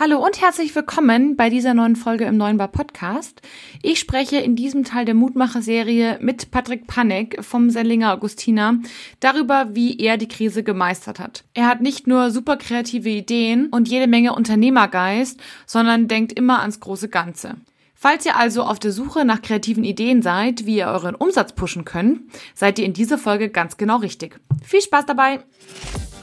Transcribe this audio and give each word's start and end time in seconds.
Hallo 0.00 0.24
und 0.24 0.40
herzlich 0.40 0.72
willkommen 0.76 1.34
bei 1.34 1.50
dieser 1.50 1.74
neuen 1.74 1.96
Folge 1.96 2.24
im 2.26 2.36
Neuen 2.36 2.56
Bar 2.56 2.68
Podcast. 2.68 3.42
Ich 3.82 3.98
spreche 3.98 4.36
in 4.36 4.54
diesem 4.54 4.84
Teil 4.84 5.04
der 5.04 5.16
Mutmacher-Serie 5.16 6.18
mit 6.20 6.52
Patrick 6.52 6.86
Panek 6.86 7.44
vom 7.44 7.68
Sellinger 7.68 8.12
Augustiner 8.14 8.78
darüber, 9.18 9.74
wie 9.74 9.98
er 9.98 10.16
die 10.16 10.28
Krise 10.28 10.62
gemeistert 10.62 11.18
hat. 11.18 11.42
Er 11.52 11.66
hat 11.66 11.80
nicht 11.80 12.06
nur 12.06 12.30
super 12.30 12.56
kreative 12.56 13.08
Ideen 13.08 13.70
und 13.70 13.88
jede 13.88 14.06
Menge 14.06 14.36
Unternehmergeist, 14.36 15.40
sondern 15.66 16.06
denkt 16.06 16.32
immer 16.32 16.60
ans 16.60 16.78
große 16.78 17.08
Ganze. 17.08 17.56
Falls 17.96 18.24
ihr 18.24 18.36
also 18.36 18.62
auf 18.62 18.78
der 18.78 18.92
Suche 18.92 19.24
nach 19.24 19.42
kreativen 19.42 19.82
Ideen 19.82 20.22
seid, 20.22 20.64
wie 20.64 20.76
ihr 20.76 20.86
euren 20.86 21.16
Umsatz 21.16 21.54
pushen 21.54 21.84
könnt, 21.84 22.20
seid 22.54 22.78
ihr 22.78 22.84
in 22.84 22.92
dieser 22.92 23.18
Folge 23.18 23.48
ganz 23.48 23.76
genau 23.76 23.96
richtig. 23.96 24.38
Viel 24.62 24.80
Spaß 24.80 25.06
dabei! 25.06 25.40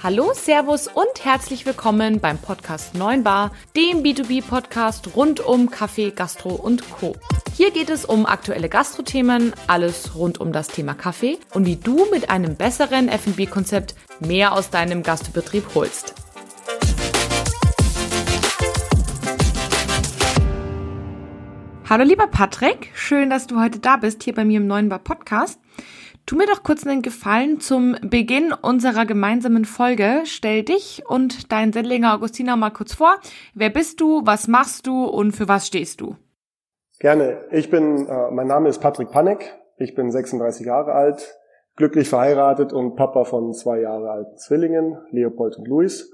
Hallo, 0.06 0.34
Servus 0.36 0.88
und 0.88 1.26
herzlich 1.26 1.66
willkommen 1.66 2.20
beim 2.20 2.38
Podcast 2.38 2.94
9 2.94 3.24
Bar, 3.24 3.50
dem 3.76 4.04
B2B-Podcast 4.04 5.16
rund 5.16 5.40
um 5.40 5.72
Kaffee, 5.72 6.12
Gastro 6.12 6.54
und 6.54 6.88
Co. 6.92 7.16
Hier 7.54 7.72
geht 7.72 7.90
es 7.90 8.06
um 8.06 8.28
aktuelle 8.28 8.70
Gastrothemen, 8.70 9.54
alles 9.66 10.14
rund 10.14 10.40
um 10.40 10.52
das 10.52 10.68
Thema 10.68 10.94
Kaffee 10.94 11.40
und 11.56 11.66
wie 11.66 11.78
du 11.78 12.06
mit 12.12 12.30
einem 12.30 12.56
besseren 12.56 13.08
F&B-Konzept 13.08 13.96
mehr 14.20 14.54
aus 14.54 14.70
deinem 14.70 15.02
Gastbetrieb 15.02 15.74
holst. 15.74 16.14
Hallo 21.90 22.04
lieber 22.04 22.28
Patrick, 22.28 22.92
schön, 22.94 23.32
dass 23.32 23.48
du 23.48 23.60
heute 23.60 23.80
da 23.80 23.98
bist, 23.98 24.22
hier 24.22 24.36
bei 24.36 24.46
mir 24.46 24.58
im 24.58 24.68
Neuen 24.68 24.88
Bar 24.88 25.00
Podcast. 25.00 25.60
Tu 26.26 26.36
mir 26.36 26.48
doch 26.48 26.64
kurz 26.64 26.88
einen 26.88 27.04
Gefallen 27.04 27.60
zum 27.60 27.96
Beginn 28.02 28.52
unserer 28.52 29.06
gemeinsamen 29.06 29.64
Folge. 29.64 30.22
Stell 30.24 30.64
dich 30.64 31.04
und 31.08 31.52
dein 31.52 31.72
Sendlinger 31.72 32.16
Augustiner 32.16 32.56
mal 32.56 32.72
kurz 32.72 32.96
vor. 32.96 33.18
Wer 33.54 33.70
bist 33.70 34.02
du, 34.02 34.26
was 34.26 34.48
machst 34.48 34.88
du 34.88 35.06
und 35.06 35.34
für 35.34 35.48
was 35.48 35.68
stehst 35.68 36.02
du? 36.02 36.16
Gerne. 37.00 37.44
Ich 37.52 37.70
bin, 37.70 38.08
äh, 38.08 38.32
mein 38.32 38.48
Name 38.48 38.70
ist 38.70 38.80
Patrick 38.80 39.12
Panek. 39.12 39.54
Ich 39.78 39.94
bin 39.94 40.10
36 40.10 40.66
Jahre 40.66 40.94
alt, 40.94 41.38
glücklich 41.76 42.10
verheiratet 42.10 42.74
und 42.74 42.96
Papa 42.96 43.26
von 43.26 43.54
zwei 43.54 43.82
Jahre 43.82 44.10
alten 44.10 44.38
Zwillingen, 44.38 44.98
Leopold 45.12 45.58
und 45.58 45.68
Luis. 45.68 46.12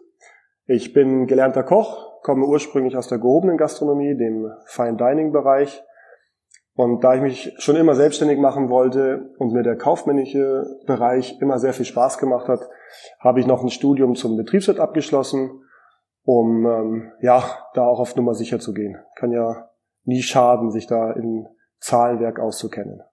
Ich 0.66 0.92
bin 0.92 1.26
gelernter 1.26 1.64
Koch, 1.64 2.22
komme 2.22 2.46
ursprünglich 2.48 2.98
aus 2.98 3.08
der 3.08 3.20
gehobenen 3.20 3.56
Gastronomie, 3.56 4.18
dem 4.18 4.52
Fine 4.66 4.98
Dining 4.98 5.32
Bereich 5.32 5.82
und 6.82 7.04
da 7.04 7.14
ich 7.14 7.22
mich 7.22 7.54
schon 7.60 7.76
immer 7.76 7.94
selbstständig 7.94 8.40
machen 8.40 8.70
wollte 8.70 9.30
und 9.38 9.54
mir 9.54 9.62
der 9.62 9.78
kaufmännische 9.78 10.66
Bereich 10.88 11.40
immer 11.40 11.60
sehr 11.60 11.74
viel 11.74 11.86
Spaß 11.86 12.18
gemacht 12.18 12.48
hat, 12.48 12.62
habe 13.20 13.40
ich 13.40 13.46
noch 13.46 13.62
ein 13.62 13.70
Studium 13.70 14.16
zum 14.16 14.36
Betriebswirt 14.36 14.80
abgeschlossen, 14.80 15.62
um 16.24 16.66
ähm, 16.66 17.12
ja 17.22 17.44
da 17.76 17.86
auch 17.86 18.00
auf 18.00 18.16
Nummer 18.16 18.34
sicher 18.34 18.60
zu 18.60 18.74
gehen. 18.74 18.98
Kann 19.16 19.32
ja 19.32 19.70
nie 20.06 20.24
schaden, 20.24 20.72
sich 20.72 20.88
da 20.88 21.12
in 21.12 21.46
Zahlenwerk 21.80 22.40
auszukennen. 22.40 23.04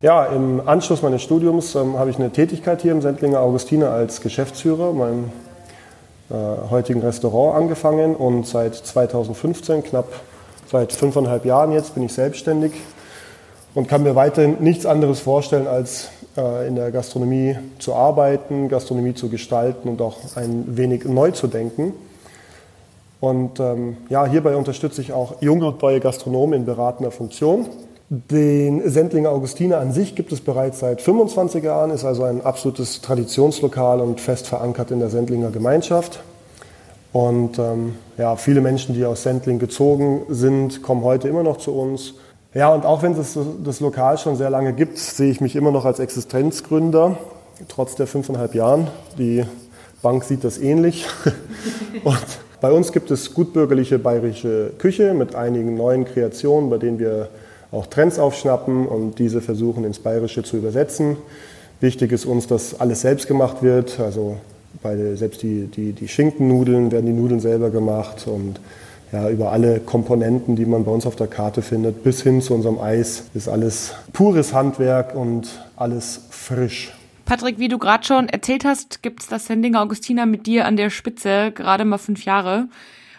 Ja, 0.00 0.24
im 0.24 0.66
Anschluss 0.66 1.02
meines 1.02 1.22
Studiums 1.22 1.74
ähm, 1.74 1.98
habe 1.98 2.08
ich 2.08 2.18
eine 2.18 2.30
Tätigkeit 2.30 2.80
hier 2.80 2.92
im 2.92 3.02
Sendlinger 3.02 3.40
Augustiner 3.40 3.90
als 3.90 4.22
Geschäftsführer 4.22 4.94
meinem 4.94 5.30
äh, 6.30 6.70
heutigen 6.70 7.02
Restaurant 7.02 7.58
angefangen 7.60 8.16
und 8.16 8.46
seit 8.46 8.74
2015 8.74 9.82
knapp 9.82 10.06
Seit 10.72 10.94
fünfeinhalb 10.94 11.44
Jahren 11.44 11.72
jetzt 11.72 11.92
bin 11.92 12.02
ich 12.02 12.14
selbstständig 12.14 12.72
und 13.74 13.88
kann 13.88 14.02
mir 14.02 14.14
weiterhin 14.14 14.56
nichts 14.60 14.86
anderes 14.86 15.20
vorstellen, 15.20 15.66
als 15.66 16.10
äh, 16.36 16.66
in 16.68 16.76
der 16.76 16.90
Gastronomie 16.90 17.56
zu 17.78 17.94
arbeiten, 17.94 18.68
Gastronomie 18.68 19.14
zu 19.14 19.28
gestalten 19.28 19.88
und 19.88 20.00
auch 20.00 20.18
ein 20.36 20.76
wenig 20.76 21.04
neu 21.04 21.30
zu 21.30 21.46
denken. 21.46 21.94
Und 23.20 23.60
ähm, 23.60 23.98
ja, 24.08 24.26
hierbei 24.26 24.56
unterstütze 24.56 25.00
ich 25.00 25.12
auch 25.12 25.40
junge 25.40 25.66
und 25.66 25.80
neue 25.80 26.00
Gastronomen 26.00 26.60
in 26.60 26.66
beratender 26.66 27.12
Funktion. 27.12 27.66
Den 28.08 28.90
Sendlinger 28.90 29.30
Augustiner 29.30 29.78
an 29.78 29.92
sich 29.92 30.14
gibt 30.14 30.32
es 30.32 30.40
bereits 30.40 30.80
seit 30.80 31.00
25 31.00 31.64
Jahren, 31.64 31.92
ist 31.92 32.04
also 32.04 32.24
ein 32.24 32.44
absolutes 32.44 33.00
Traditionslokal 33.00 34.00
und 34.00 34.20
fest 34.20 34.48
verankert 34.48 34.90
in 34.90 34.98
der 34.98 35.08
Sendlinger 35.08 35.50
Gemeinschaft. 35.50 36.20
Und 37.12 37.58
ähm, 37.58 37.94
ja, 38.18 38.36
viele 38.36 38.60
Menschen, 38.60 38.94
die 38.94 39.04
aus 39.04 39.22
Sendling 39.22 39.58
gezogen 39.58 40.22
sind, 40.28 40.82
kommen 40.82 41.04
heute 41.04 41.28
immer 41.28 41.42
noch 41.42 41.58
zu 41.58 41.72
uns. 41.72 42.14
Ja, 42.54 42.68
und 42.68 42.84
auch 42.84 43.02
wenn 43.02 43.12
es 43.12 43.38
das 43.64 43.80
Lokal 43.80 44.18
schon 44.18 44.36
sehr 44.36 44.50
lange 44.50 44.74
gibt, 44.74 44.98
sehe 44.98 45.30
ich 45.30 45.40
mich 45.40 45.56
immer 45.56 45.70
noch 45.70 45.86
als 45.86 46.00
Existenzgründer, 46.00 47.16
trotz 47.68 47.94
der 47.94 48.06
fünfeinhalb 48.06 48.54
Jahren. 48.54 48.88
Die 49.16 49.44
Bank 50.02 50.22
sieht 50.24 50.44
das 50.44 50.58
ähnlich. 50.58 51.06
und 52.04 52.18
bei 52.60 52.70
uns 52.70 52.92
gibt 52.92 53.10
es 53.10 53.32
gutbürgerliche 53.32 53.98
bayerische 53.98 54.72
Küche 54.76 55.14
mit 55.14 55.34
einigen 55.34 55.76
neuen 55.76 56.04
Kreationen, 56.04 56.68
bei 56.68 56.76
denen 56.76 56.98
wir 56.98 57.30
auch 57.70 57.86
Trends 57.86 58.18
aufschnappen 58.18 58.86
und 58.86 59.18
diese 59.18 59.40
versuchen 59.40 59.84
ins 59.84 59.98
Bayerische 59.98 60.42
zu 60.42 60.58
übersetzen. 60.58 61.16
Wichtig 61.80 62.12
ist 62.12 62.26
uns, 62.26 62.48
dass 62.48 62.78
alles 62.78 63.00
selbst 63.00 63.28
gemacht 63.28 63.62
wird, 63.62 63.98
also 63.98 64.36
bei 64.82 65.14
selbst 65.14 65.42
die, 65.42 65.68
die, 65.68 65.92
die 65.92 66.08
Schinkennudeln 66.08 66.92
werden 66.92 67.06
die 67.06 67.12
Nudeln 67.12 67.40
selber 67.40 67.70
gemacht 67.70 68.26
und 68.26 68.60
ja, 69.12 69.28
über 69.28 69.52
alle 69.52 69.80
Komponenten, 69.80 70.56
die 70.56 70.64
man 70.64 70.84
bei 70.84 70.90
uns 70.90 71.06
auf 71.06 71.16
der 71.16 71.26
Karte 71.26 71.60
findet, 71.60 72.02
bis 72.02 72.22
hin 72.22 72.40
zu 72.40 72.54
unserem 72.54 72.80
Eis, 72.80 73.24
ist 73.34 73.48
alles 73.48 73.92
pures 74.12 74.54
Handwerk 74.54 75.14
und 75.14 75.48
alles 75.76 76.26
frisch. 76.30 76.92
Patrick, 77.26 77.58
wie 77.58 77.68
du 77.68 77.78
gerade 77.78 78.04
schon 78.04 78.28
erzählt 78.28 78.64
hast, 78.64 79.02
gibt 79.02 79.22
es 79.22 79.28
das 79.28 79.46
Sending 79.46 79.76
Augustina 79.76 80.26
mit 80.26 80.46
dir 80.46 80.66
an 80.66 80.76
der 80.76 80.90
Spitze, 80.90 81.52
gerade 81.54 81.84
mal 81.84 81.98
fünf 81.98 82.24
Jahre. 82.24 82.68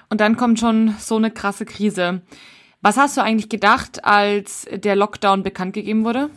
Und 0.09 0.19
dann 0.19 0.35
kommt 0.35 0.59
schon 0.59 0.93
so 0.99 1.15
eine 1.15 1.31
krasse 1.31 1.65
Krise. 1.65 2.21
Was 2.81 2.97
hast 2.97 3.15
du 3.15 3.21
eigentlich 3.21 3.49
gedacht, 3.49 4.03
als 4.03 4.67
der 4.71 4.95
Lockdown 4.95 5.41
bekannt 5.41 5.73
gegeben 5.73 6.03
wurde? 6.03 6.29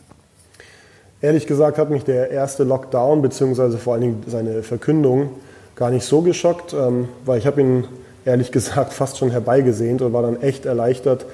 Ehrlich 1.19 1.47
gesagt 1.47 1.77
hat 1.77 1.89
mich 1.89 2.03
der 2.03 2.31
erste 2.31 2.63
Lockdown 2.63 3.21
beziehungsweise 3.21 3.77
vor 3.79 3.93
allen 3.93 4.01
Dingen 4.01 4.23
seine 4.27 4.63
Verkündung 4.63 5.31
gar 5.75 5.89
nicht 5.89 6.05
so 6.05 6.21
geschockt, 6.21 6.73
ähm, 6.73 7.09
weil 7.25 7.39
ich 7.39 7.45
habe 7.45 7.61
ihn 7.61 7.83
ehrlich 8.27 8.51
gesagt 8.51 8.93
fast 8.93 9.17
schon 9.17 9.31
herbeigesehnt 9.31 10.01
und 10.01 10.13
war 10.13 10.21
dann 10.21 10.41
echt 10.41 10.65
erleichtert, 10.65 11.25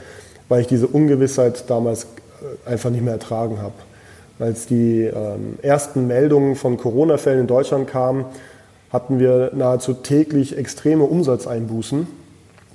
weil 0.47 0.61
ich 0.61 0.67
diese 0.67 0.87
Ungewissheit 0.87 1.69
damals 1.69 2.05
äh, 2.05 2.69
einfach 2.69 2.91
nicht 2.91 3.03
mehr 3.03 3.13
ertragen 3.13 3.57
habe. 3.61 3.73
Als 4.39 4.67
die 4.67 5.01
ähm, 5.01 5.57
ersten 5.61 6.07
Meldungen 6.07 6.55
von 6.55 6.77
Corona-Fällen 6.77 7.41
in 7.41 7.47
Deutschland 7.47 7.87
kamen, 7.87 8.25
hatten 8.91 9.19
wir 9.19 9.51
nahezu 9.53 9.93
täglich 9.93 10.57
extreme 10.57 11.03
Umsatzeinbußen. 11.03 12.07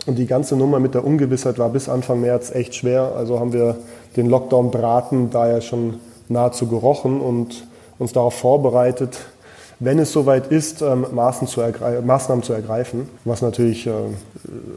Und 0.07 0.19
die 0.19 0.27
ganze 0.27 0.57
Nummer 0.57 0.81
mit 0.81 0.95
der 0.95 1.05
Ungewissheit 1.05 1.59
war 1.59 1.69
bis 1.69 1.89
Anfang 1.89 2.21
März 2.21 2.53
echt 2.55 2.75
schwer. 2.75 3.13
Also 3.17 3.39
haben 3.39 3.53
wir 3.53 3.77
den 4.17 4.27
Lockdown 4.27 4.71
beraten, 4.71 5.31
da 5.31 5.47
er 5.47 5.61
schon 5.61 6.01
nahezu 6.29 6.67
gerochen 6.67 7.21
und 7.21 7.67
uns 7.99 8.13
darauf 8.13 8.35
vorbereitet, 8.35 9.19
wenn 9.81 9.99
es 9.99 10.13
soweit 10.13 10.49
ist, 10.49 10.83
ähm, 10.83 11.07
Maßnahmen 11.13 12.43
zu 12.43 12.53
ergreifen, 12.53 13.09
was 13.25 13.43
natürlich 13.43 13.87
äh, 13.87 13.93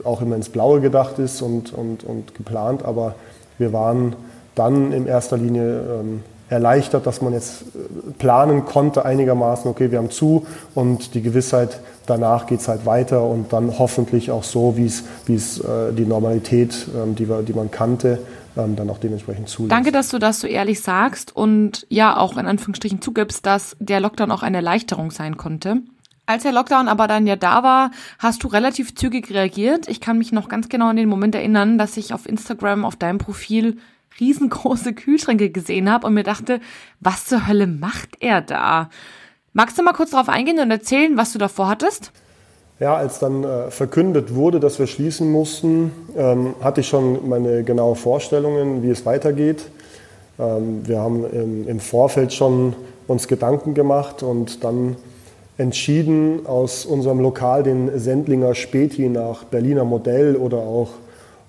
auch 0.03 0.21
immer 0.21 0.35
ins 0.35 0.49
Blaue 0.49 0.81
gedacht 0.81 1.19
ist 1.19 1.41
und, 1.41 1.73
und, 1.73 2.03
und 2.03 2.35
geplant, 2.35 2.83
aber 2.85 3.15
wir 3.57 3.73
waren 3.73 4.15
dann 4.55 4.91
in 4.91 5.07
erster 5.07 5.37
Linie 5.37 5.81
ähm, 5.99 6.23
erleichtert, 6.49 7.07
dass 7.07 7.21
man 7.21 7.33
jetzt 7.33 7.61
äh, 7.61 8.11
planen 8.19 8.65
konnte 8.65 9.05
einigermaßen, 9.05 9.71
okay, 9.71 9.89
wir 9.89 9.97
haben 9.97 10.11
zu 10.11 10.45
und 10.75 11.15
die 11.15 11.21
Gewissheit, 11.21 11.79
danach 12.05 12.45
geht 12.45 12.59
es 12.59 12.67
halt 12.67 12.85
weiter 12.85 13.23
und 13.23 13.53
dann 13.53 13.79
hoffentlich 13.79 14.29
auch 14.29 14.43
so, 14.43 14.77
wie 14.77 14.85
es, 14.85 15.03
wie 15.25 15.35
es 15.35 15.59
äh, 15.59 15.93
die 15.93 16.05
Normalität, 16.05 16.87
ähm, 16.95 17.15
die, 17.15 17.29
wir, 17.29 17.41
die 17.41 17.53
man 17.53 17.71
kannte, 17.71 18.19
ähm, 18.57 18.75
dann 18.75 18.89
auch 18.89 18.99
dementsprechend 18.99 19.49
zulässt. 19.49 19.71
Danke, 19.71 19.91
dass 19.91 20.09
du 20.09 20.19
das 20.19 20.39
so 20.39 20.47
ehrlich 20.47 20.81
sagst 20.81 21.35
und 21.35 21.85
ja 21.89 22.17
auch 22.17 22.37
in 22.37 22.45
Anführungsstrichen 22.45 23.01
zugibst, 23.01 23.45
dass 23.45 23.75
der 23.79 23.99
Lockdown 23.99 24.31
auch 24.31 24.43
eine 24.43 24.57
Erleichterung 24.57 25.11
sein 25.11 25.37
konnte. 25.37 25.81
Als 26.25 26.43
der 26.43 26.51
Lockdown 26.51 26.87
aber 26.87 27.07
dann 27.07 27.27
ja 27.27 27.35
da 27.35 27.63
war, 27.63 27.91
hast 28.19 28.43
du 28.43 28.47
relativ 28.47 28.95
zügig 28.95 29.31
reagiert. 29.31 29.89
Ich 29.89 29.99
kann 29.99 30.17
mich 30.17 30.31
noch 30.31 30.47
ganz 30.47 30.69
genau 30.69 30.87
an 30.87 30.95
den 30.95 31.09
Moment 31.09 31.35
erinnern, 31.35 31.77
dass 31.77 31.97
ich 31.97 32.13
auf 32.13 32.27
Instagram 32.27 32.85
auf 32.85 32.95
deinem 32.95 33.17
Profil 33.17 33.77
riesengroße 34.19 34.93
Kühlschränke 34.93 35.49
gesehen 35.49 35.89
habe 35.89 36.07
und 36.07 36.13
mir 36.13 36.23
dachte, 36.23 36.59
was 36.99 37.25
zur 37.25 37.47
Hölle 37.47 37.67
macht 37.67 38.17
er 38.19 38.41
da? 38.41 38.89
Magst 39.53 39.77
du 39.77 39.83
mal 39.83 39.93
kurz 39.93 40.11
darauf 40.11 40.29
eingehen 40.29 40.59
und 40.59 40.71
erzählen, 40.71 41.17
was 41.17 41.33
du 41.33 41.39
davor 41.39 41.67
hattest? 41.67 42.11
Ja, 42.81 42.95
als 42.95 43.19
dann 43.19 43.43
äh, 43.43 43.69
verkündet 43.69 44.33
wurde, 44.33 44.59
dass 44.59 44.79
wir 44.79 44.87
schließen 44.87 45.31
mussten, 45.31 45.91
ähm, 46.17 46.55
hatte 46.61 46.81
ich 46.81 46.87
schon 46.87 47.29
meine 47.29 47.63
genaue 47.63 47.95
Vorstellungen, 47.95 48.81
wie 48.81 48.89
es 48.89 49.05
weitergeht. 49.05 49.67
Ähm, 50.39 50.81
wir 50.87 50.97
haben 50.99 51.23
im, 51.31 51.67
im, 51.67 51.79
Vorfeld 51.79 52.33
schon 52.33 52.73
uns 53.05 53.27
Gedanken 53.27 53.75
gemacht 53.75 54.23
und 54.23 54.63
dann 54.63 54.95
entschieden, 55.59 56.47
aus 56.47 56.87
unserem 56.87 57.19
Lokal 57.19 57.61
den 57.61 57.99
Sendlinger 57.99 58.55
Späti 58.55 59.09
nach 59.09 59.43
Berliner 59.43 59.85
Modell 59.85 60.35
oder 60.35 60.57
auch 60.57 60.89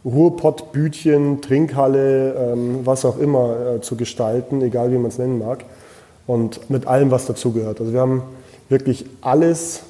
Ruhrpottbütchen, 0.05 1.41
Trinkhalle, 1.41 2.53
ähm, 2.53 2.81
was 2.85 3.07
auch 3.07 3.19
immer 3.19 3.77
äh, 3.77 3.81
zu 3.81 3.97
gestalten, 3.97 4.61
egal 4.61 4.93
wie 4.93 4.99
man 4.99 5.07
es 5.07 5.17
nennen 5.17 5.39
mag. 5.39 5.65
Und 6.27 6.69
mit 6.69 6.87
allem, 6.87 7.11
was 7.11 7.25
dazugehört. 7.25 7.81
Also 7.81 7.95
wir 7.95 8.01
haben 8.01 8.23
wirklich 8.69 9.07
alles 9.23 9.85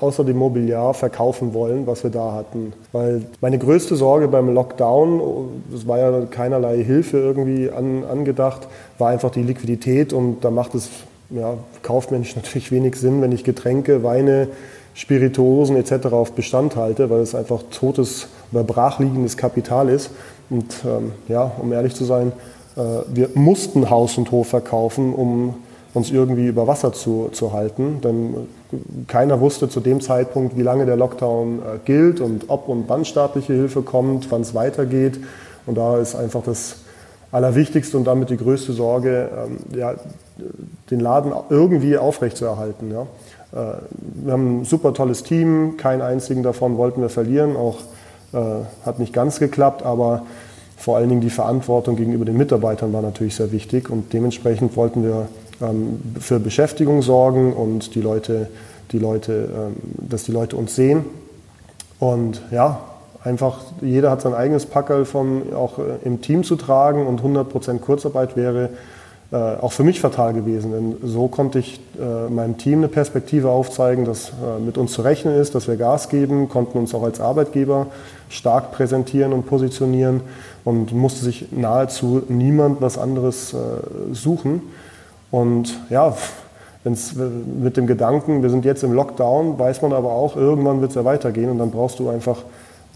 außer 0.00 0.24
dem 0.24 0.36
Mobiliar 0.36 0.92
verkaufen 0.92 1.54
wollen, 1.54 1.86
was 1.86 2.02
wir 2.02 2.10
da 2.10 2.32
hatten. 2.32 2.74
Weil 2.92 3.22
meine 3.40 3.58
größte 3.58 3.96
Sorge 3.96 4.28
beim 4.28 4.52
Lockdown, 4.52 5.20
es 5.74 5.88
war 5.88 5.98
ja 5.98 6.26
keinerlei 6.26 6.84
Hilfe 6.84 7.18
irgendwie 7.18 7.70
an, 7.70 8.04
angedacht, 8.04 8.68
war 8.98 9.08
einfach 9.08 9.30
die 9.30 9.42
Liquidität 9.42 10.12
und 10.12 10.44
da 10.44 10.50
macht 10.50 10.74
es 10.74 10.90
ja, 11.30 11.54
kaufmännisch 11.82 12.36
natürlich 12.36 12.70
wenig 12.70 12.96
Sinn, 12.96 13.22
wenn 13.22 13.32
ich 13.32 13.44
Getränke, 13.44 14.02
Weine, 14.02 14.48
Spirituosen 14.94 15.76
etc. 15.76 16.06
auf 16.12 16.32
Bestand 16.32 16.76
halte, 16.76 17.08
weil 17.08 17.20
es 17.20 17.34
einfach 17.34 17.62
totes 17.70 18.28
oder 18.52 18.62
brachliegendes 18.62 19.38
Kapital 19.38 19.88
ist. 19.88 20.10
Und 20.50 20.74
ähm, 20.84 21.12
ja, 21.28 21.50
um 21.60 21.72
ehrlich 21.72 21.94
zu 21.94 22.04
sein, 22.04 22.32
äh, 22.76 22.80
wir 23.08 23.30
mussten 23.34 23.88
Haus 23.88 24.18
und 24.18 24.30
Hof 24.30 24.48
verkaufen, 24.48 25.14
um 25.14 25.54
uns 25.94 26.10
irgendwie 26.10 26.46
über 26.46 26.66
Wasser 26.66 26.92
zu, 26.92 27.30
zu 27.32 27.54
halten. 27.54 28.00
Denn 28.02 28.34
keiner 29.06 29.40
wusste 29.40 29.68
zu 29.68 29.80
dem 29.80 30.00
Zeitpunkt, 30.00 30.56
wie 30.56 30.62
lange 30.62 30.86
der 30.86 30.96
Lockdown 30.96 31.58
äh, 31.58 31.78
gilt 31.84 32.20
und 32.20 32.44
ob 32.48 32.68
und 32.68 32.88
wann 32.88 33.04
staatliche 33.04 33.52
Hilfe 33.52 33.82
kommt, 33.82 34.30
wann 34.30 34.42
es 34.42 34.54
weitergeht. 34.54 35.18
Und 35.66 35.76
da 35.76 35.98
ist 35.98 36.14
einfach 36.14 36.42
das 36.42 36.76
Allerwichtigste 37.30 37.96
und 37.96 38.04
damit 38.04 38.30
die 38.30 38.36
größte 38.36 38.72
Sorge, 38.72 39.30
ähm, 39.36 39.78
ja, 39.78 39.94
den 40.90 41.00
Laden 41.00 41.32
irgendwie 41.48 41.96
aufrechtzuerhalten. 41.96 42.90
Ja. 42.90 43.02
Äh, 43.52 43.76
wir 44.24 44.32
haben 44.32 44.60
ein 44.60 44.64
super 44.64 44.94
tolles 44.94 45.22
Team, 45.22 45.76
keinen 45.76 46.02
einzigen 46.02 46.42
davon 46.42 46.76
wollten 46.76 47.00
wir 47.00 47.08
verlieren, 47.08 47.56
auch 47.56 47.78
äh, 48.32 48.38
hat 48.84 48.98
nicht 48.98 49.12
ganz 49.12 49.38
geklappt, 49.38 49.82
aber 49.82 50.22
vor 50.76 50.96
allen 50.96 51.08
Dingen 51.08 51.20
die 51.20 51.30
Verantwortung 51.30 51.96
gegenüber 51.96 52.24
den 52.24 52.36
Mitarbeitern 52.36 52.92
war 52.92 53.02
natürlich 53.02 53.36
sehr 53.36 53.52
wichtig 53.52 53.88
und 53.88 54.12
dementsprechend 54.12 54.76
wollten 54.76 55.04
wir 55.04 55.28
für 56.20 56.40
Beschäftigung 56.40 57.02
sorgen 57.02 57.52
und 57.52 57.94
die 57.94 58.00
Leute, 58.00 58.48
die 58.90 58.98
Leute, 58.98 59.48
ähm, 59.54 59.76
dass 60.08 60.24
die 60.24 60.32
Leute 60.32 60.56
uns 60.56 60.74
sehen. 60.74 61.04
Und 61.98 62.42
ja, 62.50 62.80
einfach 63.22 63.60
jeder 63.80 64.10
hat 64.10 64.22
sein 64.22 64.34
eigenes 64.34 64.66
Packerl 64.66 65.04
von 65.04 65.54
auch 65.54 65.78
äh, 65.78 65.82
im 66.04 66.20
Team 66.20 66.44
zu 66.44 66.56
tragen 66.56 67.06
und 67.06 67.22
100% 67.22 67.78
Kurzarbeit 67.78 68.36
wäre 68.36 68.70
äh, 69.32 69.36
auch 69.36 69.72
für 69.72 69.82
mich 69.82 70.00
fatal 70.00 70.34
gewesen. 70.34 70.72
Denn 70.72 70.96
so 71.08 71.26
konnte 71.26 71.58
ich 71.58 71.80
äh, 71.98 72.30
meinem 72.30 72.58
Team 72.58 72.80
eine 72.80 72.88
Perspektive 72.88 73.48
aufzeigen, 73.48 74.04
dass 74.04 74.28
äh, 74.28 74.60
mit 74.60 74.76
uns 74.76 74.92
zu 74.92 75.00
rechnen 75.00 75.34
ist, 75.34 75.54
dass 75.54 75.68
wir 75.68 75.76
Gas 75.76 76.10
geben, 76.10 76.48
konnten 76.48 76.76
uns 76.76 76.94
auch 76.94 77.02
als 77.02 77.18
Arbeitgeber 77.18 77.86
stark 78.28 78.72
präsentieren 78.72 79.32
und 79.32 79.46
positionieren 79.46 80.20
und 80.64 80.92
musste 80.92 81.24
sich 81.24 81.46
nahezu 81.50 82.22
niemand 82.28 82.82
was 82.82 82.98
anderes 82.98 83.54
äh, 83.54 83.56
suchen. 84.12 84.60
Und 85.32 85.80
ja, 85.90 86.16
wenn's, 86.84 87.14
mit 87.14 87.76
dem 87.76 87.88
Gedanken, 87.88 88.42
wir 88.42 88.50
sind 88.50 88.64
jetzt 88.64 88.84
im 88.84 88.92
Lockdown, 88.92 89.58
weiß 89.58 89.82
man 89.82 89.92
aber 89.92 90.12
auch, 90.12 90.36
irgendwann 90.36 90.80
wird 90.80 90.90
es 90.90 90.94
ja 90.94 91.04
weitergehen 91.04 91.50
und 91.50 91.58
dann 91.58 91.72
brauchst 91.72 91.98
du 91.98 92.08
einfach 92.08 92.44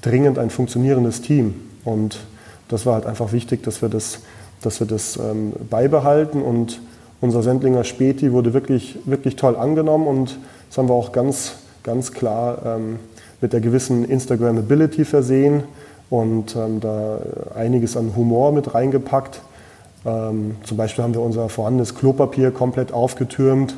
dringend 0.03 0.39
ein 0.39 0.51
funktionierendes 0.51 1.23
Team. 1.23 1.55
Und 1.85 2.21
das 2.69 2.87
war 2.87 2.95
halt 2.95 3.07
einfach 3.07 3.33
wichtig, 3.33 3.65
dass 3.65 3.83
wir 3.83 3.89
das, 3.89 4.21
dass 4.61 4.79
wir 4.79 4.87
das 4.87 5.17
ähm, 5.17 5.53
beibehalten. 5.71 6.43
Und 6.43 6.81
unser 7.21 7.43
Sendlinger 7.43 7.85
Späti 7.85 8.33
wurde 8.33 8.53
wirklich, 8.53 8.99
wirklich 9.07 9.37
toll 9.37 9.57
angenommen 9.57 10.07
und 10.07 10.39
das 10.69 10.79
haben 10.79 10.89
wir 10.89 10.95
auch 10.95 11.13
ganz, 11.13 11.55
ganz 11.83 12.13
klar 12.13 12.59
ähm, 12.67 12.99
mit 13.41 13.53
der 13.53 13.61
gewissen 13.61 14.05
Instagrammability 14.05 15.05
versehen 15.05 15.63
und 16.11 16.55
ähm, 16.57 16.81
da 16.81 17.19
einiges 17.55 17.97
an 17.97 18.15
Humor 18.17 18.53
mit 18.53 18.75
reingepackt. 18.75 19.41
Ähm, 20.07 20.57
zum 20.63 20.77
Beispiel 20.77 21.03
haben 21.03 21.15
wir 21.15 21.21
unser 21.21 21.49
vorhandenes 21.49 21.97
Klopapier 21.97 22.53
komplett 22.53 22.93
aufgetürmt, 22.93 23.77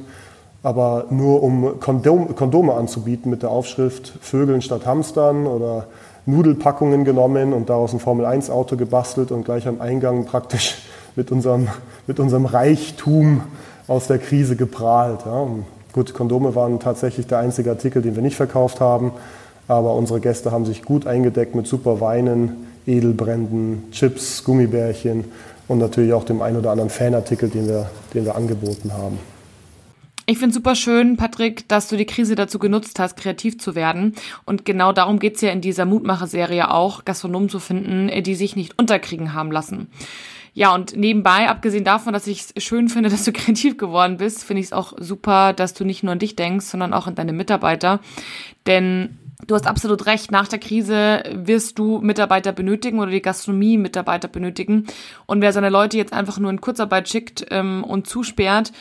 aber 0.62 1.06
nur 1.10 1.42
um 1.42 1.80
Kondom, 1.80 2.34
Kondome 2.36 2.75
anzubieten 2.75 3.30
mit 3.30 3.42
der 3.42 3.50
Aufschrift 3.50 4.12
Vögeln 4.20 4.60
statt 4.60 4.84
Hamstern 4.84 5.46
oder 5.46 5.86
Nudelpackungen 6.26 7.06
genommen 7.06 7.54
und 7.54 7.70
daraus 7.70 7.94
ein 7.94 8.00
Formel-1-Auto 8.00 8.76
gebastelt 8.76 9.32
und 9.32 9.46
gleich 9.46 9.66
am 9.66 9.80
Eingang 9.80 10.26
praktisch 10.26 10.76
mit 11.16 11.32
unserem, 11.32 11.69
mit 12.06 12.20
unserem 12.20 12.44
Reichtum 12.44 13.40
aus 13.86 14.08
der 14.08 14.19
Krise 14.19 14.54
geprahlt. 14.54 15.20
Ja. 15.25 15.46
Gut, 15.94 16.12
Kondome 16.12 16.54
waren 16.54 16.78
tatsächlich 16.78 17.26
der 17.26 17.38
einzige 17.38 17.70
Artikel, 17.70 18.02
den 18.02 18.14
wir 18.14 18.22
nicht 18.22 18.36
verkauft 18.36 18.80
haben, 18.80 19.12
aber 19.66 19.94
unsere 19.94 20.20
Gäste 20.20 20.52
haben 20.52 20.66
sich 20.66 20.82
gut 20.82 21.06
eingedeckt 21.06 21.54
mit 21.54 21.66
super 21.66 22.02
Weinen, 22.02 22.66
Edelbränden, 22.86 23.84
Chips, 23.90 24.44
Gummibärchen 24.44 25.25
und 25.69 25.79
natürlich 25.79 26.12
auch 26.12 26.25
dem 26.25 26.43
einen 26.43 26.56
oder 26.56 26.70
anderen 26.70 26.91
Fanartikel, 26.91 27.49
den 27.49 27.69
wir, 27.69 27.88
den 28.15 28.25
wir 28.25 28.35
angeboten 28.35 28.93
haben. 28.93 29.19
Ich 30.31 30.38
finde 30.38 30.55
super 30.55 30.75
schön, 30.75 31.17
Patrick, 31.17 31.67
dass 31.69 31.88
du 31.88 31.97
die 31.97 32.05
Krise 32.05 32.35
dazu 32.35 32.59
genutzt 32.59 32.99
hast, 32.99 33.17
kreativ 33.17 33.59
zu 33.59 33.75
werden. 33.75 34.15
Und 34.44 34.67
genau 34.67 34.93
darum 34.93 35.19
geht's 35.19 35.41
ja 35.41 35.50
in 35.50 35.62
dieser 35.62 35.87
Mutmacher-Serie 35.87 36.70
auch, 36.70 37.06
Gastronomen 37.06 37.49
zu 37.49 37.61
finden, 37.61 38.11
die 38.23 38.35
sich 38.35 38.55
nicht 38.55 38.79
unterkriegen 38.79 39.32
haben 39.32 39.50
lassen. 39.50 39.88
Ja, 40.53 40.75
und 40.75 40.97
nebenbei, 40.97 41.49
abgesehen 41.49 41.85
davon, 41.85 42.12
dass 42.12 42.26
ich 42.26 42.44
es 42.55 42.62
schön 42.62 42.91
finde, 42.91 43.09
dass 43.11 43.25
du 43.25 43.32
kreativ 43.32 43.79
geworden 43.79 44.19
bist, 44.19 44.44
finde 44.44 44.61
ich 44.61 44.67
es 44.67 44.73
auch 44.75 44.93
super, 44.99 45.55
dass 45.55 45.73
du 45.73 45.85
nicht 45.85 46.03
nur 46.03 46.12
an 46.12 46.19
dich 46.19 46.37
denkst, 46.37 46.67
sondern 46.67 46.93
auch 46.93 47.06
an 47.06 47.14
deine 47.14 47.32
Mitarbeiter. 47.32 48.00
Denn 48.67 49.19
Du 49.46 49.55
hast 49.55 49.67
absolut 49.67 50.06
recht. 50.06 50.32
Nach 50.32 50.49
der 50.49 50.58
Krise 50.58 51.23
wirst 51.32 51.79
du 51.79 52.00
Mitarbeiter 52.00 52.52
benötigen 52.52 52.99
oder 52.99 53.11
die 53.11 53.23
Gastronomie 53.23 53.79
Mitarbeiter 53.79 54.26
benötigen. 54.29 54.87
Und 55.26 55.40
wer 55.40 55.52
seine 55.52 55.70
Leute 55.70 55.96
jetzt 55.96 56.12
einfach 56.12 56.38
nur 56.38 56.50
in 56.50 56.61
Kurzarbeit 56.61 57.08
schickt 57.08 57.46
ähm, 57.50 57.85
und 57.85 58.08
zusperrt, 58.08 58.73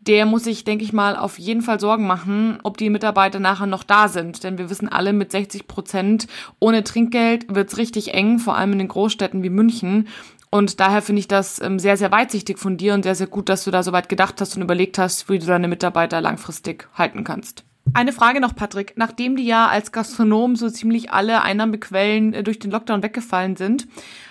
der 0.00 0.26
muss 0.26 0.42
sich, 0.42 0.64
denke 0.64 0.82
ich 0.84 0.92
mal, 0.92 1.16
auf 1.16 1.38
jeden 1.38 1.62
Fall 1.62 1.78
Sorgen 1.78 2.08
machen, 2.08 2.58
ob 2.64 2.76
die 2.76 2.90
Mitarbeiter 2.90 3.38
nachher 3.38 3.66
noch 3.66 3.84
da 3.84 4.08
sind. 4.08 4.42
Denn 4.42 4.58
wir 4.58 4.68
wissen 4.68 4.88
alle, 4.88 5.12
mit 5.12 5.30
60 5.30 5.68
Prozent 5.68 6.26
ohne 6.58 6.82
Trinkgeld 6.82 7.54
wird's 7.54 7.76
richtig 7.76 8.12
eng, 8.12 8.40
vor 8.40 8.56
allem 8.56 8.72
in 8.72 8.80
den 8.80 8.88
Großstädten 8.88 9.44
wie 9.44 9.50
München. 9.50 10.08
Und 10.50 10.80
daher 10.80 11.00
finde 11.00 11.20
ich 11.20 11.28
das 11.28 11.62
ähm, 11.62 11.78
sehr, 11.78 11.96
sehr 11.96 12.10
weitsichtig 12.10 12.58
von 12.58 12.76
dir 12.76 12.94
und 12.94 13.04
sehr, 13.04 13.14
sehr 13.14 13.28
gut, 13.28 13.48
dass 13.48 13.62
du 13.62 13.70
da 13.70 13.84
so 13.84 13.92
weit 13.92 14.08
gedacht 14.08 14.40
hast 14.40 14.56
und 14.56 14.62
überlegt 14.62 14.98
hast, 14.98 15.28
wie 15.28 15.38
du 15.38 15.46
deine 15.46 15.68
Mitarbeiter 15.68 16.20
langfristig 16.20 16.88
halten 16.94 17.22
kannst. 17.22 17.64
Eine 17.94 18.12
Frage 18.12 18.40
noch, 18.40 18.56
Patrick. 18.56 18.94
Nachdem 18.96 19.36
die 19.36 19.44
ja 19.44 19.68
als 19.68 19.92
Gastronom 19.92 20.56
so 20.56 20.70
ziemlich 20.70 21.10
alle 21.10 21.42
Einnahmequellen 21.42 22.32
äh, 22.32 22.42
durch 22.42 22.58
den 22.58 22.70
Lockdown 22.70 23.02
weggefallen 23.02 23.56
sind, 23.56 23.86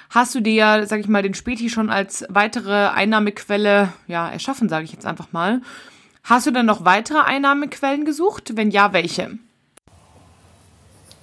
hast 0.09 0.33
du 0.33 0.41
dir 0.41 0.53
ja, 0.53 0.85
sag 0.85 0.99
ich 0.99 1.07
mal, 1.07 1.21
den 1.21 1.35
Späti 1.35 1.69
schon 1.69 1.89
als 1.91 2.25
weitere 2.29 2.87
Einnahmequelle 2.87 3.89
ja, 4.07 4.29
erschaffen, 4.29 4.67
sage 4.67 4.85
ich 4.85 4.93
jetzt 4.93 5.05
einfach 5.05 5.31
mal. 5.31 5.61
Hast 6.23 6.47
du 6.47 6.51
denn 6.51 6.65
noch 6.65 6.85
weitere 6.85 7.19
Einnahmequellen 7.19 8.03
gesucht? 8.03 8.53
Wenn 8.55 8.71
ja, 8.71 8.93
welche? 8.93 9.37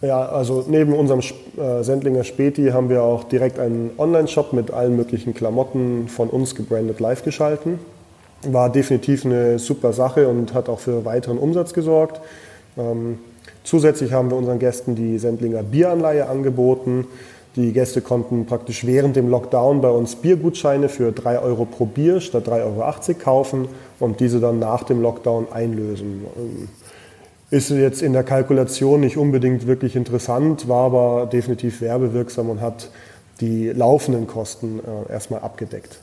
Ja, 0.00 0.26
also 0.26 0.64
neben 0.68 0.92
unserem 0.92 1.20
äh, 1.56 1.82
Sendlinger 1.82 2.22
Späti 2.22 2.68
haben 2.68 2.88
wir 2.88 3.02
auch 3.02 3.24
direkt 3.24 3.58
einen 3.58 3.90
Online-Shop 3.98 4.52
mit 4.52 4.70
allen 4.70 4.94
möglichen 4.94 5.34
Klamotten 5.34 6.08
von 6.08 6.30
uns 6.30 6.54
gebrandet 6.54 7.00
live 7.00 7.24
geschalten 7.24 7.80
war 8.42 8.70
definitiv 8.70 9.24
eine 9.24 9.58
super 9.58 9.92
Sache 9.92 10.28
und 10.28 10.54
hat 10.54 10.68
auch 10.68 10.80
für 10.80 11.04
weiteren 11.04 11.38
Umsatz 11.38 11.72
gesorgt. 11.72 12.20
Ähm, 12.76 13.18
zusätzlich 13.64 14.12
haben 14.12 14.30
wir 14.30 14.36
unseren 14.36 14.58
Gästen 14.58 14.94
die 14.94 15.18
Sendlinger 15.18 15.62
Bieranleihe 15.62 16.28
angeboten. 16.28 17.06
Die 17.56 17.72
Gäste 17.72 18.00
konnten 18.00 18.46
praktisch 18.46 18.86
während 18.86 19.16
dem 19.16 19.28
Lockdown 19.28 19.80
bei 19.80 19.90
uns 19.90 20.16
Biergutscheine 20.16 20.88
für 20.88 21.10
3 21.10 21.40
Euro 21.40 21.64
pro 21.64 21.86
Bier 21.86 22.20
statt 22.20 22.46
3,80 22.46 22.64
Euro 22.64 23.18
kaufen 23.18 23.68
und 23.98 24.20
diese 24.20 24.38
dann 24.38 24.58
nach 24.58 24.84
dem 24.84 25.02
Lockdown 25.02 25.48
einlösen. 25.50 26.24
Ähm, 26.36 26.68
ist 27.50 27.70
jetzt 27.70 28.02
in 28.02 28.12
der 28.12 28.24
Kalkulation 28.24 29.00
nicht 29.00 29.16
unbedingt 29.16 29.66
wirklich 29.66 29.96
interessant, 29.96 30.68
war 30.68 30.84
aber 30.84 31.26
definitiv 31.26 31.80
werbewirksam 31.80 32.50
und 32.50 32.60
hat 32.60 32.90
die 33.40 33.70
laufenden 33.70 34.26
Kosten 34.26 34.80
äh, 34.80 35.10
erstmal 35.10 35.40
abgedeckt. 35.40 35.98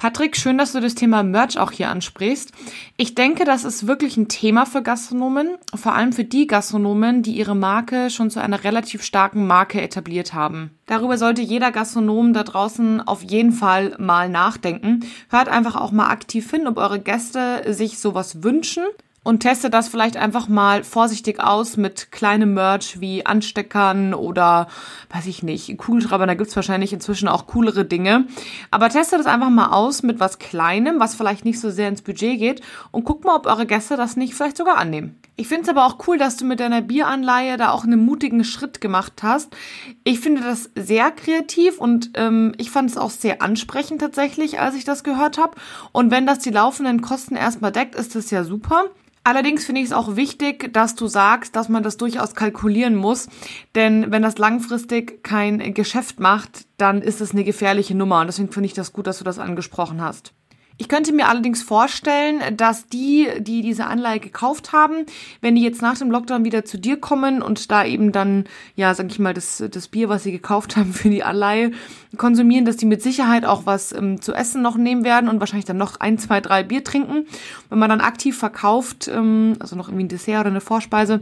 Patrick, 0.00 0.36
schön, 0.36 0.58
dass 0.58 0.70
du 0.70 0.80
das 0.80 0.94
Thema 0.94 1.24
Merch 1.24 1.58
auch 1.58 1.72
hier 1.72 1.90
ansprichst. 1.90 2.52
Ich 2.96 3.16
denke, 3.16 3.44
das 3.44 3.64
ist 3.64 3.88
wirklich 3.88 4.16
ein 4.16 4.28
Thema 4.28 4.64
für 4.64 4.80
Gastronomen, 4.80 5.58
vor 5.74 5.92
allem 5.92 6.12
für 6.12 6.22
die 6.22 6.46
Gastronomen, 6.46 7.24
die 7.24 7.32
ihre 7.32 7.56
Marke 7.56 8.08
schon 8.08 8.30
zu 8.30 8.40
einer 8.40 8.62
relativ 8.62 9.02
starken 9.02 9.48
Marke 9.48 9.82
etabliert 9.82 10.34
haben. 10.34 10.70
Darüber 10.86 11.18
sollte 11.18 11.42
jeder 11.42 11.72
Gastronom 11.72 12.32
da 12.32 12.44
draußen 12.44 13.00
auf 13.00 13.24
jeden 13.24 13.50
Fall 13.50 13.96
mal 13.98 14.28
nachdenken. 14.28 15.00
Hört 15.30 15.48
einfach 15.48 15.74
auch 15.74 15.90
mal 15.90 16.10
aktiv 16.10 16.48
hin, 16.48 16.68
ob 16.68 16.76
eure 16.76 17.00
Gäste 17.00 17.64
sich 17.74 17.98
sowas 17.98 18.44
wünschen 18.44 18.84
und 19.24 19.40
teste 19.40 19.68
das 19.68 19.88
vielleicht 19.88 20.16
einfach 20.16 20.48
mal 20.48 20.84
vorsichtig 20.84 21.40
aus 21.40 21.76
mit 21.76 22.12
kleinem 22.12 22.54
Merch 22.54 23.00
wie 23.00 23.26
Ansteckern 23.26 24.14
oder, 24.14 24.68
weiß 25.10 25.26
ich 25.26 25.42
nicht, 25.42 25.76
Kugelschreibern. 25.76 26.28
Da 26.28 26.34
gibt's 26.34 26.56
wahrscheinlich 26.56 26.92
inzwischen 26.92 27.28
auch 27.28 27.46
coolere 27.46 27.84
Dinge. 27.84 28.26
Aber 28.70 28.88
teste 28.88 29.18
das 29.18 29.26
einfach 29.26 29.50
mal 29.50 29.68
aus 29.68 30.02
mit 30.02 30.18
was 30.20 30.38
Kleinem, 30.38 30.98
was 31.00 31.14
vielleicht 31.14 31.44
nicht 31.44 31.60
so 31.60 31.70
sehr 31.70 31.88
ins 31.88 32.02
Budget 32.02 32.38
geht 32.38 32.62
und 32.90 33.04
guck 33.04 33.24
mal, 33.24 33.36
ob 33.36 33.46
eure 33.46 33.66
Gäste 33.66 33.96
das 33.96 34.16
nicht 34.16 34.34
vielleicht 34.34 34.56
sogar 34.56 34.78
annehmen. 34.78 35.20
Ich 35.36 35.46
finde 35.46 35.62
es 35.62 35.68
aber 35.68 35.86
auch 35.86 35.98
cool, 36.08 36.18
dass 36.18 36.36
du 36.36 36.44
mit 36.44 36.58
deiner 36.58 36.80
Bieranleihe 36.80 37.56
da 37.56 37.70
auch 37.70 37.84
einen 37.84 38.04
mutigen 38.04 38.42
Schritt 38.44 38.80
gemacht 38.80 39.22
hast. 39.22 39.54
Ich 40.02 40.20
finde 40.20 40.40
das 40.40 40.70
sehr 40.74 41.10
kreativ 41.12 41.78
und 41.78 42.10
ähm, 42.14 42.54
ich 42.58 42.70
fand 42.70 42.90
es 42.90 42.96
auch 42.96 43.10
sehr 43.10 43.42
ansprechend 43.42 44.00
tatsächlich, 44.00 44.58
als 44.58 44.74
ich 44.74 44.84
das 44.84 45.04
gehört 45.04 45.38
habe. 45.38 45.54
Und 45.92 46.10
wenn 46.10 46.26
das 46.26 46.40
die 46.40 46.50
laufenden 46.50 47.02
Kosten 47.02 47.36
erstmal 47.36 47.72
deckt, 47.72 47.94
ist 47.94 48.14
das 48.14 48.30
ja 48.30 48.42
super. 48.42 48.86
Allerdings 49.28 49.66
finde 49.66 49.82
ich 49.82 49.88
es 49.88 49.92
auch 49.92 50.16
wichtig, 50.16 50.72
dass 50.72 50.94
du 50.94 51.06
sagst, 51.06 51.54
dass 51.54 51.68
man 51.68 51.82
das 51.82 51.98
durchaus 51.98 52.34
kalkulieren 52.34 52.94
muss. 52.94 53.28
Denn 53.74 54.10
wenn 54.10 54.22
das 54.22 54.38
langfristig 54.38 55.22
kein 55.22 55.74
Geschäft 55.74 56.18
macht, 56.18 56.64
dann 56.78 57.02
ist 57.02 57.20
es 57.20 57.32
eine 57.32 57.44
gefährliche 57.44 57.94
Nummer. 57.94 58.22
Und 58.22 58.28
deswegen 58.28 58.50
finde 58.50 58.68
ich 58.68 58.72
das 58.72 58.94
gut, 58.94 59.06
dass 59.06 59.18
du 59.18 59.24
das 59.24 59.38
angesprochen 59.38 60.00
hast. 60.00 60.32
Ich 60.80 60.88
könnte 60.88 61.12
mir 61.12 61.26
allerdings 61.28 61.60
vorstellen, 61.64 62.56
dass 62.56 62.86
die, 62.86 63.28
die 63.40 63.62
diese 63.62 63.86
Anleihe 63.86 64.20
gekauft 64.20 64.72
haben, 64.72 65.06
wenn 65.40 65.56
die 65.56 65.62
jetzt 65.62 65.82
nach 65.82 65.98
dem 65.98 66.08
Lockdown 66.08 66.44
wieder 66.44 66.64
zu 66.64 66.78
dir 66.78 67.00
kommen 67.00 67.42
und 67.42 67.72
da 67.72 67.84
eben 67.84 68.12
dann, 68.12 68.44
ja, 68.76 68.94
sag 68.94 69.06
ich 69.10 69.18
mal, 69.18 69.34
das, 69.34 69.62
das 69.72 69.88
Bier, 69.88 70.08
was 70.08 70.22
sie 70.22 70.30
gekauft 70.30 70.76
haben 70.76 70.92
für 70.92 71.10
die 71.10 71.24
Anleihe, 71.24 71.72
konsumieren, 72.16 72.64
dass 72.64 72.76
die 72.76 72.86
mit 72.86 73.02
Sicherheit 73.02 73.44
auch 73.44 73.66
was 73.66 73.90
ähm, 73.90 74.22
zu 74.22 74.32
essen 74.32 74.62
noch 74.62 74.76
nehmen 74.76 75.02
werden 75.02 75.28
und 75.28 75.40
wahrscheinlich 75.40 75.64
dann 75.64 75.78
noch 75.78 75.98
ein, 75.98 76.16
zwei, 76.16 76.40
drei 76.40 76.62
Bier 76.62 76.84
trinken. 76.84 77.26
Wenn 77.70 77.80
man 77.80 77.90
dann 77.90 78.00
aktiv 78.00 78.38
verkauft, 78.38 79.08
ähm, 79.08 79.56
also 79.58 79.74
noch 79.74 79.88
irgendwie 79.88 80.04
ein 80.04 80.08
Dessert 80.08 80.42
oder 80.42 80.50
eine 80.50 80.60
Vorspeise, 80.60 81.20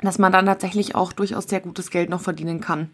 dass 0.00 0.18
man 0.18 0.30
dann 0.30 0.46
tatsächlich 0.46 0.94
auch 0.94 1.12
durchaus 1.12 1.48
sehr 1.48 1.60
gutes 1.60 1.90
Geld 1.90 2.08
noch 2.08 2.20
verdienen 2.20 2.60
kann. 2.60 2.90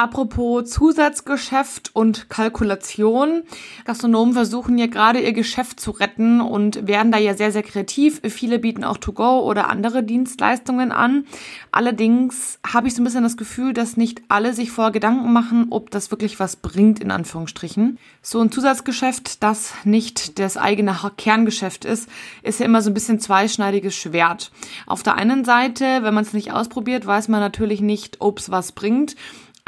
Apropos 0.00 0.70
Zusatzgeschäft 0.70 1.90
und 1.92 2.30
Kalkulation. 2.30 3.42
Gastronomen 3.84 4.32
versuchen 4.32 4.78
ja 4.78 4.86
gerade 4.86 5.18
ihr 5.18 5.32
Geschäft 5.32 5.80
zu 5.80 5.90
retten 5.90 6.40
und 6.40 6.86
werden 6.86 7.10
da 7.10 7.18
ja 7.18 7.34
sehr, 7.34 7.50
sehr 7.50 7.64
kreativ. 7.64 8.20
Viele 8.22 8.60
bieten 8.60 8.84
auch 8.84 8.98
To-Go 8.98 9.40
oder 9.40 9.68
andere 9.68 10.04
Dienstleistungen 10.04 10.92
an. 10.92 11.26
Allerdings 11.72 12.60
habe 12.64 12.86
ich 12.86 12.94
so 12.94 13.02
ein 13.02 13.06
bisschen 13.06 13.24
das 13.24 13.36
Gefühl, 13.36 13.72
dass 13.72 13.96
nicht 13.96 14.22
alle 14.28 14.54
sich 14.54 14.70
vorher 14.70 14.92
Gedanken 14.92 15.32
machen, 15.32 15.66
ob 15.70 15.90
das 15.90 16.12
wirklich 16.12 16.38
was 16.38 16.54
bringt, 16.54 17.00
in 17.00 17.10
Anführungsstrichen. 17.10 17.98
So 18.22 18.40
ein 18.40 18.52
Zusatzgeschäft, 18.52 19.42
das 19.42 19.74
nicht 19.82 20.38
das 20.38 20.56
eigene 20.56 20.94
Kerngeschäft 21.16 21.84
ist, 21.84 22.08
ist 22.44 22.60
ja 22.60 22.66
immer 22.66 22.82
so 22.82 22.90
ein 22.90 22.94
bisschen 22.94 23.18
zweischneidiges 23.18 23.96
Schwert. 23.96 24.52
Auf 24.86 25.02
der 25.02 25.16
einen 25.16 25.44
Seite, 25.44 26.04
wenn 26.04 26.14
man 26.14 26.22
es 26.22 26.34
nicht 26.34 26.52
ausprobiert, 26.52 27.04
weiß 27.04 27.26
man 27.26 27.40
natürlich 27.40 27.80
nicht, 27.80 28.20
ob 28.20 28.38
es 28.38 28.52
was 28.52 28.70
bringt. 28.70 29.16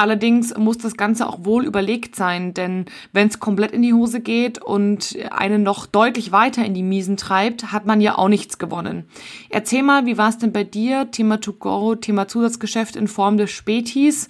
Allerdings 0.01 0.57
muss 0.57 0.79
das 0.79 0.97
Ganze 0.97 1.29
auch 1.29 1.45
wohl 1.45 1.67
überlegt 1.67 2.17
sein, 2.17 2.55
denn 2.55 2.87
wenn 3.13 3.29
es 3.29 3.39
komplett 3.39 3.73
in 3.73 3.83
die 3.83 3.93
Hose 3.93 4.21
geht 4.21 4.57
und 4.57 5.15
einen 5.31 5.63
noch 5.63 5.85
deutlich 5.85 6.33
weiter 6.33 6.65
in 6.65 6.73
die 6.73 6.83
Miesen 6.83 7.19
treibt, 7.19 7.71
hat 7.71 7.85
man 7.85 8.01
ja 8.01 8.17
auch 8.17 8.31
nichts 8.31 8.57
gewonnen. 8.57 9.05
Erzähl 9.51 9.83
mal, 9.83 10.07
wie 10.07 10.17
war 10.17 10.31
es 10.31 10.39
denn 10.39 10.53
bei 10.53 10.65
dir? 10.65 11.11
Thema 11.11 11.39
To 11.43 11.53
Go, 11.53 11.97
Thema 11.97 12.27
Zusatzgeschäft 12.29 12.97
in 12.97 13.09
Form 13.09 13.37
des 13.37 13.51
Spätis. 13.51 14.29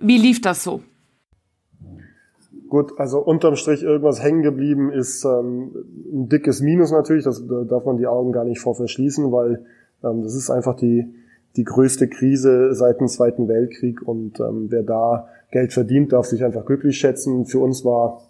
Wie 0.00 0.18
lief 0.18 0.40
das 0.40 0.64
so? 0.64 0.82
Gut, 2.68 2.98
also 2.98 3.20
unterm 3.20 3.54
Strich 3.54 3.84
irgendwas 3.84 4.20
hängen 4.20 4.42
geblieben 4.42 4.90
ist 4.90 5.24
ähm, 5.24 5.70
ein 6.12 6.28
dickes 6.28 6.60
Minus 6.60 6.90
natürlich, 6.90 7.22
das, 7.22 7.46
da 7.46 7.62
darf 7.62 7.84
man 7.84 7.98
die 7.98 8.08
Augen 8.08 8.32
gar 8.32 8.44
nicht 8.44 8.58
vor 8.58 8.74
verschließen, 8.74 9.30
weil 9.30 9.64
ähm, 10.02 10.24
das 10.24 10.34
ist 10.34 10.50
einfach 10.50 10.74
die, 10.74 11.06
die 11.56 11.64
größte 11.64 12.08
Krise 12.08 12.74
seit 12.74 13.00
dem 13.00 13.08
Zweiten 13.08 13.48
Weltkrieg 13.48 14.02
und 14.02 14.40
ähm, 14.40 14.66
wer 14.70 14.82
da 14.82 15.28
Geld 15.50 15.72
verdient, 15.72 16.12
darf 16.12 16.26
sich 16.26 16.44
einfach 16.44 16.64
glücklich 16.66 16.98
schätzen. 16.98 17.46
Für 17.46 17.60
uns 17.60 17.84
war 17.84 18.22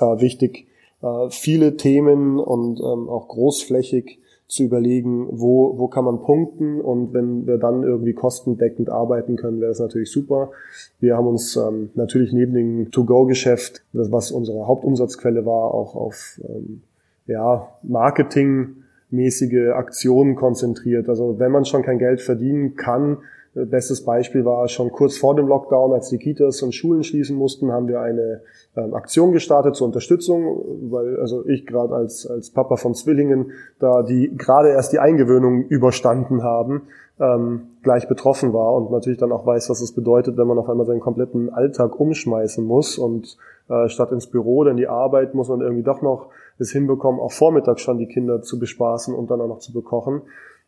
äh, 0.00 0.20
wichtig, 0.20 0.66
äh, 1.02 1.28
viele 1.30 1.76
Themen 1.76 2.38
und 2.38 2.80
ähm, 2.80 3.08
auch 3.08 3.28
großflächig 3.28 4.18
zu 4.46 4.62
überlegen, 4.62 5.26
wo, 5.30 5.78
wo 5.78 5.88
kann 5.88 6.04
man 6.04 6.20
punkten 6.20 6.80
und 6.80 7.12
wenn 7.12 7.46
wir 7.46 7.58
dann 7.58 7.82
irgendwie 7.82 8.12
kostendeckend 8.12 8.90
arbeiten 8.90 9.36
können, 9.36 9.60
wäre 9.60 9.70
das 9.70 9.80
natürlich 9.80 10.10
super. 10.10 10.52
Wir 11.00 11.16
haben 11.16 11.26
uns 11.26 11.56
ähm, 11.56 11.90
natürlich 11.94 12.32
neben 12.32 12.54
dem 12.54 12.90
To-Go-Geschäft, 12.90 13.82
was 13.92 14.30
unsere 14.30 14.66
Hauptumsatzquelle 14.66 15.44
war, 15.46 15.74
auch 15.74 15.96
auf 15.96 16.40
ähm, 16.46 16.82
ja, 17.26 17.68
Marketing 17.82 18.83
mäßige 19.10 19.72
Aktionen 19.74 20.34
konzentriert. 20.34 21.08
Also 21.08 21.38
wenn 21.38 21.52
man 21.52 21.64
schon 21.64 21.82
kein 21.82 21.98
Geld 21.98 22.20
verdienen 22.20 22.76
kann, 22.76 23.18
äh, 23.54 23.64
bestes 23.64 24.04
Beispiel 24.04 24.44
war 24.44 24.68
schon 24.68 24.90
kurz 24.90 25.16
vor 25.16 25.34
dem 25.34 25.46
Lockdown, 25.46 25.92
als 25.92 26.08
die 26.08 26.18
Kitas 26.18 26.62
und 26.62 26.74
Schulen 26.74 27.04
schließen 27.04 27.36
mussten, 27.36 27.72
haben 27.72 27.88
wir 27.88 28.00
eine 28.00 28.42
ähm, 28.76 28.94
Aktion 28.94 29.32
gestartet 29.32 29.76
zur 29.76 29.86
Unterstützung, 29.86 30.90
weil 30.90 31.20
also 31.20 31.46
ich 31.46 31.66
gerade 31.66 31.94
als 31.94 32.26
als 32.26 32.50
Papa 32.50 32.76
von 32.76 32.94
Zwillingen, 32.94 33.52
da 33.78 34.02
die 34.02 34.36
gerade 34.36 34.70
erst 34.70 34.92
die 34.92 34.98
Eingewöhnung 34.98 35.66
überstanden 35.66 36.42
haben, 36.42 36.82
ähm, 37.20 37.68
gleich 37.82 38.08
betroffen 38.08 38.52
war 38.52 38.74
und 38.74 38.90
natürlich 38.90 39.18
dann 39.18 39.30
auch 39.30 39.46
weiß, 39.46 39.70
was 39.70 39.80
es 39.80 39.92
bedeutet, 39.92 40.36
wenn 40.36 40.48
man 40.48 40.58
auf 40.58 40.68
einmal 40.68 40.86
seinen 40.86 41.00
kompletten 41.00 41.52
Alltag 41.52 41.98
umschmeißen 41.98 42.64
muss 42.64 42.98
und 42.98 43.36
äh, 43.68 43.88
statt 43.88 44.10
ins 44.10 44.26
Büro 44.26 44.58
oder 44.58 44.72
in 44.72 44.76
die 44.76 44.88
Arbeit 44.88 45.34
muss 45.34 45.48
man 45.48 45.60
irgendwie 45.60 45.84
doch 45.84 46.02
noch 46.02 46.30
es 46.58 46.72
hinbekommen, 46.72 47.20
auch 47.20 47.32
vormittags 47.32 47.82
schon 47.82 47.98
die 47.98 48.06
Kinder 48.06 48.42
zu 48.42 48.58
bespaßen 48.58 49.14
und 49.14 49.30
dann 49.30 49.40
auch 49.40 49.48
noch 49.48 49.58
zu 49.58 49.72
bekochen. 49.72 50.22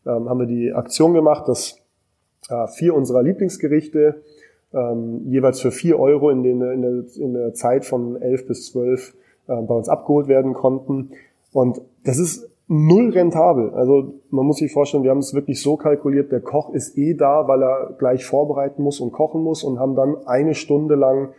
Ähm, 0.07 0.29
haben 0.29 0.41
wir 0.41 0.47
die 0.47 0.73
Aktion 0.73 1.15
gemacht, 1.15 1.49
dass 1.49 1.81
äh, 2.49 2.67
vier 2.69 2.95
unserer 2.95 3.23
Lieblingsgerichte 3.23 4.23
ähm, 4.73 5.23
jeweils 5.27 5.61
für 5.61 5.71
vier 5.71 5.99
Euro 5.99 6.31
in, 6.31 6.43
den, 6.43 6.61
in, 6.61 6.83
der, 6.83 7.05
in 7.17 7.35
der 7.35 7.55
Zeit 7.55 7.85
von 7.85 8.21
elf 8.21 8.47
bis 8.47 8.67
zwölf 8.67 9.15
äh, 9.49 9.61
bei 9.63 9.75
uns 9.75 9.89
abgeholt 9.89 10.29
werden 10.29 10.55
konnten. 10.55 11.11
Und 11.53 11.81
das 12.05 12.19
ist 12.19 12.49
null 12.69 13.11
rentabel. 13.11 13.71
Also 13.71 14.15
man 14.31 14.45
muss 14.45 14.59
sich 14.59 14.73
vorstellen, 14.73 15.05
wir 15.05 15.11
haben 15.11 15.19
es 15.19 15.35
wirklich 15.35 15.63
so 15.63 15.77
kalkuliert, 15.77 16.33
der 16.33 16.41
Koch 16.41 16.75
ist 16.75 16.99
eh 16.99 17.15
da, 17.15 17.47
weil 17.47 17.63
er 17.63 17.95
gleich 17.99 18.25
vorbereiten 18.25 18.83
muss 18.83 19.01
und 19.01 19.13
kochen 19.13 19.43
muss 19.43 19.63
und 19.63 19.79
haben 19.79 19.95
dann 19.95 20.17
eine 20.27 20.55
Stunde 20.55 20.97
lang 20.97 21.33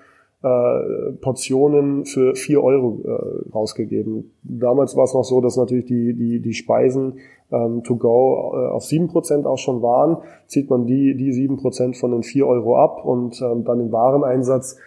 äh, 0.47 1.11
Portionen 1.13 2.05
für 2.05 2.35
vier 2.35 2.63
Euro 2.63 3.01
äh, 3.03 3.51
rausgegeben. 3.51 4.31
Damals 4.43 4.95
war 4.95 5.03
es 5.05 5.13
noch 5.13 5.23
so, 5.23 5.41
dass 5.41 5.57
natürlich 5.57 5.85
die, 5.85 6.13
die, 6.13 6.39
die 6.39 6.53
Speisen 6.53 7.19
ähm, 7.51 7.83
to 7.83 7.95
go 7.95 8.53
äh, 8.53 8.67
auf 8.69 8.85
sieben 8.85 9.07
Prozent 9.07 9.45
auch 9.45 9.57
schon 9.57 9.81
waren. 9.81 10.17
Zieht 10.47 10.69
man 10.69 10.85
die, 10.85 11.15
die 11.15 11.31
sieben 11.31 11.57
Prozent 11.57 11.97
von 11.97 12.11
den 12.11 12.23
vier 12.23 12.47
Euro 12.47 12.77
ab 12.77 13.03
und 13.05 13.41
ähm, 13.41 13.63
dann 13.63 13.79
den 13.79 13.91
Wareneinsatz, 13.91 14.77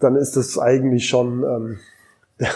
dann 0.00 0.16
ist 0.16 0.36
es 0.36 0.58
eigentlich 0.58 1.06
schon 1.08 1.42
ähm, 1.44 1.76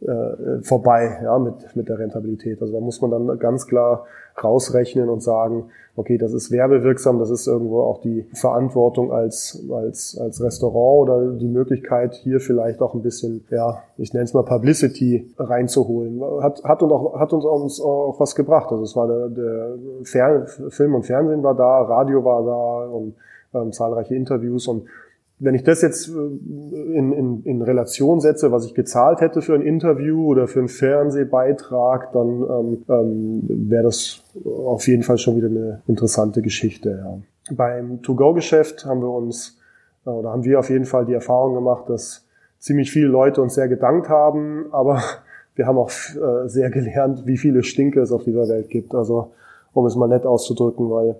äh, 0.00 0.62
vorbei 0.62 1.18
ja, 1.22 1.38
mit, 1.38 1.74
mit 1.74 1.88
der 1.88 1.98
Rentabilität. 1.98 2.60
Also 2.60 2.72
da 2.72 2.80
muss 2.80 3.00
man 3.00 3.10
dann 3.10 3.38
ganz 3.38 3.66
klar 3.66 4.06
rausrechnen 4.42 5.08
und 5.08 5.22
sagen, 5.22 5.70
okay, 5.96 6.16
das 6.16 6.32
ist 6.32 6.52
werbewirksam, 6.52 7.18
das 7.18 7.30
ist 7.30 7.48
irgendwo 7.48 7.82
auch 7.82 8.00
die 8.00 8.24
Verantwortung 8.32 9.12
als, 9.12 9.60
als, 9.72 10.16
als 10.20 10.40
Restaurant 10.40 11.08
oder 11.08 11.32
die 11.32 11.48
Möglichkeit, 11.48 12.14
hier 12.14 12.38
vielleicht 12.38 12.80
auch 12.80 12.94
ein 12.94 13.02
bisschen, 13.02 13.44
ja, 13.50 13.82
ich 13.96 14.12
nenne 14.12 14.24
es 14.24 14.32
mal 14.32 14.44
Publicity 14.44 15.34
reinzuholen. 15.36 16.22
Hat, 16.40 16.62
hat, 16.62 16.82
uns 16.84 16.92
auch, 16.92 17.18
hat 17.18 17.32
uns 17.32 17.80
auch 17.80 18.20
was 18.20 18.36
gebracht. 18.36 18.70
Also 18.70 18.84
es 18.84 18.94
war 18.94 19.08
der, 19.08 19.28
der 19.28 19.74
Fer 20.04 20.46
Film 20.46 20.94
und 20.94 21.04
Fernsehen 21.04 21.42
war 21.42 21.56
da, 21.56 21.82
Radio 21.82 22.24
war 22.24 22.44
da 22.44 22.92
und 22.92 23.14
ähm, 23.54 23.72
zahlreiche 23.72 24.14
Interviews 24.14 24.68
und 24.68 24.84
wenn 25.40 25.54
ich 25.54 25.62
das 25.62 25.82
jetzt 25.82 26.08
äh, 26.08 26.12
in, 26.12 27.12
in, 27.12 27.42
in 27.44 27.62
Relation 27.62 28.20
setze, 28.20 28.50
was 28.52 28.64
ich 28.64 28.74
gezahlt 28.74 29.20
hätte 29.20 29.42
für 29.42 29.54
ein 29.54 29.62
Interview 29.62 30.26
oder 30.26 30.48
für 30.48 30.58
einen 30.58 30.68
Fernsehbeitrag, 30.68 32.12
dann 32.12 32.28
ähm, 32.28 32.84
ähm, 32.88 33.68
wäre 33.70 33.84
das 33.84 34.22
auf 34.44 34.86
jeden 34.86 35.02
Fall 35.02 35.18
schon 35.18 35.36
wieder 35.36 35.48
eine 35.48 35.82
interessante 35.86 36.42
Geschichte. 36.42 37.02
Ja. 37.04 37.54
Beim 37.54 38.02
To-Go-Geschäft 38.02 38.84
haben 38.84 39.00
wir 39.00 39.10
uns 39.10 39.58
äh, 40.04 40.10
oder 40.10 40.30
haben 40.30 40.44
wir 40.44 40.58
auf 40.58 40.70
jeden 40.70 40.84
Fall 40.84 41.06
die 41.06 41.14
Erfahrung 41.14 41.54
gemacht, 41.54 41.88
dass 41.88 42.26
ziemlich 42.58 42.90
viele 42.90 43.08
Leute 43.08 43.40
uns 43.40 43.54
sehr 43.54 43.68
gedankt 43.68 44.08
haben, 44.08 44.66
aber 44.72 45.02
wir 45.54 45.66
haben 45.66 45.78
auch 45.78 45.90
äh, 45.90 46.48
sehr 46.48 46.70
gelernt, 46.70 47.26
wie 47.26 47.36
viele 47.36 47.62
Stinke 47.62 48.00
es 48.00 48.12
auf 48.12 48.24
dieser 48.24 48.48
Welt 48.48 48.68
gibt. 48.68 48.94
Also 48.94 49.32
um 49.72 49.86
es 49.86 49.94
mal 49.94 50.08
nett 50.08 50.26
auszudrücken, 50.26 50.90
weil 50.90 51.16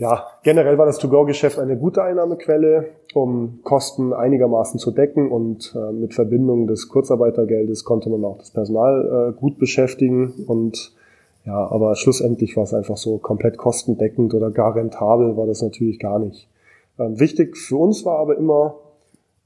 ja, 0.00 0.28
generell 0.42 0.78
war 0.78 0.86
das 0.86 0.96
To-Go-Geschäft 0.96 1.58
eine 1.58 1.76
gute 1.76 2.02
Einnahmequelle, 2.02 2.86
um 3.12 3.60
Kosten 3.64 4.14
einigermaßen 4.14 4.80
zu 4.80 4.92
decken 4.92 5.30
und 5.30 5.76
äh, 5.76 5.92
mit 5.92 6.14
Verbindung 6.14 6.66
des 6.66 6.88
Kurzarbeitergeldes 6.88 7.84
konnte 7.84 8.08
man 8.08 8.24
auch 8.24 8.38
das 8.38 8.50
Personal 8.50 9.34
äh, 9.36 9.38
gut 9.38 9.58
beschäftigen 9.58 10.32
und 10.46 10.94
ja, 11.44 11.70
aber 11.70 11.96
schlussendlich 11.96 12.56
war 12.56 12.64
es 12.64 12.72
einfach 12.72 12.96
so 12.96 13.18
komplett 13.18 13.58
kostendeckend 13.58 14.32
oder 14.32 14.50
gar 14.50 14.74
rentabel 14.74 15.36
war 15.36 15.46
das 15.46 15.60
natürlich 15.60 15.98
gar 15.98 16.18
nicht. 16.18 16.48
Ähm, 16.98 17.20
wichtig 17.20 17.58
für 17.58 17.76
uns 17.76 18.06
war 18.06 18.20
aber 18.20 18.38
immer 18.38 18.76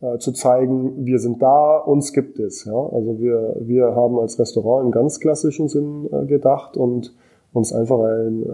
äh, 0.01 0.19
zu 0.19 0.31
zeigen, 0.31 1.05
wir 1.05 1.19
sind 1.19 1.43
da, 1.43 1.79
uns 1.79 2.13
gibt 2.13 2.39
es. 2.39 2.65
Ja? 2.65 2.75
Also 2.77 3.19
wir, 3.19 3.57
wir 3.59 3.97
haben 3.97 4.21
als 4.21 4.39
Restaurant 4.39 4.87
im 4.87 4.93
ganz 4.93 5.19
klassischen 5.19 5.67
Sinn 5.69 6.09
äh, 6.13 6.27
gedacht 6.27 6.77
und 6.77 7.13
uns 7.55 7.73
einfach 7.73 8.01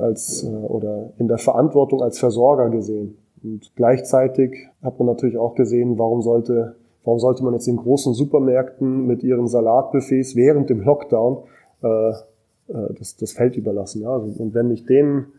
als 0.00 0.44
äh, 0.44 0.48
oder 0.48 1.10
in 1.18 1.26
der 1.26 1.38
Verantwortung 1.38 2.02
als 2.02 2.18
Versorger 2.18 2.68
gesehen. 2.68 3.16
Und 3.42 3.72
gleichzeitig 3.74 4.68
hat 4.82 4.98
man 4.98 5.06
natürlich 5.06 5.38
auch 5.38 5.54
gesehen, 5.54 5.98
warum 5.98 6.20
sollte, 6.20 6.76
warum 7.04 7.18
sollte 7.18 7.42
man 7.42 7.54
jetzt 7.54 7.66
den 7.66 7.78
großen 7.78 8.12
Supermärkten 8.12 9.06
mit 9.06 9.24
ihren 9.24 9.48
Salatbuffets 9.48 10.36
während 10.36 10.68
dem 10.68 10.82
Lockdown 10.82 11.38
äh, 11.82 12.10
äh, 12.10 12.12
das, 12.98 13.16
das 13.16 13.32
Feld 13.32 13.56
überlassen. 13.56 14.02
Ja? 14.02 14.12
Also, 14.12 14.42
und 14.42 14.52
wenn 14.52 14.70
ich 14.70 14.84
denen, 14.84 15.32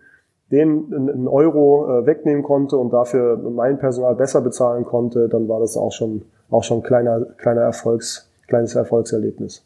denen 0.51 0.91
einen 0.91 1.27
Euro 1.27 1.99
äh, 1.99 2.05
wegnehmen 2.07 2.41
konnte 2.41 2.77
und 2.77 2.91
dafür 2.91 3.37
mein 3.37 3.77
Personal 3.77 4.15
besser 4.15 4.41
bezahlen 4.41 4.85
konnte, 4.85 5.29
dann 5.29 5.47
war 5.47 5.59
das 5.59 5.77
auch 5.77 5.91
schon 5.91 6.23
auch 6.49 6.63
schon 6.63 6.81
kleiner 6.81 7.21
kleiner 7.37 7.61
Erfolgs 7.61 8.29
kleines 8.47 8.73
Erfolgserlebnis. 8.73 9.63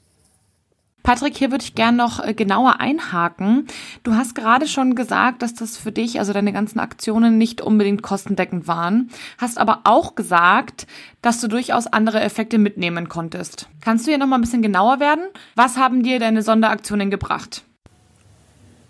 Patrick, 1.05 1.38
hier 1.38 1.51
würde 1.51 1.63
ich 1.63 1.75
gerne 1.75 1.95
noch 1.95 2.19
äh, 2.19 2.33
genauer 2.33 2.79
einhaken. 2.79 3.67
Du 4.01 4.15
hast 4.15 4.33
gerade 4.33 4.67
schon 4.67 4.95
gesagt, 4.95 5.43
dass 5.43 5.53
das 5.53 5.77
für 5.77 5.91
dich, 5.91 6.17
also 6.17 6.33
deine 6.33 6.51
ganzen 6.51 6.79
Aktionen 6.79 7.38
nicht 7.38 7.62
unbedingt 7.62 8.01
kostendeckend 8.01 8.67
waren, 8.67 9.12
hast 9.38 9.59
aber 9.59 9.81
auch 9.83 10.15
gesagt, 10.15 10.88
dass 11.21 11.39
du 11.39 11.47
durchaus 11.47 11.85
andere 11.85 12.21
Effekte 12.21 12.57
mitnehmen 12.57 13.07
konntest. 13.07 13.69
Kannst 13.81 14.07
du 14.07 14.09
hier 14.09 14.17
noch 14.17 14.25
mal 14.25 14.38
ein 14.38 14.41
bisschen 14.41 14.63
genauer 14.63 15.00
werden? 15.00 15.25
Was 15.55 15.77
haben 15.77 16.01
dir 16.01 16.19
deine 16.19 16.41
Sonderaktionen 16.41 17.12
gebracht? 17.12 17.63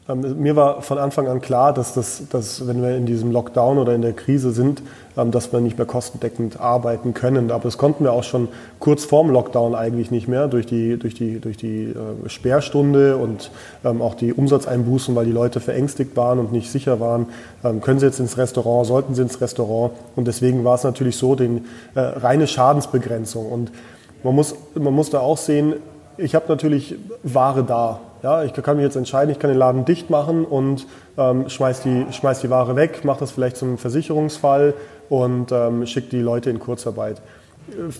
Ähm, 0.07 0.39
mir 0.39 0.55
war 0.55 0.83
von 0.83 0.99
Anfang 0.99 1.27
an 1.27 1.41
klar, 1.41 1.73
dass, 1.73 1.93
das, 1.95 2.23
dass 2.29 2.67
wenn 2.67 2.83
wir 2.83 2.95
in 2.95 3.07
diesem 3.07 3.31
Lockdown 3.31 3.79
oder 3.79 3.95
in 3.95 4.03
der 4.03 4.13
Krise 4.13 4.51
sind, 4.51 4.83
ähm, 5.17 5.31
dass 5.31 5.51
wir 5.51 5.61
nicht 5.61 5.79
mehr 5.79 5.87
kostendeckend 5.87 6.59
arbeiten 6.59 7.15
können. 7.15 7.49
Aber 7.49 7.63
das 7.63 7.79
konnten 7.79 8.03
wir 8.03 8.13
auch 8.13 8.23
schon 8.23 8.47
kurz 8.79 9.03
vorm 9.03 9.31
Lockdown 9.31 9.73
eigentlich 9.73 10.11
nicht 10.11 10.27
mehr 10.27 10.47
durch 10.47 10.67
die, 10.67 10.97
durch 10.97 11.15
die, 11.15 11.39
durch 11.39 11.57
die 11.57 11.85
äh, 11.85 12.29
Sperrstunde 12.29 13.17
und 13.17 13.49
ähm, 13.83 14.01
auch 14.01 14.13
die 14.13 14.31
Umsatzeinbußen, 14.31 15.15
weil 15.15 15.25
die 15.25 15.31
Leute 15.31 15.59
verängstigt 15.59 16.15
waren 16.15 16.37
und 16.37 16.51
nicht 16.51 16.71
sicher 16.71 16.99
waren. 16.99 17.27
Können 17.81 17.99
sie 17.99 18.05
jetzt 18.05 18.19
ins 18.19 18.37
Restaurant, 18.37 18.85
sollten 18.85 19.15
sie 19.15 19.23
ins 19.23 19.41
Restaurant? 19.41 19.93
Und 20.15 20.27
deswegen 20.27 20.63
war 20.63 20.75
es 20.75 20.83
natürlich 20.83 21.17
so, 21.17 21.33
den, 21.33 21.65
äh, 21.95 21.99
reine 21.99 22.45
Schadensbegrenzung. 22.45 23.51
Und 23.51 23.71
man 24.23 24.35
muss, 24.35 24.53
man 24.75 24.93
muss 24.93 25.09
da 25.09 25.19
auch 25.19 25.37
sehen, 25.37 25.73
ich 26.17 26.35
habe 26.35 26.45
natürlich 26.47 26.95
Ware 27.23 27.63
da. 27.63 27.99
Ja, 28.25 28.43
ich 28.43 28.53
kann 28.53 28.77
mich 28.77 28.83
jetzt 28.83 28.95
entscheiden, 28.95 29.29
ich 29.29 29.37
kann 29.37 29.51
den 29.51 29.59
Laden 29.59 29.85
dicht 29.85 30.09
machen 30.09 30.45
und 30.45 30.87
ähm, 31.15 31.47
schmeiß, 31.47 31.81
die, 31.81 32.07
schmeiß 32.09 32.41
die 32.41 32.49
Ware 32.49 32.75
weg, 32.75 33.05
mache 33.05 33.19
das 33.19 33.29
vielleicht 33.29 33.55
zum 33.55 33.77
Versicherungsfall 33.77 34.73
und 35.09 35.51
ähm, 35.51 35.85
schicke 35.85 36.09
die 36.09 36.21
Leute 36.21 36.49
in 36.49 36.57
Kurzarbeit. 36.57 37.21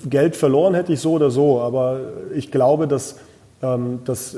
Geld 0.10 0.36
verloren 0.36 0.74
hätte 0.74 0.94
ich 0.94 1.00
so 1.00 1.12
oder 1.12 1.30
so, 1.30 1.62
aber 1.62 2.00
ich 2.34 2.50
glaube, 2.50 2.88
dass, 2.88 3.20
ähm, 3.62 4.00
dass 4.06 4.36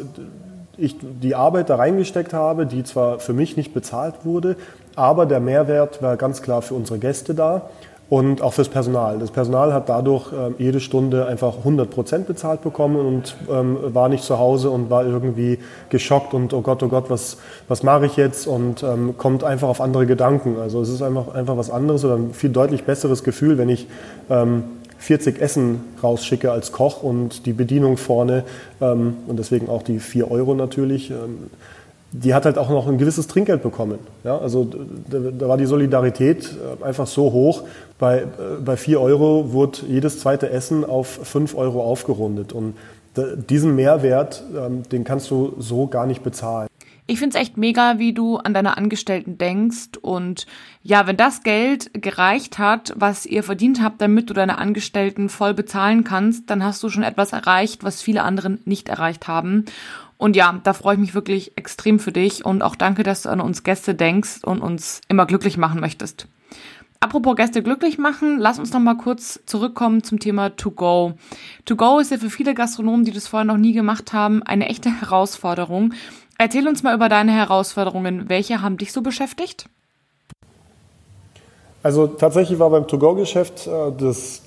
ich 0.75 0.97
die 0.99 1.35
Arbeit 1.35 1.69
da 1.69 1.77
reingesteckt 1.77 2.33
habe, 2.33 2.65
die 2.65 2.83
zwar 2.83 3.19
für 3.19 3.31
mich 3.31 3.55
nicht 3.55 3.73
bezahlt 3.73 4.25
wurde, 4.25 4.57
aber 4.97 5.25
der 5.25 5.39
Mehrwert 5.39 6.01
war 6.01 6.17
ganz 6.17 6.41
klar 6.41 6.63
für 6.63 6.73
unsere 6.73 6.99
Gäste 6.99 7.33
da 7.33 7.69
und 8.09 8.41
auch 8.41 8.53
fürs 8.53 8.69
Personal. 8.69 9.19
Das 9.19 9.31
Personal 9.31 9.73
hat 9.73 9.89
dadurch 9.89 10.31
ähm, 10.31 10.55
jede 10.57 10.79
Stunde 10.79 11.25
einfach 11.25 11.57
100 11.57 11.89
Prozent 11.89 12.27
bezahlt 12.27 12.61
bekommen 12.61 12.95
und 12.95 13.35
ähm, 13.51 13.77
war 13.93 14.07
nicht 14.07 14.23
zu 14.23 14.39
Hause 14.39 14.69
und 14.69 14.89
war 14.89 15.05
irgendwie 15.05 15.59
geschockt 15.89 16.33
und 16.33 16.53
oh 16.53 16.61
Gott, 16.61 16.81
oh 16.83 16.87
Gott, 16.87 17.09
was, 17.09 17.37
was 17.67 17.83
mache 17.83 18.05
ich 18.05 18.15
jetzt 18.15 18.47
und 18.47 18.81
ähm, 18.83 19.15
kommt 19.17 19.43
einfach 19.43 19.67
auf 19.67 19.81
andere 19.81 20.05
Gedanken. 20.05 20.57
Also 20.59 20.81
es 20.81 20.89
ist 20.89 21.01
einfach, 21.01 21.33
einfach 21.33 21.57
was 21.57 21.69
anderes 21.69 22.05
oder 22.05 22.15
ein 22.15 22.33
viel 22.33 22.49
deutlich 22.49 22.85
besseres 22.85 23.23
Gefühl, 23.23 23.57
wenn 23.57 23.69
ich 23.69 23.87
ähm, 24.29 24.63
40 24.99 25.41
Essen 25.41 25.83
rausschicke 26.01 26.51
als 26.51 26.71
Koch 26.71 27.03
und 27.03 27.45
die 27.45 27.53
Bedienung 27.53 27.97
vorne 27.97 28.43
ähm, 28.81 29.17
und 29.27 29.37
deswegen 29.37 29.69
auch 29.69 29.83
die 29.83 29.99
4 29.99 30.31
Euro 30.31 30.55
natürlich 30.55 31.11
ähm, 31.11 31.49
die 32.11 32.33
hat 32.33 32.45
halt 32.45 32.57
auch 32.57 32.69
noch 32.69 32.87
ein 32.87 32.97
gewisses 32.97 33.27
Trinkgeld 33.27 33.61
bekommen. 33.61 33.99
Ja, 34.23 34.37
also 34.37 34.65
da, 35.09 35.19
da 35.19 35.47
war 35.47 35.57
die 35.57 35.65
Solidarität 35.65 36.55
äh, 36.81 36.83
einfach 36.83 37.07
so 37.07 37.31
hoch. 37.31 37.63
Bei, 37.99 38.19
äh, 38.19 38.25
bei 38.63 38.77
4 38.77 39.01
Euro 39.01 39.51
wurde 39.51 39.79
jedes 39.87 40.19
zweite 40.19 40.49
Essen 40.49 40.85
auf 40.85 41.07
5 41.07 41.55
Euro 41.55 41.83
aufgerundet. 41.83 42.53
Und 42.53 42.75
diesen 43.49 43.75
Mehrwert, 43.75 44.43
ähm, 44.55 44.83
den 44.89 45.03
kannst 45.03 45.31
du 45.31 45.55
so 45.57 45.87
gar 45.87 46.05
nicht 46.05 46.23
bezahlen. 46.23 46.67
Ich 47.09 47.19
finde 47.19 47.37
es 47.37 47.41
echt 47.41 47.55
mega, 47.55 47.99
wie 47.99 48.13
du 48.13 48.35
an 48.35 48.53
deine 48.53 48.75
Angestellten 48.75 49.37
denkst. 49.37 49.97
Und 50.01 50.45
ja, 50.83 51.07
wenn 51.07 51.15
das 51.15 51.41
Geld 51.41 51.89
gereicht 51.93 52.59
hat, 52.59 52.93
was 52.97 53.25
ihr 53.25 53.43
verdient 53.43 53.81
habt, 53.81 54.01
damit 54.01 54.29
du 54.29 54.33
deine 54.33 54.57
Angestellten 54.57 55.29
voll 55.29 55.53
bezahlen 55.53 56.03
kannst, 56.03 56.49
dann 56.49 56.63
hast 56.65 56.83
du 56.83 56.89
schon 56.89 57.03
etwas 57.03 57.31
erreicht, 57.31 57.85
was 57.85 58.01
viele 58.01 58.23
anderen 58.23 58.59
nicht 58.65 58.89
erreicht 58.89 59.29
haben. 59.29 59.63
Und 60.17 60.35
ja, 60.35 60.59
da 60.63 60.73
freue 60.73 60.95
ich 60.95 60.99
mich 60.99 61.13
wirklich 61.13 61.57
extrem 61.57 61.99
für 61.99 62.11
dich 62.11 62.43
und 62.43 62.61
auch 62.63 62.75
danke, 62.75 63.03
dass 63.03 63.23
du 63.23 63.29
an 63.29 63.39
uns 63.39 63.63
Gäste 63.63 63.93
denkst 63.93 64.43
und 64.43 64.61
uns 64.61 65.01
immer 65.07 65.25
glücklich 65.25 65.57
machen 65.57 65.79
möchtest. 65.79 66.27
Apropos 66.99 67.35
Gäste 67.35 67.61
glücklich 67.61 67.99
machen, 67.99 68.39
lass 68.39 68.57
uns 68.57 68.73
noch 68.73 68.79
mal 68.79 68.97
kurz 68.97 69.39
zurückkommen 69.45 70.03
zum 70.03 70.19
Thema 70.19 70.55
To 70.55 70.71
Go. 70.71 71.13
To 71.65 71.75
Go 71.75 71.99
ist 71.99 72.09
ja 72.09 72.17
für 72.17 72.31
viele 72.31 72.55
Gastronomen, 72.55 73.05
die 73.05 73.11
das 73.11 73.27
vorher 73.27 73.45
noch 73.45 73.57
nie 73.57 73.73
gemacht 73.73 74.13
haben, 74.13 74.41
eine 74.41 74.67
echte 74.67 74.89
Herausforderung. 74.89 75.93
Erzähl 76.39 76.67
uns 76.67 76.81
mal 76.81 76.95
über 76.95 77.09
deine 77.09 77.31
Herausforderungen. 77.33 78.29
Welche 78.29 78.61
haben 78.61 78.77
dich 78.77 78.93
so 78.93 79.01
beschäftigt? 79.01 79.69
Also 81.83 82.07
tatsächlich 82.07 82.59
war 82.59 82.69
beim 82.69 82.87
To-Go-Geschäft 82.87 83.67
äh, 83.67 83.91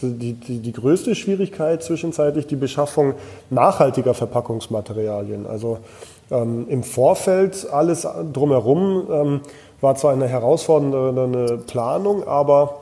die, 0.03 0.35
die, 0.35 0.59
die, 0.59 0.73
größte 0.73 1.15
Schwierigkeit 1.15 1.83
zwischenzeitlich 1.83 2.47
die 2.47 2.57
Beschaffung 2.57 3.15
nachhaltiger 3.51 4.15
Verpackungsmaterialien. 4.15 5.47
Also 5.47 5.79
ähm, 6.31 6.67
im 6.69 6.83
Vorfeld 6.83 7.69
alles 7.71 8.07
drumherum 8.33 9.07
ähm, 9.11 9.41
war 9.81 9.95
zwar 9.95 10.13
eine 10.13 10.29
herausfordernde 10.29 11.59
Planung, 11.67 12.27
aber 12.27 12.81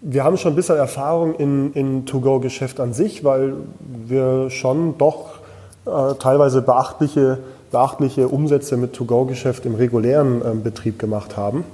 wir 0.00 0.22
haben 0.24 0.36
schon 0.36 0.52
ein 0.52 0.56
bisschen 0.56 0.76
Erfahrung 0.76 1.34
in, 1.34 1.72
in 1.72 2.06
To-Go-Geschäft 2.06 2.78
an 2.80 2.92
sich, 2.92 3.24
weil 3.24 3.54
wir 3.80 4.48
schon 4.48 4.96
doch 4.96 5.40
äh, 5.86 6.14
teilweise 6.14 6.62
beachtliche, 6.62 7.38
beachtliche 7.72 8.28
Umsätze 8.28 8.76
mit 8.76 8.92
To-Go-Geschäft 8.92 9.66
im 9.66 9.74
regulären 9.74 10.40
äh, 10.40 10.54
Betrieb 10.54 10.98
gemacht 10.98 11.36
haben. 11.36 11.64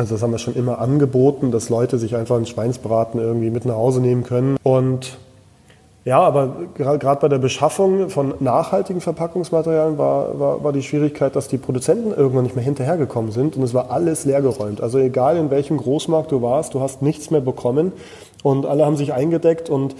Also 0.00 0.14
das 0.14 0.22
haben 0.22 0.30
wir 0.30 0.38
schon 0.38 0.54
immer 0.56 0.78
angeboten, 0.78 1.50
dass 1.50 1.68
Leute 1.68 1.98
sich 1.98 2.16
einfach 2.16 2.36
einen 2.36 2.46
Schweinsbraten 2.46 3.20
irgendwie 3.20 3.50
mit 3.50 3.66
nach 3.66 3.74
Hause 3.74 4.00
nehmen 4.00 4.24
können. 4.24 4.56
Und 4.62 5.18
ja, 6.06 6.20
aber 6.20 6.56
gerade 6.74 7.20
bei 7.20 7.28
der 7.28 7.36
Beschaffung 7.36 8.08
von 8.08 8.32
nachhaltigen 8.40 9.02
Verpackungsmaterialien 9.02 9.98
war, 9.98 10.40
war, 10.40 10.64
war 10.64 10.72
die 10.72 10.82
Schwierigkeit, 10.82 11.36
dass 11.36 11.48
die 11.48 11.58
Produzenten 11.58 12.12
irgendwann 12.12 12.44
nicht 12.44 12.56
mehr 12.56 12.64
hinterhergekommen 12.64 13.30
sind 13.30 13.56
und 13.56 13.62
es 13.62 13.74
war 13.74 13.90
alles 13.90 14.24
leergeräumt. 14.24 14.80
Also 14.80 14.96
egal 14.96 15.36
in 15.36 15.50
welchem 15.50 15.76
Großmarkt 15.76 16.32
du 16.32 16.40
warst, 16.40 16.72
du 16.72 16.80
hast 16.80 17.02
nichts 17.02 17.30
mehr 17.30 17.42
bekommen 17.42 17.92
und 18.42 18.64
alle 18.64 18.86
haben 18.86 18.96
sich 18.96 19.12
eingedeckt 19.12 19.68
und 19.68 19.94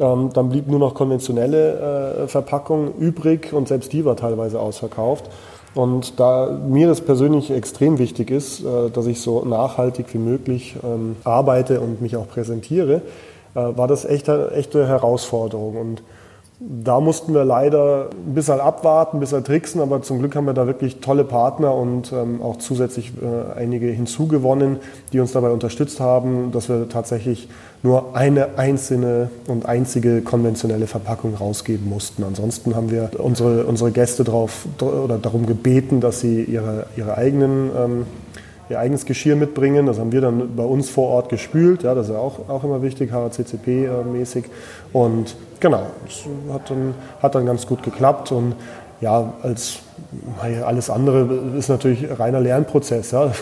ähm, 0.00 0.30
dann 0.32 0.48
blieb 0.48 0.66
nur 0.66 0.78
noch 0.78 0.94
konventionelle 0.94 2.22
äh, 2.22 2.26
Verpackung 2.26 2.94
übrig 2.98 3.52
und 3.52 3.68
selbst 3.68 3.92
die 3.92 4.06
war 4.06 4.16
teilweise 4.16 4.58
ausverkauft. 4.58 5.28
Und 5.74 6.20
da 6.20 6.58
mir 6.68 6.86
das 6.86 7.00
persönlich 7.00 7.50
extrem 7.50 7.98
wichtig 7.98 8.30
ist, 8.30 8.60
äh, 8.60 8.90
dass 8.90 9.06
ich 9.06 9.20
so 9.20 9.44
nachhaltig 9.44 10.06
wie 10.12 10.18
möglich 10.18 10.76
ähm, 10.82 11.16
arbeite 11.24 11.80
und 11.80 12.02
mich 12.02 12.16
auch 12.16 12.28
präsentiere, 12.28 13.02
äh, 13.54 13.60
war 13.76 13.88
das 13.88 14.04
echt 14.04 14.28
eine 14.28 14.50
echte 14.50 14.86
Herausforderung. 14.86 15.76
Und 15.76 16.02
da 16.68 17.00
mussten 17.00 17.34
wir 17.34 17.44
leider 17.44 18.10
ein 18.10 18.34
bisschen 18.34 18.60
abwarten, 18.60 19.16
ein 19.16 19.20
bisschen 19.20 19.42
tricksen, 19.42 19.80
aber 19.80 20.02
zum 20.02 20.18
Glück 20.20 20.36
haben 20.36 20.46
wir 20.46 20.52
da 20.52 20.66
wirklich 20.66 21.00
tolle 21.00 21.24
Partner 21.24 21.74
und 21.74 22.12
ähm, 22.12 22.40
auch 22.40 22.58
zusätzlich 22.58 23.12
äh, 23.20 23.58
einige 23.58 23.86
hinzugewonnen, 23.86 24.76
die 25.12 25.20
uns 25.20 25.32
dabei 25.32 25.50
unterstützt 25.50 25.98
haben, 25.98 26.52
dass 26.52 26.68
wir 26.68 26.88
tatsächlich 26.88 27.48
nur 27.82 28.14
eine 28.16 28.58
einzelne 28.58 29.30
und 29.48 29.66
einzige 29.66 30.22
konventionelle 30.22 30.86
Verpackung 30.86 31.34
rausgeben 31.34 31.88
mussten. 31.88 32.22
Ansonsten 32.22 32.76
haben 32.76 32.90
wir 32.90 33.10
unsere, 33.18 33.64
unsere 33.64 33.90
Gäste 33.90 34.22
darauf 34.22 34.66
oder 34.80 35.18
darum 35.18 35.46
gebeten, 35.46 36.00
dass 36.00 36.20
sie 36.20 36.44
ihre, 36.44 36.86
ihre 36.96 37.16
eigenen 37.16 37.70
ähm, 37.76 38.06
ihr 38.72 38.80
eigenes 38.80 39.06
Geschirr 39.06 39.36
mitbringen. 39.36 39.86
Das 39.86 39.98
haben 39.98 40.12
wir 40.12 40.20
dann 40.20 40.56
bei 40.56 40.64
uns 40.64 40.90
vor 40.90 41.08
Ort 41.08 41.28
gespült. 41.28 41.82
Ja, 41.82 41.94
das 41.94 42.08
ist 42.08 42.14
ja 42.14 42.18
auch, 42.18 42.48
auch 42.48 42.64
immer 42.64 42.82
wichtig, 42.82 43.12
HACCP-mäßig. 43.12 44.44
Und 44.92 45.36
genau, 45.60 45.86
das 46.04 46.24
hat 46.52 46.70
dann, 46.70 46.94
hat 47.22 47.34
dann 47.34 47.46
ganz 47.46 47.66
gut 47.66 47.82
geklappt. 47.82 48.32
Und 48.32 48.54
ja, 49.00 49.34
als 49.42 49.80
alles 50.64 50.90
andere 50.90 51.56
ist 51.56 51.68
natürlich 51.68 52.18
reiner 52.18 52.40
Lernprozess. 52.40 53.12
Ja. 53.12 53.32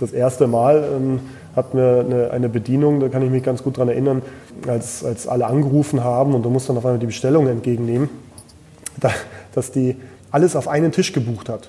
Das 0.00 0.12
erste 0.12 0.46
Mal 0.46 0.84
ähm, 0.96 1.20
hatten 1.56 1.76
wir 1.76 2.04
eine, 2.06 2.30
eine, 2.30 2.48
Bedienung, 2.48 3.00
da 3.00 3.08
kann 3.08 3.22
ich 3.22 3.30
mich 3.30 3.42
ganz 3.42 3.64
gut 3.64 3.76
daran 3.76 3.88
erinnern, 3.88 4.22
als, 4.68 5.04
als 5.04 5.26
alle 5.26 5.46
angerufen 5.46 6.04
haben 6.04 6.34
und 6.34 6.44
du 6.44 6.50
musst 6.50 6.68
dann 6.68 6.76
auf 6.76 6.86
einmal 6.86 7.00
die 7.00 7.06
Bestellung 7.06 7.48
entgegennehmen, 7.48 8.08
da, 9.00 9.10
dass 9.54 9.72
die 9.72 9.96
alles 10.30 10.54
auf 10.54 10.68
einen 10.68 10.92
Tisch 10.92 11.12
gebucht 11.12 11.48
hat. 11.48 11.68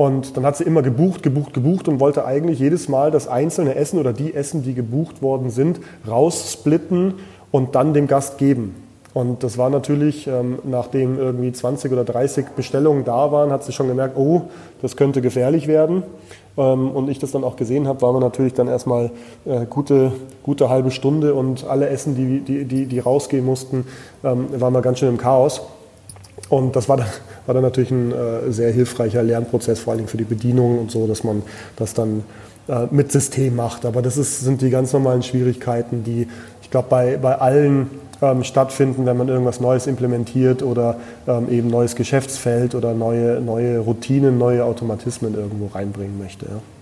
Und 0.00 0.38
dann 0.38 0.46
hat 0.46 0.56
sie 0.56 0.64
immer 0.64 0.80
gebucht, 0.80 1.22
gebucht, 1.22 1.52
gebucht 1.52 1.86
und 1.86 2.00
wollte 2.00 2.24
eigentlich 2.24 2.58
jedes 2.58 2.88
Mal 2.88 3.10
das 3.10 3.28
einzelne 3.28 3.74
Essen 3.74 3.98
oder 3.98 4.14
die 4.14 4.32
Essen, 4.32 4.62
die 4.62 4.72
gebucht 4.72 5.20
worden 5.20 5.50
sind, 5.50 5.78
raussplitten 6.08 7.16
und 7.50 7.74
dann 7.74 7.92
dem 7.92 8.06
Gast 8.06 8.38
geben. 8.38 8.74
Und 9.12 9.42
das 9.42 9.58
war 9.58 9.68
natürlich, 9.68 10.26
ähm, 10.26 10.58
nachdem 10.64 11.18
irgendwie 11.18 11.52
20 11.52 11.92
oder 11.92 12.04
30 12.04 12.46
Bestellungen 12.56 13.04
da 13.04 13.30
waren, 13.30 13.50
hat 13.50 13.62
sie 13.62 13.72
schon 13.72 13.88
gemerkt, 13.88 14.16
oh, 14.16 14.44
das 14.80 14.96
könnte 14.96 15.20
gefährlich 15.20 15.66
werden. 15.66 16.02
Ähm, 16.56 16.92
und 16.92 17.10
ich 17.10 17.18
das 17.18 17.32
dann 17.32 17.44
auch 17.44 17.56
gesehen 17.56 17.86
habe, 17.86 18.00
waren 18.00 18.14
wir 18.14 18.20
natürlich 18.20 18.54
dann 18.54 18.68
erstmal 18.68 19.10
äh, 19.44 19.66
gute, 19.68 20.12
gute 20.42 20.70
halbe 20.70 20.92
Stunde 20.92 21.34
und 21.34 21.66
alle 21.66 21.90
Essen, 21.90 22.14
die, 22.14 22.40
die, 22.40 22.64
die, 22.64 22.86
die 22.86 22.98
rausgehen 23.00 23.44
mussten, 23.44 23.84
ähm, 24.24 24.46
waren 24.58 24.72
wir 24.72 24.80
ganz 24.80 24.98
schön 24.98 25.10
im 25.10 25.18
Chaos. 25.18 25.60
Und 26.50 26.76
das 26.76 26.88
war 26.88 26.98
dann, 26.98 27.06
war 27.46 27.54
dann 27.54 27.62
natürlich 27.62 27.92
ein 27.92 28.12
äh, 28.12 28.52
sehr 28.52 28.72
hilfreicher 28.72 29.22
Lernprozess, 29.22 29.78
vor 29.78 29.94
allem 29.94 30.08
für 30.08 30.16
die 30.16 30.24
Bedienung 30.24 30.78
und 30.78 30.90
so, 30.90 31.06
dass 31.06 31.24
man 31.24 31.42
das 31.76 31.94
dann 31.94 32.24
äh, 32.68 32.86
mit 32.90 33.10
System 33.10 33.56
macht. 33.56 33.86
Aber 33.86 34.02
das 34.02 34.16
ist, 34.16 34.40
sind 34.40 34.60
die 34.60 34.68
ganz 34.68 34.92
normalen 34.92 35.22
Schwierigkeiten, 35.22 36.04
die 36.04 36.26
ich 36.62 36.70
glaube 36.70 36.88
bei, 36.90 37.16
bei 37.16 37.36
allen 37.36 37.90
ähm, 38.20 38.44
stattfinden, 38.44 39.06
wenn 39.06 39.16
man 39.16 39.28
irgendwas 39.28 39.60
Neues 39.60 39.86
implementiert 39.86 40.62
oder 40.62 40.96
ähm, 41.26 41.48
eben 41.50 41.68
neues 41.68 41.96
Geschäftsfeld 41.96 42.74
oder 42.74 42.94
neue, 42.94 43.40
neue 43.40 43.78
Routinen, 43.78 44.36
neue 44.36 44.64
Automatismen 44.64 45.34
irgendwo 45.34 45.66
reinbringen 45.66 46.18
möchte. 46.18 46.46
Ja. 46.46 46.79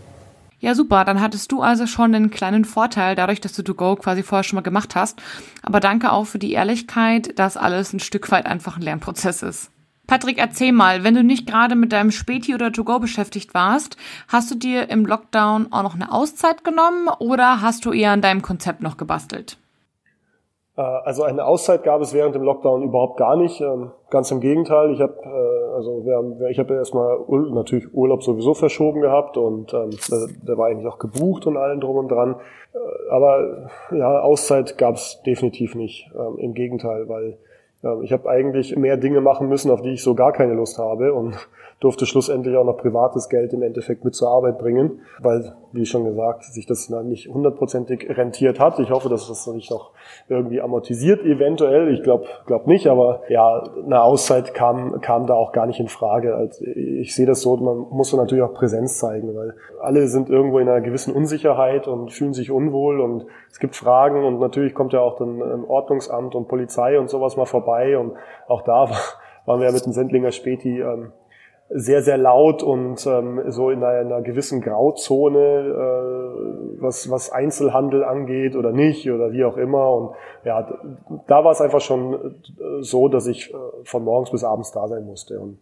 Ja, 0.61 0.75
super. 0.75 1.05
Dann 1.05 1.21
hattest 1.21 1.53
du 1.53 1.63
also 1.63 1.87
schon 1.87 2.15
einen 2.15 2.31
kleinen 2.31 2.65
Vorteil, 2.65 3.15
dadurch, 3.15 3.41
dass 3.41 3.53
du 3.53 3.63
To 3.63 3.75
Go 3.75 3.97
quasi 3.97 4.23
vorher 4.23 4.45
schon 4.45 4.57
mal 4.57 4.63
gemacht 4.63 4.95
hast. 4.97 5.23
Aber 5.63 5.81
danke 5.81 6.13
auch 6.13 6.25
für 6.25 6.39
die 6.39 6.53
Ehrlichkeit, 6.53 7.39
dass 7.39 7.57
alles 7.57 7.93
ein 7.93 8.01
Stück 8.01 8.31
weit 8.31 8.47
einfach 8.47 8.77
ein 8.77 8.83
Lernprozess 8.83 9.43
ist. 9.43 9.71
Patrick, 10.09 10.39
erzähl 10.39 10.73
mal, 10.73 11.05
wenn 11.05 11.15
du 11.15 11.23
nicht 11.23 11.47
gerade 11.47 11.77
mit 11.77 11.93
deinem 11.93 12.11
Späti 12.11 12.55
oder 12.55 12.73
To 12.73 12.83
Go 12.83 12.99
beschäftigt 12.99 13.53
warst, 13.53 13.99
hast 14.27 14.51
du 14.51 14.55
dir 14.55 14.89
im 14.89 15.05
Lockdown 15.05 15.71
auch 15.71 15.83
noch 15.83 15.95
eine 15.95 16.11
Auszeit 16.11 16.65
genommen 16.65 17.09
oder 17.19 17.61
hast 17.61 17.85
du 17.85 17.93
eher 17.93 18.13
an 18.13 18.23
deinem 18.23 18.41
Konzept 18.41 18.83
noch 18.83 18.97
gebastelt? 18.97 19.59
Äh, 20.79 20.81
also 20.81 21.25
eine 21.25 21.45
Auszeit 21.45 21.83
gab 21.83 22.01
es 22.01 22.15
während 22.15 22.35
dem 22.35 22.43
Lockdown 22.43 22.83
überhaupt 22.83 23.19
gar 23.19 23.37
nicht. 23.37 23.61
Ähm, 23.61 23.91
ganz 24.11 24.31
im 24.31 24.41
Gegenteil. 24.41 24.93
Ich 24.93 25.01
habe 25.01 25.15
äh, 25.25 25.75
also 25.75 26.05
wir 26.05 26.17
haben, 26.17 26.43
ich 26.51 26.59
habe 26.59 26.75
erstmal 26.75 27.19
natürlich 27.51 27.93
Urlaub 27.95 28.23
sowieso 28.23 28.55
verschoben 28.55 29.01
gehabt 29.01 29.37
und 29.37 29.73
ähm, 29.75 29.91
der 30.43 30.59
war 30.59 30.67
eigentlich 30.67 30.87
auch 30.87 30.99
gebucht 30.99 31.47
und 31.47 31.57
allen 31.57 31.81
drum 31.81 31.97
und 31.97 32.09
dran. 32.09 32.37
Äh, 32.75 33.11
aber 33.11 33.69
ja, 33.93 34.21
Auszeit 34.21 34.79
gab 34.79 34.95
es 34.95 35.23
definitiv 35.25 35.75
nicht. 35.75 36.11
Ähm, 36.15 36.39
Im 36.39 36.55
Gegenteil, 36.55 37.09
weil 37.09 37.39
ich 38.03 38.13
habe 38.13 38.29
eigentlich 38.29 38.75
mehr 38.75 38.97
Dinge 38.97 39.21
machen 39.21 39.49
müssen, 39.49 39.71
auf 39.71 39.83
die 39.83 39.91
ich 39.91 40.03
so 40.03 40.17
gar 40.17 40.33
keine 40.33 40.55
Lust 40.55 40.79
habe 40.79 41.15
und 41.15 41.37
durfte 41.81 42.07
schlussendlich 42.07 42.57
auch 42.57 42.65
noch 42.65 42.77
privates 42.77 43.29
Geld 43.29 43.53
im 43.53 43.63
Endeffekt 43.63 44.05
mit 44.05 44.17
zur 44.17 44.31
Arbeit 44.31 44.59
bringen, 44.59 45.03
weil, 45.21 45.55
wie 45.73 45.87
schon 45.87 46.05
gesagt, 46.05 46.45
sich 46.45 46.67
das 46.67 46.89
nicht 46.89 47.29
hundertprozentig 47.29 48.09
rentiert 48.17 48.59
hat. 48.59 48.79
Ich 48.79 48.91
hoffe, 48.91 49.09
dass 49.09 49.29
das 49.29 49.45
sich 49.45 49.71
noch 49.71 49.93
irgendwie 50.29 50.61
amortisiert 50.61 51.23
eventuell. 51.25 51.93
Ich 51.93 52.03
glaube 52.03 52.27
glaub 52.47 52.67
nicht, 52.67 52.87
aber 52.87 53.23
ja, 53.29 53.63
eine 53.85 54.03
Auszeit 54.03 54.55
kam, 54.55 55.01
kam 55.01 55.27
da 55.27 55.35
auch 55.35 55.53
gar 55.53 55.67
nicht 55.67 55.81
in 55.81 55.89
Frage. 55.89 56.35
Also 56.35 56.65
ich 56.65 57.15
sehe 57.15 57.27
das 57.27 57.43
so, 57.43 57.57
man 57.57 57.79
muss 57.91 58.13
natürlich 58.13 58.45
auch 58.45 58.55
Präsenz 58.55 58.99
zeigen, 58.99 59.35
weil 59.37 59.55
alle 59.81 60.09
sind 60.09 60.31
irgendwo 60.31 60.59
in 60.59 60.69
einer 60.69 60.81
gewissen 60.81 61.15
Unsicherheit 61.15 61.87
und 61.87 62.13
fühlen 62.13 62.33
sich 62.33 62.51
unwohl 62.51 63.01
und 63.01 63.27
es 63.51 63.59
gibt 63.59 63.77
Fragen 63.77 64.25
und 64.25 64.41
natürlich 64.41 64.75
kommt 64.75 64.93
ja 64.93 65.01
auch 65.01 65.17
dann 65.17 65.65
Ordnungsamt 65.65 66.35
und 66.35 66.49
Polizei 66.49 66.99
und 66.99 67.11
sowas 67.11 67.37
mal 67.37 67.47
vorbei 67.47 67.99
und 67.99 68.15
auch 68.47 68.63
da 68.63 68.89
waren 69.47 69.61
wir 69.61 69.67
ja 69.67 69.73
mit 69.73 69.85
dem 69.85 69.93
Sendlinger 69.93 70.33
Späti 70.33 70.81
ähm, 70.81 71.13
sehr, 71.71 72.03
sehr 72.03 72.17
laut 72.17 72.63
und 72.63 73.07
ähm, 73.07 73.43
so 73.49 73.71
in 73.71 73.85
einer, 73.85 73.99
einer 73.99 74.23
gewissen 74.23 74.61
Grauzone, 74.61 75.39
äh, 75.39 76.81
was, 76.81 77.11
was 77.11 77.31
Einzelhandel 77.31 78.05
angeht 78.05 78.57
oder 78.57 78.73
nicht 78.73 79.11
oder 79.11 79.33
wie 79.33 79.45
auch 79.45 79.57
immer. 79.57 79.93
Und 79.93 80.11
ja, 80.45 80.67
da 81.27 81.45
war 81.45 81.53
es 81.53 81.61
einfach 81.61 81.81
schon 81.81 82.15
äh, 82.15 82.83
so, 82.83 83.09
dass 83.09 83.27
ich 83.27 83.53
äh, 83.53 83.57
von 83.85 84.05
morgens 84.05 84.31
bis 84.31 84.45
abends 84.45 84.73
da 84.73 84.89
sein 84.89 85.05
musste. 85.05 85.39
Und 85.39 85.59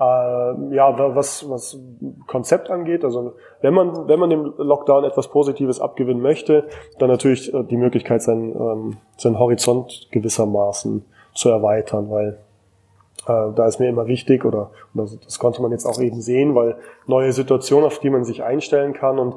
äh, 0.00 0.74
ja, 0.74 1.14
was, 1.14 1.48
was 1.48 1.78
Konzept 2.26 2.70
angeht, 2.70 3.04
also 3.04 3.34
wenn 3.60 3.74
man, 3.74 4.08
wenn 4.08 4.18
man 4.18 4.30
dem 4.30 4.52
Lockdown 4.56 5.04
etwas 5.04 5.28
Positives 5.28 5.80
abgewinnen 5.80 6.22
möchte, 6.22 6.64
dann 6.98 7.08
natürlich 7.08 7.54
äh, 7.54 7.62
die 7.62 7.76
Möglichkeit, 7.76 8.22
seinen, 8.22 8.50
ähm, 8.50 8.96
seinen 9.16 9.38
Horizont 9.38 10.08
gewissermaßen 10.10 11.04
zu 11.34 11.50
erweitern, 11.50 12.10
weil 12.10 12.38
da 13.28 13.66
ist 13.66 13.78
mir 13.78 13.88
immer 13.88 14.06
wichtig 14.06 14.44
oder 14.44 14.70
das, 14.94 15.18
das 15.20 15.38
konnte 15.38 15.62
man 15.62 15.70
jetzt 15.70 15.86
auch 15.86 16.00
eben 16.00 16.20
sehen, 16.20 16.54
weil 16.54 16.76
neue 17.06 17.32
Situationen, 17.32 17.86
auf 17.86 17.98
die 18.00 18.10
man 18.10 18.24
sich 18.24 18.42
einstellen 18.42 18.92
kann 18.92 19.18
und 19.18 19.36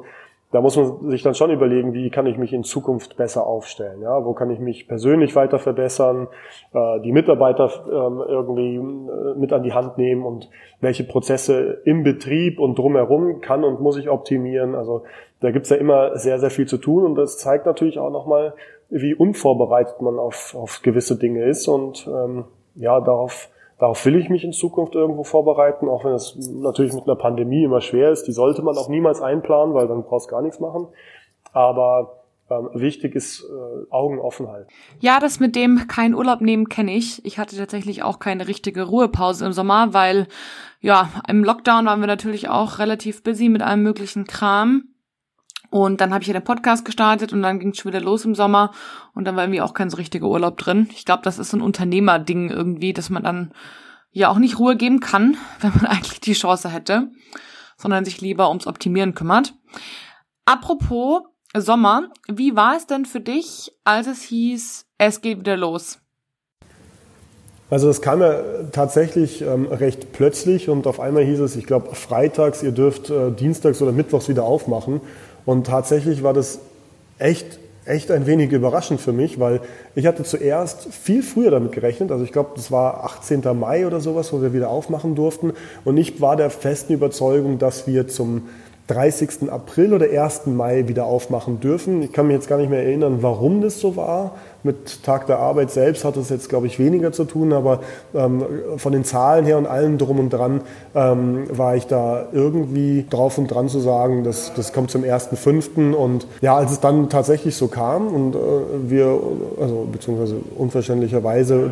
da 0.52 0.60
muss 0.60 0.76
man 0.76 1.10
sich 1.10 1.22
dann 1.22 1.34
schon 1.34 1.50
überlegen, 1.50 1.94
wie 1.94 2.10
kann 2.10 2.26
ich 2.26 2.36
mich 2.36 2.52
in 2.52 2.62
Zukunft 2.62 3.16
besser 3.16 3.46
aufstellen? 3.46 4.02
Ja, 4.02 4.22
wo 4.22 4.34
kann 4.34 4.50
ich 4.50 4.60
mich 4.60 4.86
persönlich 4.86 5.34
weiter 5.34 5.58
verbessern, 5.58 6.28
äh, 6.74 7.00
die 7.00 7.10
Mitarbeiter 7.10 7.70
ähm, 7.90 8.22
irgendwie 8.28 8.76
äh, 8.76 9.38
mit 9.38 9.52
an 9.54 9.62
die 9.62 9.72
Hand 9.72 9.96
nehmen 9.96 10.24
und 10.24 10.50
welche 10.82 11.04
Prozesse 11.04 11.80
im 11.86 12.02
Betrieb 12.02 12.60
und 12.60 12.78
drumherum 12.78 13.40
kann 13.40 13.64
und 13.64 13.80
muss 13.80 13.96
ich 13.96 14.10
optimieren? 14.10 14.74
Also 14.74 15.04
da 15.40 15.50
gibt's 15.52 15.70
ja 15.70 15.76
immer 15.76 16.18
sehr, 16.18 16.38
sehr 16.38 16.50
viel 16.50 16.66
zu 16.66 16.76
tun 16.76 17.04
und 17.04 17.14
das 17.14 17.38
zeigt 17.38 17.64
natürlich 17.64 17.98
auch 17.98 18.10
nochmal, 18.10 18.52
wie 18.90 19.14
unvorbereitet 19.14 20.02
man 20.02 20.18
auf, 20.18 20.54
auf 20.54 20.82
gewisse 20.82 21.18
Dinge 21.18 21.44
ist 21.44 21.66
und 21.66 22.06
ähm, 22.06 22.44
ja, 22.74 23.00
darauf 23.00 23.48
Darauf 23.82 24.06
will 24.06 24.14
ich 24.14 24.28
mich 24.28 24.44
in 24.44 24.52
Zukunft 24.52 24.94
irgendwo 24.94 25.24
vorbereiten, 25.24 25.88
auch 25.88 26.04
wenn 26.04 26.12
es 26.12 26.36
natürlich 26.36 26.92
mit 26.92 27.02
einer 27.08 27.16
Pandemie 27.16 27.64
immer 27.64 27.80
schwer 27.80 28.12
ist. 28.12 28.28
Die 28.28 28.32
sollte 28.32 28.62
man 28.62 28.78
auch 28.78 28.88
niemals 28.88 29.20
einplanen, 29.20 29.74
weil 29.74 29.88
dann 29.88 30.04
brauchst 30.04 30.28
du 30.28 30.30
gar 30.30 30.40
nichts 30.40 30.60
machen. 30.60 30.86
Aber 31.52 32.22
ähm, 32.48 32.68
wichtig 32.74 33.16
ist 33.16 33.42
äh, 33.42 33.90
Augen 33.90 34.20
offen 34.20 34.46
halten. 34.46 34.68
Ja, 35.00 35.18
das 35.18 35.40
mit 35.40 35.56
dem 35.56 35.88
kein 35.88 36.14
Urlaub 36.14 36.42
nehmen 36.42 36.68
kenne 36.68 36.94
ich. 36.94 37.24
Ich 37.24 37.40
hatte 37.40 37.56
tatsächlich 37.56 38.04
auch 38.04 38.20
keine 38.20 38.46
richtige 38.46 38.84
Ruhepause 38.84 39.46
im 39.46 39.52
Sommer, 39.52 39.92
weil 39.92 40.28
ja, 40.80 41.10
im 41.26 41.42
Lockdown 41.42 41.84
waren 41.84 41.98
wir 41.98 42.06
natürlich 42.06 42.48
auch 42.48 42.78
relativ 42.78 43.24
busy 43.24 43.48
mit 43.48 43.62
allem 43.62 43.82
möglichen 43.82 44.28
Kram. 44.28 44.91
Und 45.72 46.02
dann 46.02 46.12
habe 46.12 46.20
ich 46.20 46.28
ja 46.28 46.34
den 46.34 46.44
Podcast 46.44 46.84
gestartet 46.84 47.32
und 47.32 47.40
dann 47.40 47.58
ging 47.58 47.70
es 47.70 47.78
schon 47.78 47.90
wieder 47.90 48.02
los 48.02 48.26
im 48.26 48.34
Sommer 48.34 48.72
und 49.14 49.24
dann 49.24 49.36
war 49.36 49.44
irgendwie 49.44 49.62
auch 49.62 49.72
kein 49.72 49.88
so 49.88 49.96
richtiger 49.96 50.26
Urlaub 50.26 50.58
drin. 50.58 50.86
Ich 50.92 51.06
glaube, 51.06 51.22
das 51.22 51.38
ist 51.38 51.48
so 51.48 51.56
ein 51.56 51.62
Unternehmerding 51.62 52.50
irgendwie, 52.50 52.92
dass 52.92 53.08
man 53.08 53.22
dann 53.22 53.52
ja 54.10 54.28
auch 54.28 54.38
nicht 54.38 54.58
Ruhe 54.58 54.76
geben 54.76 55.00
kann, 55.00 55.38
wenn 55.60 55.72
man 55.74 55.86
eigentlich 55.86 56.20
die 56.20 56.34
Chance 56.34 56.68
hätte, 56.68 57.08
sondern 57.78 58.04
sich 58.04 58.20
lieber 58.20 58.50
ums 58.50 58.66
Optimieren 58.66 59.14
kümmert. 59.14 59.54
Apropos 60.44 61.22
Sommer, 61.56 62.10
wie 62.28 62.54
war 62.54 62.76
es 62.76 62.86
denn 62.86 63.06
für 63.06 63.20
dich, 63.20 63.72
als 63.82 64.06
es 64.08 64.20
hieß, 64.20 64.84
es 64.98 65.22
geht 65.22 65.40
wieder 65.40 65.56
los? 65.56 66.00
Also 67.70 67.86
das 67.86 68.02
kam 68.02 68.20
ja 68.20 68.42
tatsächlich 68.72 69.40
ähm, 69.40 69.64
recht 69.64 70.12
plötzlich 70.12 70.68
und 70.68 70.86
auf 70.86 71.00
einmal 71.00 71.24
hieß 71.24 71.40
es, 71.40 71.56
ich 71.56 71.64
glaube, 71.64 71.94
freitags, 71.94 72.62
ihr 72.62 72.72
dürft 72.72 73.08
äh, 73.08 73.30
dienstags 73.30 73.80
oder 73.80 73.92
mittwochs 73.92 74.28
wieder 74.28 74.44
aufmachen. 74.44 75.00
Und 75.44 75.66
tatsächlich 75.66 76.22
war 76.22 76.32
das 76.32 76.60
echt 77.18 77.58
echt 77.84 78.10
ein 78.10 78.26
wenig 78.26 78.52
überraschend 78.52 79.00
für 79.00 79.12
mich, 79.12 79.40
weil 79.40 79.60
ich 79.94 80.06
hatte 80.06 80.22
zuerst 80.22 80.92
viel 80.94 81.22
früher 81.22 81.50
damit 81.50 81.72
gerechnet. 81.72 82.12
Also 82.12 82.24
ich 82.24 82.32
glaube, 82.32 82.50
das 82.54 82.70
war 82.70 83.04
18. 83.04 83.42
Mai 83.58 83.86
oder 83.86 84.00
sowas, 84.00 84.32
wo 84.32 84.40
wir 84.40 84.52
wieder 84.52 84.70
aufmachen 84.70 85.14
durften. 85.14 85.52
Und 85.84 85.96
ich 85.96 86.20
war 86.20 86.36
der 86.36 86.50
festen 86.50 86.92
Überzeugung, 86.92 87.58
dass 87.58 87.86
wir 87.86 88.06
zum 88.06 88.48
30. 88.88 89.50
April 89.50 89.94
oder 89.94 90.06
1. 90.06 90.46
Mai 90.46 90.86
wieder 90.88 91.06
aufmachen 91.06 91.60
dürfen. 91.60 92.02
Ich 92.02 92.12
kann 92.12 92.26
mich 92.26 92.34
jetzt 92.34 92.48
gar 92.48 92.58
nicht 92.58 92.70
mehr 92.70 92.82
erinnern, 92.82 93.18
warum 93.20 93.60
das 93.60 93.80
so 93.80 93.96
war. 93.96 94.36
Mit 94.62 95.02
Tag 95.02 95.26
der 95.26 95.38
Arbeit 95.38 95.70
selbst 95.70 96.04
hat 96.04 96.16
es 96.16 96.28
jetzt, 96.28 96.48
glaube 96.48 96.66
ich, 96.66 96.78
weniger 96.78 97.12
zu 97.12 97.24
tun, 97.24 97.52
aber 97.52 97.80
ähm, 98.14 98.44
von 98.76 98.92
den 98.92 99.04
Zahlen 99.04 99.44
her 99.44 99.58
und 99.58 99.66
allem 99.66 99.98
drum 99.98 100.18
und 100.18 100.30
dran 100.30 100.60
ähm, 100.94 101.44
war 101.50 101.76
ich 101.76 101.86
da 101.86 102.26
irgendwie 102.32 103.06
drauf 103.08 103.38
und 103.38 103.48
dran 103.48 103.68
zu 103.68 103.80
sagen, 103.80 104.24
dass 104.24 104.52
das 104.54 104.72
kommt 104.72 104.90
zum 104.90 105.02
1.5. 105.02 105.92
Und 105.92 106.26
ja, 106.40 106.56
als 106.56 106.72
es 106.72 106.80
dann 106.80 107.08
tatsächlich 107.08 107.56
so 107.56 107.68
kam 107.68 108.08
und 108.08 108.34
äh, 108.34 108.38
wir, 108.88 109.18
also 109.60 109.88
beziehungsweise 109.90 110.36
unverständlicherweise 110.56 111.70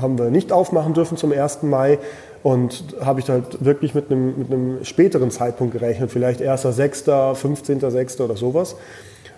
haben 0.00 0.18
wir 0.18 0.30
nicht 0.30 0.52
aufmachen 0.52 0.94
dürfen 0.94 1.16
zum 1.16 1.32
1. 1.32 1.62
Mai, 1.62 1.98
und 2.42 2.96
habe 3.00 3.20
ich 3.20 3.28
halt 3.28 3.64
wirklich 3.64 3.94
mit 3.94 4.10
einem, 4.10 4.38
mit 4.38 4.52
einem 4.52 4.84
späteren 4.84 5.30
Zeitpunkt 5.30 5.72
gerechnet, 5.72 6.10
vielleicht 6.10 6.40
1.6., 6.40 7.04
15.6. 7.36 8.20
oder 8.20 8.36
sowas. 8.36 8.76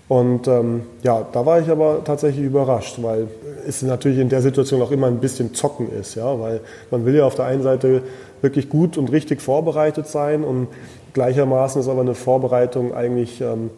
Und 0.09 0.49
ähm, 0.49 0.83
ja, 1.03 1.27
da 1.33 1.47
war 1.47 1.61
ich 1.61 1.71
aber 1.71 2.03
tatsächlich 2.05 2.45
überrascht, 2.45 2.99
weil 3.01 3.27
es 3.67 3.81
natürlich 3.83 4.19
in 4.19 4.29
der 4.29 4.43
Situation 4.43 4.83
auch 4.83 4.91
immer 4.91 5.07
ein 5.07 5.19
bisschen 5.19 5.55
zocken 5.55 5.91
ist, 5.91 6.15
ja, 6.15 6.39
weil 6.39 6.61
man 6.91 7.07
will 7.07 7.15
ja 7.15 7.25
auf 7.25 7.37
der 7.37 7.47
einen 7.47 7.63
Seite 7.63 8.03
wirklich 8.43 8.69
gut 8.69 8.99
und 8.99 9.11
richtig 9.13 9.41
vorbereitet 9.41 10.07
sein 10.07 10.45
und 10.45 10.69
gleichermaßen 11.15 11.81
ist 11.81 11.89
aber 11.89 12.03
eine 12.03 12.15
Vorbereitung 12.15 12.95
eigentlich 12.95 13.41
ähm, 13.41 13.71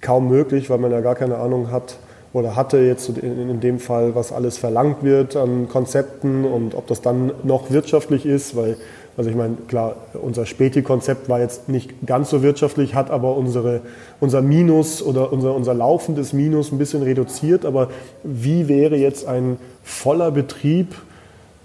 kaum 0.00 0.28
möglich, 0.28 0.68
weil 0.68 0.78
man 0.78 0.90
ja 0.90 1.00
gar 1.00 1.14
keine 1.14 1.36
Ahnung 1.36 1.70
hat, 1.70 1.98
oder 2.32 2.56
hatte 2.56 2.78
jetzt 2.78 3.08
in, 3.08 3.50
in, 3.50 3.60
dem 3.60 3.78
Fall, 3.78 4.14
was 4.14 4.32
alles 4.32 4.58
verlangt 4.58 5.02
wird 5.02 5.34
an 5.36 5.68
Konzepten 5.68 6.44
und 6.44 6.74
ob 6.74 6.86
das 6.86 7.00
dann 7.00 7.32
noch 7.42 7.70
wirtschaftlich 7.70 8.26
ist, 8.26 8.54
weil, 8.54 8.76
also 9.18 9.30
ich 9.30 9.36
meine, 9.36 9.56
klar, 9.66 9.96
unser 10.14 10.46
Späti-Konzept 10.46 11.28
war 11.28 11.40
jetzt 11.40 11.68
nicht 11.68 12.06
ganz 12.06 12.30
so 12.30 12.44
wirtschaftlich, 12.44 12.94
hat 12.94 13.10
aber 13.10 13.36
unsere, 13.36 13.80
unser 14.20 14.42
Minus 14.42 15.02
oder 15.02 15.32
unser, 15.32 15.56
unser 15.56 15.74
laufendes 15.74 16.32
Minus 16.32 16.70
ein 16.70 16.78
bisschen 16.78 17.02
reduziert, 17.02 17.66
aber 17.66 17.88
wie 18.22 18.68
wäre 18.68 18.96
jetzt 18.96 19.26
ein 19.26 19.56
voller 19.82 20.30
Betrieb 20.30 20.94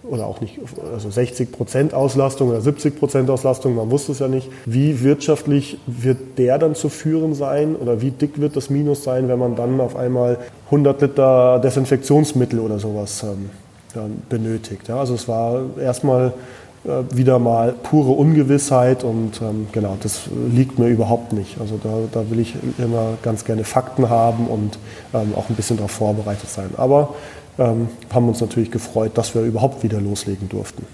oder 0.04 0.26
auch 0.26 0.42
nicht, 0.42 0.60
also 0.92 1.12
60 1.12 1.52
Prozent 1.52 1.94
Auslastung 1.94 2.50
oder 2.50 2.60
70 2.60 2.98
Prozent 2.98 3.30
Auslastung, 3.30 3.76
man 3.76 3.92
wusste 3.92 4.14
es 4.14 4.20
ja 4.20 4.28
nicht. 4.28 4.50
Wie 4.66 5.04
wirtschaftlich 5.04 5.78
wird 5.86 6.40
der 6.40 6.58
dann 6.58 6.74
zu 6.74 6.90
führen 6.90 7.36
sein 7.36 7.76
oder 7.76 8.02
wie 8.02 8.10
dick 8.10 8.42
wird 8.42 8.56
das 8.56 8.72
Minus 8.72 9.04
sein, 9.04 9.28
wenn 9.28 9.38
man 9.38 9.56
dann 9.56 9.80
auf 9.80 9.96
einmal 9.96 10.40
100 10.66 11.02
Liter 11.02 11.60
Desinfektionsmittel 11.60 12.60
oder 12.60 12.80
sowas 12.80 13.24
ähm, 13.24 13.52
benötigt? 14.28 14.88
Ja, 14.88 15.00
also 15.00 15.14
es 15.14 15.28
war 15.28 15.62
erstmal 15.80 16.34
wieder 16.84 17.40
mal 17.40 17.72
pure 17.72 18.12
Ungewissheit 18.12 19.04
und 19.04 19.42
ähm, 19.42 19.68
genau, 19.72 19.98
das 20.02 20.24
liegt 20.52 20.80
mir 20.80 20.90
überhaupt 20.90 21.32
nicht. 21.32 21.60
Also 21.62 21.80
da, 21.82 21.90
da 22.12 22.30
will 22.30 22.40
ich 22.40 22.56
immer 22.78 23.18
ganz 23.22 23.46
gerne 23.46 23.64
Fakten 23.64 24.10
haben 24.10 24.48
und 24.48 24.78
ähm, 25.14 25.34
auch 25.36 25.50
ein 25.50 25.56
bisschen 25.56 25.78
darauf 25.78 25.92
vorbereitet 25.92 26.50
sein. 26.50 26.72
Aber 26.76 27.16
ähm, 27.58 27.88
haben 28.14 28.28
uns 28.28 28.42
natürlich 28.42 28.70
gefreut, 28.70 29.18
dass 29.18 29.34
wir 29.34 29.44
überhaupt 29.44 29.84
wieder 29.84 30.02
loslegen 30.02 30.50
durften. 30.50 30.86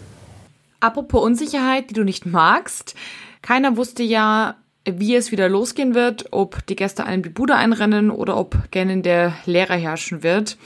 Apropos 0.80 1.24
Unsicherheit, 1.24 1.90
die 1.90 1.94
du 1.94 2.04
nicht 2.04 2.26
magst. 2.26 2.96
Keiner 3.42 3.76
wusste 3.76 4.04
ja, 4.04 4.56
wie 4.98 5.16
es 5.16 5.32
wieder 5.32 5.50
losgehen 5.50 5.94
wird, 5.94 6.28
ob 6.32 6.66
die 6.68 6.76
Gäste 6.76 7.06
einem 7.06 7.22
die 7.22 7.30
Bude 7.30 7.56
einrennen 7.56 8.10
oder 8.10 8.38
ob 8.38 8.72
gerne 8.72 9.02
der 9.02 9.34
Lehrer 9.46 9.76
herrschen 9.76 10.24
wird. 10.24 10.58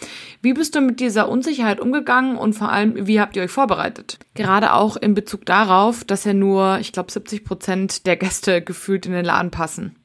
Wie 0.41 0.53
bist 0.53 0.75
du 0.75 0.81
mit 0.81 0.99
dieser 0.99 1.27
Unsicherheit 1.27 1.79
umgegangen 1.79 2.38
und 2.38 2.53
vor 2.53 2.71
allem, 2.71 3.07
wie 3.07 3.19
habt 3.19 3.36
ihr 3.36 3.43
euch 3.43 3.51
vorbereitet? 3.51 4.19
Gerade 4.36 4.73
auch 4.73 4.95
in 4.95 5.13
Bezug 5.13 5.45
darauf, 5.45 6.03
dass 6.03 6.23
ja 6.23 6.33
nur, 6.33 6.77
ich 6.79 6.91
glaube, 6.91 7.12
70 7.12 7.43
Prozent 7.43 8.05
der 8.05 8.15
Gäste 8.15 8.62
gefühlt 8.62 9.05
in 9.05 9.12
den 9.12 9.25
Laden 9.25 9.51
passen. 9.51 9.95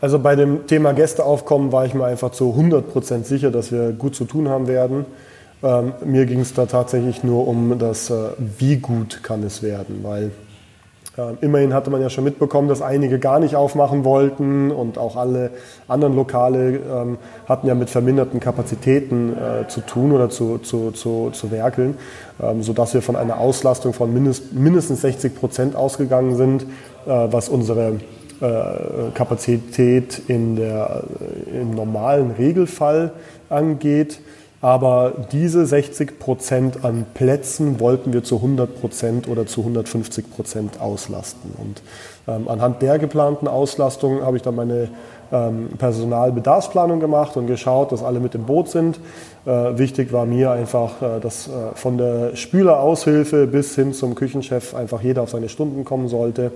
Also 0.00 0.18
bei 0.18 0.36
dem 0.36 0.66
Thema 0.66 0.92
Gästeaufkommen 0.92 1.72
war 1.72 1.86
ich 1.86 1.94
mir 1.94 2.04
einfach 2.04 2.30
zu 2.30 2.50
100 2.50 2.92
Prozent 2.92 3.26
sicher, 3.26 3.50
dass 3.50 3.72
wir 3.72 3.92
gut 3.92 4.14
zu 4.14 4.26
tun 4.26 4.48
haben 4.48 4.68
werden. 4.68 5.06
Ähm, 5.62 5.94
mir 6.04 6.26
ging 6.26 6.40
es 6.40 6.52
da 6.52 6.66
tatsächlich 6.66 7.24
nur 7.24 7.48
um 7.48 7.78
das, 7.78 8.10
äh, 8.10 8.30
wie 8.58 8.76
gut 8.76 9.22
kann 9.22 9.42
es 9.42 9.62
werden, 9.62 10.00
weil 10.02 10.30
immerhin 11.40 11.72
hatte 11.72 11.90
man 11.90 12.02
ja 12.02 12.10
schon 12.10 12.24
mitbekommen, 12.24 12.68
dass 12.68 12.82
einige 12.82 13.18
gar 13.18 13.40
nicht 13.40 13.56
aufmachen 13.56 14.04
wollten 14.04 14.70
und 14.70 14.98
auch 14.98 15.16
alle 15.16 15.50
anderen 15.88 16.14
Lokale 16.14 16.76
ähm, 16.76 17.18
hatten 17.48 17.66
ja 17.66 17.74
mit 17.74 17.90
verminderten 17.90 18.40
Kapazitäten 18.40 19.32
äh, 19.32 19.68
zu 19.68 19.80
tun 19.80 20.12
oder 20.12 20.28
zu, 20.28 20.58
zu, 20.58 20.90
zu, 20.90 21.30
zu 21.30 21.50
werkeln, 21.50 21.96
ähm, 22.42 22.62
sodass 22.62 22.94
wir 22.94 23.02
von 23.02 23.16
einer 23.16 23.38
Auslastung 23.38 23.92
von 23.92 24.12
mindest, 24.12 24.52
mindestens 24.52 25.00
60 25.00 25.34
Prozent 25.34 25.76
ausgegangen 25.76 26.36
sind, 26.36 26.62
äh, 26.62 26.66
was 27.06 27.48
unsere 27.48 28.00
äh, 28.40 29.10
Kapazität 29.14 30.20
in 30.28 30.56
der, 30.56 31.04
äh, 31.54 31.60
im 31.62 31.74
normalen 31.74 32.32
Regelfall 32.32 33.12
angeht. 33.48 34.20
Aber 34.62 35.12
diese 35.32 35.66
60 35.66 36.18
Prozent 36.18 36.84
an 36.84 37.04
Plätzen 37.12 37.78
wollten 37.78 38.12
wir 38.12 38.24
zu 38.24 38.36
100 38.36 38.80
Prozent 38.80 39.28
oder 39.28 39.46
zu 39.46 39.60
150 39.60 40.30
Prozent 40.34 40.80
auslasten. 40.80 41.52
Und 41.58 41.82
ähm, 42.26 42.48
anhand 42.48 42.80
der 42.80 42.98
geplanten 42.98 43.48
Auslastung 43.48 44.22
habe 44.22 44.38
ich 44.38 44.42
dann 44.42 44.54
meine 44.54 44.88
ähm, 45.30 45.68
Personalbedarfsplanung 45.78 47.00
gemacht 47.00 47.36
und 47.36 47.46
geschaut, 47.46 47.92
dass 47.92 48.02
alle 48.02 48.18
mit 48.18 48.34
im 48.34 48.44
Boot 48.44 48.68
sind. 48.68 48.98
Äh, 49.44 49.78
wichtig 49.78 50.12
war 50.12 50.24
mir 50.24 50.52
einfach, 50.52 51.02
äh, 51.02 51.20
dass 51.20 51.48
äh, 51.48 51.50
von 51.74 51.98
der 51.98 52.34
Spüleraushilfe 52.34 53.46
bis 53.46 53.74
hin 53.74 53.92
zum 53.92 54.14
Küchenchef 54.14 54.74
einfach 54.74 55.02
jeder 55.02 55.22
auf 55.22 55.30
seine 55.30 55.48
Stunden 55.48 55.84
kommen 55.84 56.08
sollte. 56.08 56.50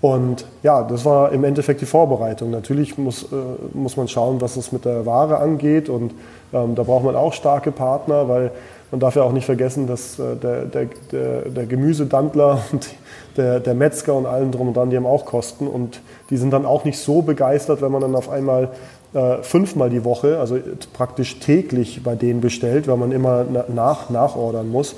Und 0.00 0.44
ja, 0.62 0.84
das 0.84 1.04
war 1.04 1.32
im 1.32 1.42
Endeffekt 1.42 1.80
die 1.80 1.86
Vorbereitung. 1.86 2.50
Natürlich 2.50 2.98
muss, 2.98 3.24
äh, 3.24 3.26
muss 3.74 3.96
man 3.96 4.06
schauen, 4.06 4.40
was 4.40 4.56
es 4.56 4.70
mit 4.70 4.84
der 4.84 5.06
Ware 5.06 5.38
angeht. 5.38 5.88
Und 5.88 6.12
ähm, 6.52 6.74
da 6.74 6.82
braucht 6.82 7.04
man 7.04 7.16
auch 7.16 7.32
starke 7.32 7.72
Partner, 7.72 8.28
weil 8.28 8.50
man 8.90 9.00
darf 9.00 9.16
ja 9.16 9.22
auch 9.22 9.32
nicht 9.32 9.44
vergessen, 9.44 9.86
dass 9.86 10.18
äh, 10.18 10.36
der, 10.36 10.64
der, 10.64 10.86
der, 11.12 11.40
der 11.42 11.66
Gemüsedandler 11.66 12.60
und 12.72 12.88
der, 13.36 13.60
der 13.60 13.74
Metzger 13.74 14.14
und 14.14 14.26
allen 14.26 14.50
drum 14.50 14.68
und 14.68 14.76
dran, 14.76 14.90
die 14.90 14.96
haben 14.96 15.06
auch 15.06 15.26
Kosten. 15.26 15.66
Und 15.66 16.00
die 16.30 16.36
sind 16.36 16.52
dann 16.52 16.64
auch 16.64 16.84
nicht 16.84 16.98
so 16.98 17.22
begeistert, 17.22 17.82
wenn 17.82 17.92
man 17.92 18.00
dann 18.00 18.14
auf 18.14 18.30
einmal 18.30 18.70
äh, 19.14 19.42
fünfmal 19.42 19.90
die 19.90 20.04
Woche, 20.04 20.38
also 20.38 20.58
praktisch 20.92 21.38
täglich 21.38 22.02
bei 22.02 22.14
denen 22.14 22.40
bestellt, 22.40 22.88
weil 22.88 22.96
man 22.96 23.12
immer 23.12 23.44
nach, 23.68 24.10
nachordern 24.10 24.70
muss. 24.70 24.96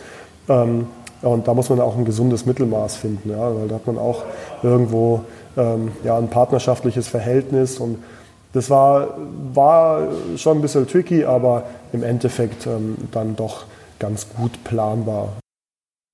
Ähm, 0.48 0.86
und 1.22 1.48
da 1.48 1.54
muss 1.54 1.68
man 1.68 1.80
auch 1.80 1.96
ein 1.98 2.04
gesundes 2.04 2.46
Mittelmaß 2.46 2.96
finden, 2.96 3.30
ja, 3.30 3.54
weil 3.54 3.68
da 3.68 3.74
hat 3.74 3.86
man 3.86 3.98
auch 3.98 4.22
irgendwo 4.62 5.20
ähm, 5.56 5.92
ja, 6.02 6.16
ein 6.16 6.28
partnerschaftliches 6.28 7.08
Verhältnis 7.08 7.78
und 7.78 7.98
das 8.52 8.70
war, 8.70 9.16
war 9.52 10.08
schon 10.36 10.58
ein 10.58 10.62
bisschen 10.62 10.86
tricky, 10.86 11.24
aber 11.24 11.64
im 11.92 12.02
Endeffekt 12.02 12.66
ähm, 12.66 12.96
dann 13.12 13.36
doch 13.36 13.64
ganz 13.98 14.28
gut 14.28 14.64
planbar. 14.64 15.36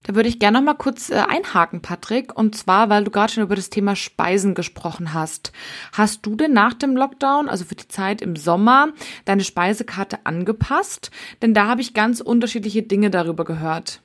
Da 0.07 0.14
würde 0.14 0.29
ich 0.29 0.38
gerne 0.38 0.59
noch 0.59 0.64
mal 0.64 0.75
kurz 0.75 1.11
äh, 1.11 1.14
einhaken, 1.14 1.83
Patrick. 1.83 2.38
Und 2.38 2.55
zwar, 2.55 2.88
weil 2.90 3.03
du 3.03 3.11
gerade 3.11 3.33
schon 3.33 3.42
über 3.42 3.57
das 3.57 3.70
Thema 3.70 3.96
Speisen 3.96 4.55
gesprochen 4.55 5.14
hast. 5.14 5.53
Hast 5.92 6.25
du 6.25 6.37
denn 6.37 6.53
nach 6.53 6.75
dem 6.75 6.96
Lockdown, 6.96 7.49
also 7.49 7.64
für 7.64 7.75
die 7.75 7.88
Zeit 7.88 8.22
im 8.22 8.37
Sommer, 8.37 8.90
deine 9.25 9.42
Speisekarte 9.42 10.18
angepasst? 10.22 11.11
Denn 11.42 11.55
da 11.55 11.66
habe 11.66 11.81
ich 11.81 11.92
ganz 11.92 12.20
unterschiedliche 12.20 12.83
Dinge 12.83 13.11
darüber 13.11 13.44
gehört. 13.44 14.01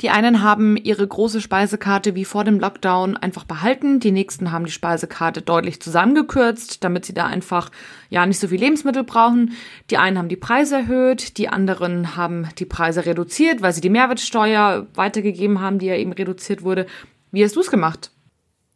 Die 0.00 0.10
einen 0.10 0.42
haben 0.42 0.76
ihre 0.76 1.06
große 1.06 1.40
Speisekarte 1.40 2.16
wie 2.16 2.24
vor 2.24 2.42
dem 2.42 2.58
Lockdown 2.58 3.16
einfach 3.16 3.44
behalten, 3.44 4.00
die 4.00 4.10
nächsten 4.10 4.50
haben 4.50 4.64
die 4.64 4.72
Speisekarte 4.72 5.40
deutlich 5.40 5.80
zusammengekürzt, 5.80 6.82
damit 6.82 7.04
sie 7.04 7.14
da 7.14 7.26
einfach 7.26 7.70
ja 8.10 8.26
nicht 8.26 8.40
so 8.40 8.48
viel 8.48 8.58
Lebensmittel 8.58 9.04
brauchen. 9.04 9.52
Die 9.90 9.96
einen 9.96 10.18
haben 10.18 10.28
die 10.28 10.36
Preise 10.36 10.76
erhöht, 10.76 11.38
die 11.38 11.48
anderen 11.48 12.16
haben 12.16 12.48
die 12.58 12.64
Preise 12.64 13.06
reduziert, 13.06 13.62
weil 13.62 13.72
sie 13.72 13.80
die 13.80 13.90
Mehrwertsteuer 13.90 14.88
weitergegeben 14.94 15.60
haben, 15.60 15.78
die 15.78 15.86
ja 15.86 15.96
eben 15.96 16.12
reduziert 16.12 16.64
wurde. 16.64 16.86
Wie 17.30 17.44
hast 17.44 17.54
du 17.54 17.60
es 17.60 17.70
gemacht? 17.70 18.10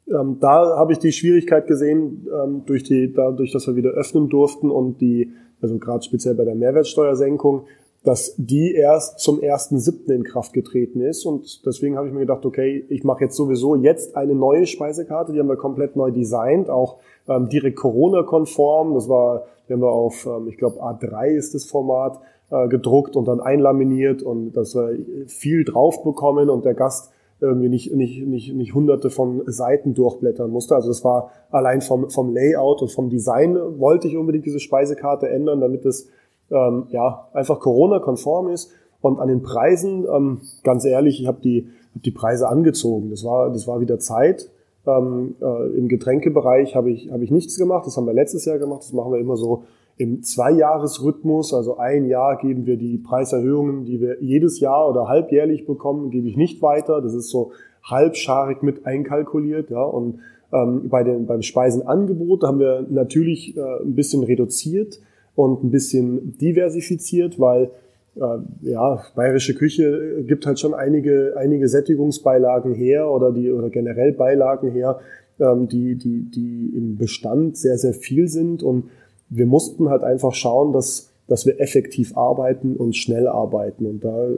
Ähm, 0.08 0.38
da 0.40 0.76
habe 0.76 0.92
ich 0.92 0.98
die 1.00 1.12
Schwierigkeit 1.12 1.66
gesehen, 1.66 2.28
ähm, 2.32 2.62
durch 2.64 2.84
die, 2.84 3.12
dadurch, 3.12 3.52
dass 3.52 3.66
wir 3.66 3.74
wieder 3.74 3.90
öffnen 3.90 4.28
durften 4.28 4.70
und 4.70 5.00
die, 5.00 5.32
also 5.60 5.78
gerade 5.78 6.02
speziell 6.02 6.34
bei 6.34 6.44
der 6.44 6.54
Mehrwertsteuersenkung, 6.54 7.66
dass 8.04 8.34
die 8.36 8.72
erst 8.74 9.18
zum 9.18 9.40
1.7. 9.40 10.12
in 10.12 10.24
Kraft 10.24 10.52
getreten 10.52 11.00
ist. 11.00 11.24
Und 11.26 11.66
deswegen 11.66 11.96
habe 11.96 12.06
ich 12.06 12.14
mir 12.14 12.20
gedacht, 12.20 12.46
okay, 12.46 12.84
ich 12.88 13.04
mache 13.04 13.24
jetzt 13.24 13.36
sowieso 13.36 13.74
jetzt 13.76 14.16
eine 14.16 14.34
neue 14.34 14.66
Speisekarte, 14.66 15.32
die 15.32 15.40
haben 15.40 15.48
wir 15.48 15.56
komplett 15.56 15.96
neu 15.96 16.10
designt, 16.10 16.70
auch 16.70 16.98
ähm, 17.28 17.48
direkt 17.48 17.76
Corona-konform. 17.76 18.94
Das 18.94 19.08
war, 19.08 19.46
die 19.68 19.72
haben 19.72 19.82
wir 19.82 19.90
auf, 19.90 20.26
ähm, 20.26 20.48
ich 20.48 20.56
glaube, 20.56 20.80
A3 20.80 21.28
ist 21.30 21.54
das 21.54 21.64
Format, 21.64 22.20
äh, 22.50 22.68
gedruckt 22.68 23.16
und 23.16 23.28
dann 23.28 23.40
einlaminiert 23.40 24.22
und 24.22 24.52
dass 24.52 24.74
wir 24.74 24.96
viel 25.26 25.64
drauf 25.64 26.02
bekommen 26.02 26.48
und 26.48 26.64
der 26.64 26.74
Gast 26.74 27.12
irgendwie 27.40 27.68
nicht, 27.68 27.94
nicht, 27.94 28.26
nicht, 28.26 28.54
nicht 28.54 28.74
hunderte 28.74 29.10
von 29.10 29.42
Seiten 29.46 29.94
durchblättern 29.94 30.50
musste. 30.50 30.74
Also 30.74 30.88
das 30.88 31.04
war 31.04 31.30
allein 31.50 31.82
vom, 31.82 32.10
vom 32.10 32.32
Layout 32.32 32.82
und 32.82 32.90
vom 32.90 33.10
Design 33.10 33.56
wollte 33.78 34.08
ich 34.08 34.16
unbedingt 34.16 34.46
diese 34.46 34.60
Speisekarte 34.60 35.28
ändern, 35.28 35.60
damit 35.60 35.84
es 35.84 36.08
ähm, 36.50 36.86
ja, 36.90 37.28
einfach 37.32 37.60
Corona-konform 37.60 38.48
ist. 38.48 38.70
Und 39.00 39.20
an 39.20 39.28
den 39.28 39.42
Preisen, 39.42 40.06
ähm, 40.12 40.40
ganz 40.64 40.84
ehrlich, 40.84 41.20
ich 41.20 41.28
habe 41.28 41.40
die, 41.42 41.68
hab 41.94 42.02
die 42.02 42.10
Preise 42.10 42.48
angezogen. 42.48 43.10
Das 43.10 43.24
war, 43.24 43.50
das 43.50 43.66
war 43.68 43.80
wieder 43.80 43.98
Zeit. 43.98 44.50
Ähm, 44.86 45.36
äh, 45.40 45.76
Im 45.76 45.88
Getränkebereich 45.88 46.74
habe 46.74 46.90
ich, 46.90 47.10
hab 47.10 47.20
ich 47.20 47.30
nichts 47.30 47.58
gemacht. 47.58 47.86
Das 47.86 47.96
haben 47.96 48.06
wir 48.06 48.14
letztes 48.14 48.44
Jahr 48.44 48.58
gemacht. 48.58 48.82
Das 48.82 48.92
machen 48.92 49.12
wir 49.12 49.20
immer 49.20 49.36
so 49.36 49.64
im 49.98 50.22
Zweijahresrhythmus. 50.22 51.54
Also 51.54 51.76
ein 51.76 52.06
Jahr 52.06 52.38
geben 52.38 52.66
wir 52.66 52.76
die 52.76 52.98
Preiserhöhungen, 52.98 53.84
die 53.84 54.00
wir 54.00 54.22
jedes 54.22 54.58
Jahr 54.60 54.88
oder 54.88 55.08
halbjährlich 55.08 55.66
bekommen, 55.66 56.10
gebe 56.10 56.28
ich 56.28 56.36
nicht 56.36 56.62
weiter. 56.62 57.00
Das 57.00 57.14
ist 57.14 57.30
so 57.30 57.52
halbscharig 57.84 58.62
mit 58.62 58.86
einkalkuliert. 58.86 59.70
Ja. 59.70 59.82
Und 59.82 60.20
ähm, 60.52 60.88
bei 60.88 61.04
den, 61.04 61.26
beim 61.26 61.42
Speisenangebot 61.42 62.42
haben 62.42 62.58
wir 62.58 62.86
natürlich 62.88 63.56
äh, 63.56 63.60
ein 63.82 63.94
bisschen 63.94 64.24
reduziert 64.24 65.00
und 65.38 65.62
ein 65.62 65.70
bisschen 65.70 66.36
diversifiziert, 66.38 67.38
weil 67.38 67.70
äh, 68.16 68.38
ja, 68.62 69.04
bayerische 69.14 69.54
Küche 69.54 70.24
gibt 70.26 70.46
halt 70.46 70.58
schon 70.58 70.74
einige, 70.74 71.34
einige 71.36 71.68
Sättigungsbeilagen 71.68 72.74
her 72.74 73.08
oder 73.08 73.30
die 73.30 73.52
oder 73.52 73.70
generell 73.70 74.12
Beilagen 74.12 74.72
her, 74.72 74.98
ähm, 75.38 75.68
die, 75.68 75.94
die, 75.94 76.28
die 76.28 76.72
im 76.76 76.96
Bestand 76.96 77.56
sehr, 77.56 77.78
sehr 77.78 77.94
viel 77.94 78.26
sind. 78.26 78.64
Und 78.64 78.90
wir 79.28 79.46
mussten 79.46 79.88
halt 79.88 80.02
einfach 80.02 80.34
schauen, 80.34 80.72
dass, 80.72 81.12
dass 81.28 81.46
wir 81.46 81.60
effektiv 81.60 82.16
arbeiten 82.16 82.74
und 82.74 82.96
schnell 82.96 83.28
arbeiten. 83.28 83.86
Und 83.86 84.02
da 84.02 84.30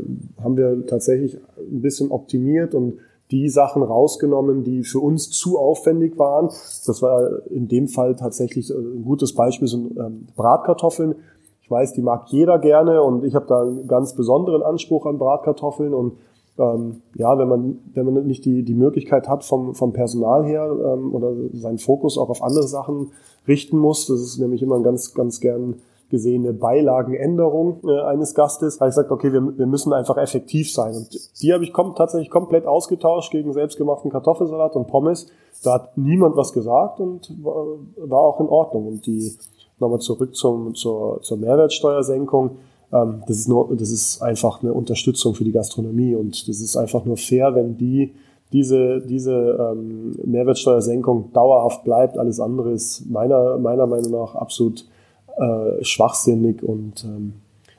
haben 0.42 0.58
wir 0.58 0.84
tatsächlich 0.86 1.38
ein 1.56 1.80
bisschen 1.80 2.10
optimiert 2.10 2.74
und 2.74 2.98
die 3.30 3.48
Sachen 3.48 3.82
rausgenommen, 3.82 4.64
die 4.64 4.82
für 4.82 5.00
uns 5.00 5.30
zu 5.30 5.58
aufwendig 5.58 6.18
waren. 6.18 6.46
Das 6.46 7.02
war 7.02 7.46
in 7.50 7.68
dem 7.68 7.88
Fall 7.88 8.16
tatsächlich 8.16 8.70
ein 8.70 9.04
gutes 9.04 9.34
Beispiel, 9.34 9.68
sind 9.68 9.96
ähm, 9.96 10.26
Bratkartoffeln. 10.36 11.14
Ich 11.62 11.70
weiß, 11.70 11.92
die 11.92 12.02
mag 12.02 12.24
jeder 12.28 12.58
gerne 12.58 13.02
und 13.02 13.24
ich 13.24 13.34
habe 13.34 13.46
da 13.46 13.62
einen 13.62 13.86
ganz 13.86 14.14
besonderen 14.14 14.62
Anspruch 14.62 15.06
an 15.06 15.18
Bratkartoffeln 15.18 15.94
und 15.94 16.14
ähm, 16.58 17.02
ja, 17.14 17.38
wenn 17.38 17.48
man, 17.48 17.78
wenn 17.94 18.12
man 18.12 18.26
nicht 18.26 18.44
die, 18.44 18.64
die 18.64 18.74
Möglichkeit 18.74 19.28
hat 19.28 19.44
vom, 19.44 19.74
vom 19.74 19.92
Personal 19.92 20.44
her 20.44 20.68
ähm, 20.70 21.14
oder 21.14 21.32
seinen 21.52 21.78
Fokus 21.78 22.18
auch 22.18 22.28
auf 22.28 22.42
andere 22.42 22.66
Sachen 22.66 23.12
richten 23.46 23.78
muss, 23.78 24.06
das 24.06 24.20
ist 24.20 24.38
nämlich 24.38 24.62
immer 24.62 24.76
ein 24.76 24.82
ganz, 24.82 25.14
ganz 25.14 25.40
gern 25.40 25.76
gesehene 26.10 26.52
Beilagenänderung 26.52 27.80
äh, 27.84 28.00
eines 28.02 28.34
Gastes, 28.34 28.80
habe 28.80 28.90
ich 28.90 28.96
gesagt, 28.96 29.10
okay, 29.10 29.32
wir, 29.32 29.56
wir 29.56 29.66
müssen 29.66 29.92
einfach 29.92 30.16
effektiv 30.16 30.72
sein. 30.72 30.94
Und 30.94 31.40
die 31.40 31.52
habe 31.52 31.64
ich 31.64 31.72
kom 31.72 31.94
tatsächlich 31.94 32.30
komplett 32.30 32.66
ausgetauscht 32.66 33.30
gegen 33.30 33.52
selbstgemachten 33.52 34.10
Kartoffelsalat 34.10 34.76
und 34.76 34.88
Pommes. 34.88 35.28
Da 35.62 35.74
hat 35.74 35.96
niemand 35.96 36.36
was 36.36 36.52
gesagt 36.52 37.00
und 37.00 37.32
war, 37.42 37.66
war 37.96 38.20
auch 38.20 38.40
in 38.40 38.48
Ordnung. 38.48 38.88
Und 38.88 39.06
die 39.06 39.32
nochmal 39.78 40.00
zurück 40.00 40.34
zum, 40.34 40.74
zur, 40.74 41.22
zur 41.22 41.38
Mehrwertsteuersenkung. 41.38 42.58
ähm, 42.92 43.22
das 43.26 43.38
ist 43.38 43.48
nur, 43.48 43.74
das 43.74 43.90
ist 43.90 44.22
einfach 44.22 44.62
eine 44.62 44.72
Unterstützung 44.72 45.34
für 45.34 45.44
die 45.44 45.52
Gastronomie 45.52 46.14
und 46.14 46.48
das 46.48 46.60
ist 46.60 46.76
einfach 46.76 47.04
nur 47.04 47.16
fair, 47.16 47.54
wenn 47.54 47.76
die 47.76 48.12
diese, 48.52 49.00
diese 49.00 49.32
ähm, 49.32 50.16
Mehrwertsteuersenkung 50.24 51.32
dauerhaft 51.32 51.84
bleibt. 51.84 52.18
Alles 52.18 52.40
andere 52.40 52.72
ist 52.72 53.08
meiner, 53.08 53.58
meiner 53.58 53.86
Meinung 53.86 54.10
nach 54.10 54.34
absolut 54.34 54.84
äh, 55.40 55.84
schwachsinnig 55.84 56.62
und, 56.62 57.04
ähm, 57.04 57.32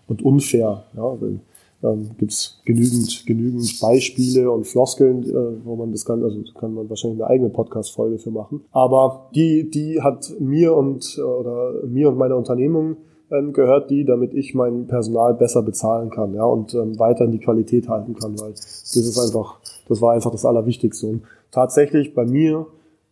und 0.08 0.24
unfair. 0.24 0.84
Ja, 0.96 1.22
weil, 1.22 1.40
ähm, 1.84 2.12
gibt 2.18 2.62
genügend, 2.66 3.26
genügend 3.26 3.80
Beispiele 3.80 4.52
und 4.52 4.68
Floskeln, 4.68 5.24
äh, 5.24 5.66
wo 5.66 5.76
man 5.76 5.92
das 5.92 6.06
kann, 6.06 6.24
also 6.24 6.42
kann 6.60 6.74
man 6.74 6.90
wahrscheinlich 6.90 7.22
eine 7.22 7.30
eigene 7.30 7.50
Podcast-Folge 7.50 8.20
für 8.20 8.32
machen. 8.32 8.62
Aber 8.72 9.30
die, 9.34 9.70
die 9.70 10.02
hat 10.02 10.32
mir 10.40 10.76
und 10.76 11.18
äh, 11.18 11.22
oder 11.22 11.86
mir 11.88 12.10
und 12.10 12.18
meiner 12.18 12.38
Unternehmung 12.38 12.98
ähm, 13.32 13.54
gehört 13.54 13.90
die, 13.90 14.06
damit 14.06 14.34
ich 14.34 14.54
mein 14.54 14.88
Personal 14.88 15.34
besser 15.34 15.64
bezahlen 15.64 16.10
kann, 16.10 16.34
ja, 16.34 16.44
und 16.44 16.74
ähm, 16.74 17.00
weiterhin 17.00 17.32
die 17.32 17.40
Qualität 17.40 17.88
halten 17.88 18.14
kann, 18.14 18.40
weil 18.40 18.52
das 18.52 18.96
ist 18.96 19.20
einfach, 19.20 19.60
das 19.88 20.02
war 20.02 20.14
einfach 20.14 20.32
das 20.32 20.46
Allerwichtigste. 20.46 21.08
Und 21.08 21.24
tatsächlich 21.52 22.14
bei 22.14 22.26
mir 22.26 22.68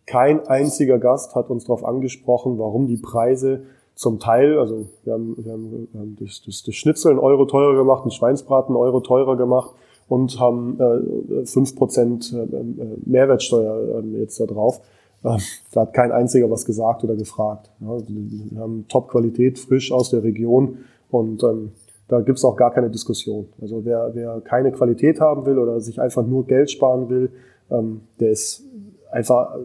kein 0.05 0.47
einziger 0.47 0.97
Gast 0.97 1.35
hat 1.35 1.49
uns 1.49 1.65
darauf 1.65 1.85
angesprochen, 1.85 2.57
warum 2.57 2.87
die 2.87 2.97
Preise 2.97 3.61
zum 3.99 4.17
Teil, 4.17 4.57
also 4.57 4.85
wir 5.03 5.11
haben, 5.11 5.35
wir 5.43 5.51
haben, 5.51 5.89
wir 5.91 5.99
haben 5.99 6.17
das, 6.21 6.41
das, 6.45 6.63
das 6.63 6.73
Schnitzel 6.73 7.11
einen 7.11 7.19
Euro 7.19 7.43
teurer 7.43 7.75
gemacht, 7.75 8.05
den 8.05 8.11
Schweinsbraten 8.11 8.73
einen 8.73 8.81
Euro 8.81 9.01
teurer 9.01 9.35
gemacht 9.35 9.71
und 10.07 10.39
haben 10.39 10.79
äh, 10.79 11.43
5% 11.43 12.33
äh, 12.33 12.43
äh, 12.43 12.63
Mehrwertsteuer 13.05 13.99
äh, 14.01 14.21
jetzt 14.21 14.39
da 14.39 14.45
drauf. 14.45 14.79
Äh, 15.25 15.35
da 15.73 15.81
hat 15.81 15.93
kein 15.93 16.13
einziger 16.13 16.49
was 16.49 16.63
gesagt 16.63 17.03
oder 17.03 17.17
gefragt. 17.17 17.71
Wir 17.79 18.61
haben 18.61 18.85
Top-Qualität, 18.87 19.59
frisch 19.59 19.91
aus 19.91 20.11
der 20.11 20.23
Region 20.23 20.77
und 21.11 21.43
ähm, 21.43 21.73
da 22.07 22.21
gibt's 22.21 22.45
auch 22.45 22.55
gar 22.55 22.71
keine 22.71 22.89
Diskussion. 22.89 23.49
Also 23.61 23.83
wer, 23.83 24.11
wer 24.13 24.39
keine 24.39 24.71
Qualität 24.71 25.19
haben 25.19 25.45
will 25.45 25.59
oder 25.59 25.81
sich 25.81 25.99
einfach 25.99 26.25
nur 26.25 26.47
Geld 26.47 26.71
sparen 26.71 27.09
will, 27.09 27.31
ähm, 27.69 27.99
der 28.21 28.31
ist 28.31 28.63
einfach 29.11 29.57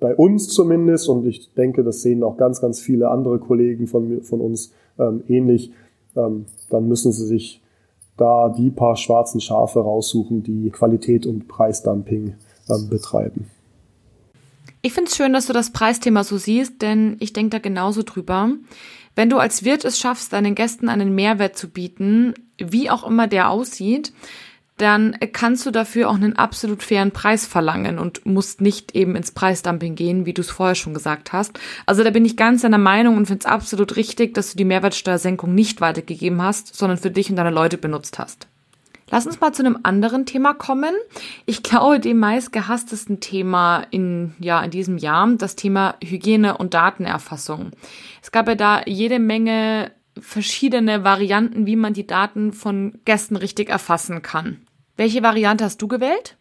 bei 0.00 0.14
uns 0.14 0.48
zumindest, 0.48 1.08
und 1.08 1.26
ich 1.26 1.52
denke, 1.54 1.84
das 1.84 2.02
sehen 2.02 2.24
auch 2.24 2.36
ganz, 2.36 2.60
ganz 2.60 2.80
viele 2.80 3.10
andere 3.10 3.38
Kollegen 3.38 3.86
von, 3.86 4.22
von 4.22 4.40
uns 4.40 4.72
ähm, 4.98 5.22
ähnlich, 5.28 5.72
ähm, 6.16 6.46
dann 6.70 6.88
müssen 6.88 7.12
sie 7.12 7.26
sich 7.26 7.62
da 8.16 8.48
die 8.48 8.70
paar 8.70 8.96
schwarzen 8.96 9.40
Schafe 9.40 9.80
raussuchen, 9.80 10.42
die 10.42 10.70
Qualität 10.70 11.26
und 11.26 11.48
Preisdumping 11.48 12.34
ähm, 12.68 12.88
betreiben. 12.88 13.46
Ich 14.82 14.94
finde 14.94 15.10
es 15.10 15.16
schön, 15.16 15.32
dass 15.32 15.46
du 15.46 15.52
das 15.52 15.70
Preisthema 15.70 16.24
so 16.24 16.38
siehst, 16.38 16.80
denn 16.80 17.16
ich 17.20 17.32
denke 17.32 17.50
da 17.50 17.58
genauso 17.58 18.02
drüber. 18.02 18.50
Wenn 19.14 19.28
du 19.28 19.36
als 19.38 19.64
Wirt 19.64 19.84
es 19.84 19.98
schaffst, 19.98 20.32
deinen 20.32 20.54
Gästen 20.54 20.88
einen 20.88 21.14
Mehrwert 21.14 21.56
zu 21.56 21.68
bieten, 21.68 22.34
wie 22.58 22.88
auch 22.88 23.06
immer 23.06 23.26
der 23.26 23.50
aussieht, 23.50 24.12
dann 24.80 25.16
kannst 25.32 25.66
du 25.66 25.70
dafür 25.70 26.08
auch 26.08 26.14
einen 26.14 26.36
absolut 26.36 26.82
fairen 26.82 27.10
Preis 27.10 27.46
verlangen 27.46 27.98
und 27.98 28.24
musst 28.24 28.60
nicht 28.60 28.94
eben 28.94 29.16
ins 29.16 29.32
Preisdumping 29.32 29.94
gehen, 29.94 30.26
wie 30.26 30.32
du 30.32 30.40
es 30.40 30.50
vorher 30.50 30.74
schon 30.74 30.94
gesagt 30.94 31.32
hast. 31.32 31.58
Also 31.86 32.02
da 32.02 32.10
bin 32.10 32.24
ich 32.24 32.36
ganz 32.36 32.62
deiner 32.62 32.78
Meinung 32.78 33.16
und 33.16 33.26
finde 33.26 33.40
es 33.40 33.46
absolut 33.46 33.96
richtig, 33.96 34.34
dass 34.34 34.52
du 34.52 34.56
die 34.56 34.64
Mehrwertsteuersenkung 34.64 35.54
nicht 35.54 35.80
weitergegeben 35.80 36.40
hast, 36.42 36.74
sondern 36.74 36.98
für 36.98 37.10
dich 37.10 37.30
und 37.30 37.36
deine 37.36 37.50
Leute 37.50 37.78
benutzt 37.78 38.18
hast. 38.18 38.46
Lass 39.10 39.26
uns 39.26 39.40
mal 39.40 39.52
zu 39.52 39.64
einem 39.64 39.78
anderen 39.82 40.24
Thema 40.24 40.54
kommen. 40.54 40.94
Ich 41.44 41.62
glaube, 41.62 41.98
dem 41.98 42.18
meistgehasstesten 42.18 43.20
Thema 43.20 43.84
in, 43.90 44.34
ja, 44.38 44.62
in 44.62 44.70
diesem 44.70 44.98
Jahr, 44.98 45.28
das 45.36 45.56
Thema 45.56 45.96
Hygiene 46.02 46.56
und 46.56 46.74
Datenerfassung. 46.74 47.72
Es 48.22 48.30
gab 48.30 48.46
ja 48.46 48.54
da 48.54 48.82
jede 48.86 49.18
Menge 49.18 49.90
verschiedene 50.18 51.02
Varianten, 51.02 51.66
wie 51.66 51.76
man 51.76 51.92
die 51.92 52.06
Daten 52.06 52.52
von 52.52 53.00
Gästen 53.04 53.36
richtig 53.36 53.68
erfassen 53.68 54.22
kann. 54.22 54.58
Welche 55.00 55.22
Variante 55.22 55.64
hast 55.64 55.80
du 55.80 55.88
gewählt? 55.88 56.36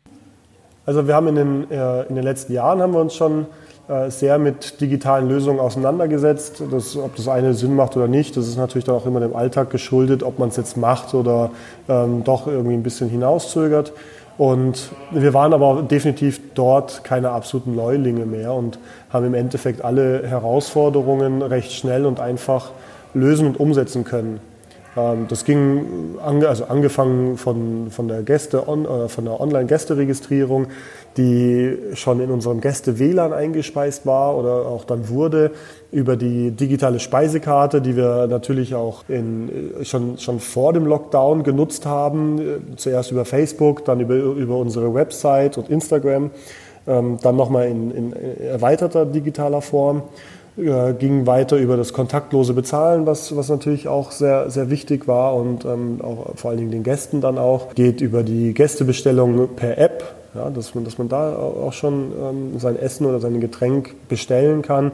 Also 0.86 1.08
wir 1.08 1.16
haben 1.16 1.30
in 1.30 1.36
den, 1.36 1.72
äh, 1.72 2.04
in 2.10 2.16
den 2.16 2.26
letzten 2.26 2.52
Jahren 2.52 2.82
haben 2.82 2.92
wir 2.92 3.00
uns 3.00 3.16
schon 3.16 3.46
äh, 3.88 4.12
sehr 4.12 4.38
mit 4.38 4.82
digitalen 4.82 5.30
Lösungen 5.30 5.62
auseinandergesetzt. 5.62 6.62
Das, 6.70 6.98
ob 6.98 7.16
das 7.16 7.30
eine 7.30 7.54
Sinn 7.54 7.78
macht 7.78 7.96
oder 7.96 8.10
nicht, 8.10 8.36
das 8.36 8.50
ist 8.50 8.58
natürlich 8.58 8.84
dann 8.84 8.96
auch 8.96 9.06
immer 9.06 9.22
dem 9.22 9.34
Alltag 9.34 9.70
geschuldet, 9.70 10.24
ob 10.24 10.40
man 10.40 10.50
es 10.50 10.58
jetzt 10.58 10.76
macht 10.76 11.14
oder 11.14 11.52
ähm, 11.88 12.26
doch 12.26 12.48
irgendwie 12.48 12.74
ein 12.74 12.84
bisschen 12.84 13.08
hinauszögert. 13.08 13.94
Und 14.38 14.90
wir 15.12 15.34
waren 15.34 15.54
aber 15.54 15.84
definitiv 15.84 16.42
dort 16.54 17.06
keine 17.06 17.30
absoluten 17.30 17.78
Neulinge 17.78 18.26
mehr 18.26 18.52
und 18.52 18.78
haben 19.10 19.26
im 19.26 19.36
Endeffekt 19.36 19.86
alle 19.86 20.28
Herausforderungen 20.28 21.42
recht 21.42 21.72
schnell 21.72 22.06
und 22.06 22.20
einfach 22.20 22.72
lösen 23.14 23.48
und 23.48 23.58
umsetzen 23.58 24.04
können. 24.04 24.42
Ähm, 24.98 25.28
das 25.28 25.46
ging 25.46 26.18
also 26.22 26.66
angefangen 26.66 27.38
von, 27.38 27.90
von 27.92 28.08
der 28.08 28.24
Gäste 28.24 28.58
äh, 28.58 29.08
von 29.08 29.26
der 29.26 29.40
Online-Gästeregistrierung, 29.40 30.68
die 31.18 31.78
schon 31.94 32.20
in 32.20 32.32
unserem 32.32 32.62
Gäste-WLAN 32.62 33.34
eingespeist 33.34 34.06
war 34.06 34.38
oder 34.38 34.66
auch 34.68 34.86
dann 34.86 35.10
wurde, 35.10 35.52
über 35.92 36.16
die 36.16 36.52
digitale 36.52 37.00
Speisekarte, 37.00 37.82
die 37.82 37.96
wir 37.96 38.28
natürlich 38.28 38.76
auch 38.76 39.04
in, 39.08 39.80
äh, 39.80 39.86
schon, 39.86 40.18
schon 40.18 40.40
vor 40.40 40.74
dem 40.74 40.86
Lockdown 40.86 41.44
genutzt 41.44 41.86
haben, 41.86 42.40
äh, 42.40 42.76
zuerst 42.76 43.12
über 43.12 43.26
Facebook, 43.26 43.86
dann 43.86 44.00
über, 44.00 44.16
über 44.16 44.58
unsere 44.58 44.94
Website 44.94 45.58
und 45.58 45.70
Instagram, 45.70 46.32
ähm, 46.88 47.18
dann 47.22 47.36
nochmal 47.36 47.68
in, 47.68 47.92
in 47.92 48.14
erweiterter 48.14 49.06
digitaler 49.06 49.62
Form 49.62 50.04
ging 51.00 51.26
weiter 51.26 51.58
über 51.58 51.78
das 51.78 51.94
kontaktlose 51.94 52.54
Bezahlen, 52.54 53.06
was, 53.06 53.36
was 53.36 53.50
natürlich 53.50 53.88
auch 53.88 54.12
sehr, 54.12 54.50
sehr 54.50 54.70
wichtig 54.70 55.08
war 55.08 55.36
und 55.36 55.66
ähm, 55.66 56.00
auch 56.02 56.36
vor 56.36 56.52
allen 56.52 56.60
Dingen 56.60 56.72
den 56.72 56.84
Gästen 56.84 57.22
dann 57.22 57.38
auch. 57.38 57.74
Geht 57.76 58.02
über 58.02 58.24
die 58.24 58.54
Gästebestellung 58.54 59.50
per 59.56 59.78
App, 59.78 60.04
ja, 60.36 60.50
dass, 60.50 60.76
man, 60.76 60.84
dass 60.84 60.98
man 60.98 61.10
da 61.10 61.36
auch 61.36 61.74
schon 61.74 62.12
ähm, 62.22 62.60
sein 62.60 62.78
Essen 62.78 63.06
oder 63.06 63.20
sein 63.20 63.40
Getränk 63.40 63.96
bestellen 64.08 64.62
kann. 64.62 64.92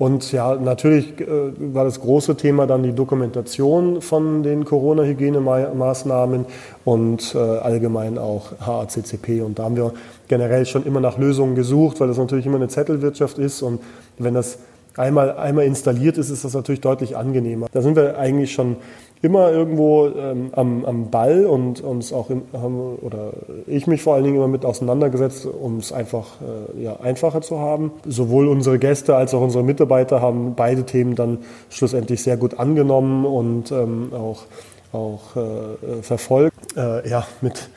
Und 0.00 0.32
ja, 0.32 0.54
natürlich 0.54 1.20
äh, 1.20 1.26
war 1.58 1.84
das 1.84 2.00
große 2.00 2.34
Thema 2.34 2.66
dann 2.66 2.82
die 2.82 2.94
Dokumentation 2.94 4.00
von 4.00 4.42
den 4.42 4.64
Corona-Hygienemaßnahmen 4.64 6.46
und 6.86 7.34
äh, 7.34 7.38
allgemein 7.38 8.16
auch 8.16 8.52
HACCP. 8.60 9.42
Und 9.42 9.58
da 9.58 9.64
haben 9.64 9.76
wir 9.76 9.92
generell 10.26 10.64
schon 10.64 10.86
immer 10.86 11.00
nach 11.00 11.18
Lösungen 11.18 11.54
gesucht, 11.54 12.00
weil 12.00 12.08
das 12.08 12.16
natürlich 12.16 12.46
immer 12.46 12.56
eine 12.56 12.68
Zettelwirtschaft 12.68 13.36
ist. 13.36 13.60
Und 13.60 13.80
wenn 14.16 14.32
das 14.32 14.58
einmal, 15.00 15.36
einmal 15.36 15.64
installiert 15.64 16.18
ist, 16.18 16.30
ist 16.30 16.44
das 16.44 16.54
natürlich 16.54 16.80
deutlich 16.80 17.16
angenehmer. 17.16 17.66
Da 17.72 17.82
sind 17.82 17.96
wir 17.96 18.18
eigentlich 18.18 18.52
schon 18.52 18.76
immer 19.22 19.50
irgendwo 19.50 20.06
ähm, 20.06 20.50
am, 20.52 20.84
am 20.84 21.10
Ball 21.10 21.44
und 21.44 21.82
uns 21.82 22.12
auch 22.12 22.30
im, 22.30 22.42
haben, 22.52 22.96
oder 22.96 23.32
ich 23.66 23.86
mich 23.86 24.02
vor 24.02 24.14
allen 24.14 24.24
Dingen 24.24 24.36
immer 24.36 24.48
mit 24.48 24.64
auseinandergesetzt, 24.64 25.46
um 25.46 25.78
es 25.78 25.92
einfach 25.92 26.26
äh, 26.40 26.82
ja, 26.82 27.00
einfacher 27.00 27.42
zu 27.42 27.58
haben. 27.58 27.92
Sowohl 28.06 28.48
unsere 28.48 28.78
Gäste 28.78 29.16
als 29.16 29.34
auch 29.34 29.42
unsere 29.42 29.64
Mitarbeiter 29.64 30.22
haben 30.22 30.54
beide 30.54 30.84
Themen 30.84 31.16
dann 31.16 31.38
schlussendlich 31.68 32.22
sehr 32.22 32.36
gut 32.36 32.58
angenommen 32.58 33.26
und 33.26 33.72
ähm, 33.72 34.12
auch, 34.14 34.44
auch 34.92 35.36
äh, 35.36 36.02
verfolgt. 36.02 36.76
Äh, 36.76 37.08
ja, 37.08 37.26
mit 37.42 37.68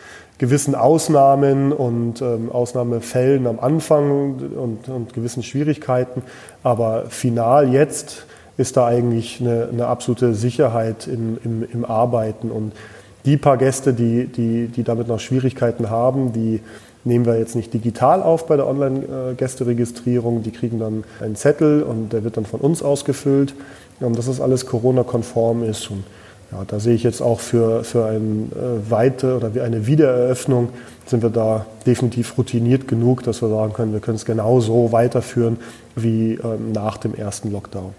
gewissen 0.44 0.76
Ausnahmen 0.76 1.72
und 1.72 2.22
ähm, 2.22 2.52
Ausnahmefällen 2.52 3.48
am 3.48 3.62
Anfang 3.62 4.36
und, 4.58 4.90
und, 4.90 5.14
gewissen 5.14 5.42
Schwierigkeiten. 5.42 6.22
Aber 6.64 7.06
final 7.08 7.72
jetzt 7.72 8.26
ist 8.58 8.76
da 8.76 8.86
eigentlich 8.86 9.40
eine, 9.40 9.70
eine 9.72 9.88
absolute 9.88 10.34
Sicherheit 10.34 11.08
in, 11.08 11.38
im, 11.46 11.66
im, 11.72 11.86
Arbeiten. 11.86 12.52
Und 12.52 12.74
die 13.24 13.38
paar 13.38 13.56
Gäste, 13.56 13.94
die, 13.94 14.28
die, 14.28 14.68
die 14.68 14.84
damit 14.84 15.08
noch 15.08 15.22
Schwierigkeiten 15.22 15.90
haben, 15.90 16.34
die 16.34 16.60
nehmen 17.06 17.26
wir 17.26 17.40
jetzt 17.40 17.56
nicht 17.56 17.74
digital 17.74 18.22
auf 18.22 18.46
bei 18.46 18.58
der 18.58 18.68
Online-Gästeregistrierung. 18.68 20.44
Die 20.44 20.52
kriegen 20.52 20.78
dann 20.78 21.06
einen 21.22 21.38
Zettel 21.38 21.84
und 21.84 22.12
der 22.12 22.26
wird 22.26 22.36
dann 22.36 22.46
von 22.46 22.60
uns 22.60 22.84
ausgefüllt, 22.84 23.56
dass 24.02 24.26
das 24.26 24.42
alles 24.42 24.66
Corona-konform 24.66 25.64
ist. 25.64 25.90
Und 25.90 26.04
ja, 26.54 26.64
da 26.68 26.80
sehe 26.80 26.94
ich 26.94 27.04
jetzt 27.04 27.22
auch 27.22 27.40
für, 27.40 27.84
für 27.84 28.06
eine 28.06 28.20
äh, 28.22 28.90
weite 28.92 29.36
oder 29.36 29.52
eine 29.64 29.88
Wiedereröffnung 29.88 30.70
sind 31.06 31.24
wir 31.24 31.30
da 31.30 31.66
definitiv 31.86 32.38
routiniert 32.38 32.88
genug, 32.88 33.24
dass 33.24 33.42
wir 33.42 33.50
sagen 33.50 33.74
können, 33.74 33.94
wir 33.94 34.00
können 34.00 34.16
es 34.16 34.26
genauso 34.26 34.92
weiterführen 34.92 35.58
wie 35.96 36.34
ähm, 36.36 36.72
nach 36.72 36.98
dem 36.98 37.14
ersten 37.14 37.52
Lockdown. 37.52 37.94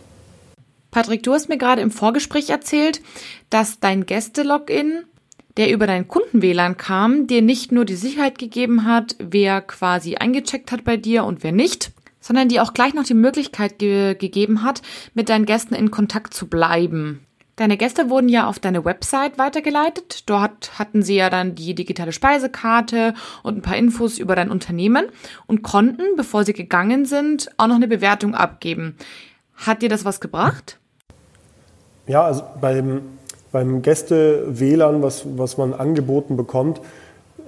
Patrick, 0.90 1.22
du 1.22 1.32
hast 1.32 1.48
mir 1.48 1.58
gerade 1.58 1.82
im 1.82 1.90
Vorgespräch 1.90 2.50
erzählt, 2.50 3.02
dass 3.50 3.80
dein 3.80 4.06
Gäste-Login, 4.06 5.04
der 5.56 5.72
über 5.72 5.86
dein 5.86 6.06
Kunden-WLAN 6.06 6.76
kam, 6.76 7.26
dir 7.26 7.42
nicht 7.42 7.72
nur 7.72 7.84
die 7.84 7.96
Sicherheit 7.96 8.38
gegeben 8.38 8.84
hat, 8.84 9.16
wer 9.18 9.60
quasi 9.60 10.16
eingecheckt 10.16 10.72
hat 10.72 10.84
bei 10.84 10.96
dir 10.96 11.24
und 11.24 11.42
wer 11.42 11.52
nicht, 11.52 11.92
sondern 12.20 12.48
dir 12.48 12.62
auch 12.62 12.74
gleich 12.74 12.94
noch 12.94 13.04
die 13.04 13.14
Möglichkeit 13.14 13.78
ge 13.78 14.14
gegeben 14.14 14.62
hat, 14.62 14.82
mit 15.14 15.28
deinen 15.28 15.46
Gästen 15.46 15.74
in 15.74 15.90
Kontakt 15.90 16.32
zu 16.32 16.46
bleiben. 16.46 17.26
Deine 17.56 17.76
Gäste 17.76 18.10
wurden 18.10 18.28
ja 18.28 18.48
auf 18.48 18.58
deine 18.58 18.84
Website 18.84 19.38
weitergeleitet. 19.38 20.28
Dort 20.28 20.76
hatten 20.78 21.02
sie 21.02 21.14
ja 21.14 21.30
dann 21.30 21.54
die 21.54 21.74
digitale 21.74 22.10
Speisekarte 22.10 23.14
und 23.44 23.58
ein 23.58 23.62
paar 23.62 23.76
Infos 23.76 24.18
über 24.18 24.34
dein 24.34 24.50
Unternehmen 24.50 25.06
und 25.46 25.62
konnten, 25.62 26.02
bevor 26.16 26.44
sie 26.44 26.52
gegangen 26.52 27.04
sind, 27.06 27.50
auch 27.56 27.68
noch 27.68 27.76
eine 27.76 27.86
Bewertung 27.86 28.34
abgeben. 28.34 28.96
Hat 29.54 29.82
dir 29.82 29.88
das 29.88 30.04
was 30.04 30.20
gebracht? 30.20 30.78
Ja, 32.08 32.24
also 32.24 32.42
beim, 32.60 33.02
beim 33.52 33.82
Gäste-WLAN, 33.82 35.02
was, 35.02 35.24
was 35.38 35.56
man 35.56 35.74
angeboten 35.74 36.36
bekommt, 36.36 36.80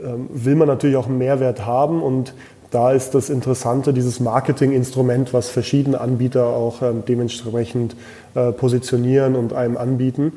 ähm, 0.03 0.29
will 0.31 0.55
man 0.55 0.69
natürlich 0.69 0.97
auch 0.97 1.07
einen 1.07 1.19
Mehrwert 1.19 1.67
haben 1.67 2.01
und 2.03 2.33
da 2.71 2.93
ist 2.93 3.15
das 3.15 3.31
Interessante, 3.31 3.93
dieses 3.93 4.21
Marketinginstrument, 4.21 5.33
was 5.33 5.49
verschiedene 5.49 6.01
Anbieter 6.01 6.47
auch 6.47 6.83
ähm, 6.83 7.05
dementsprechend 7.07 7.97
äh, 8.35 8.53
positionieren 8.53 9.37
und 9.37 9.53
einem 9.53 9.77
anbieten. 9.77 10.33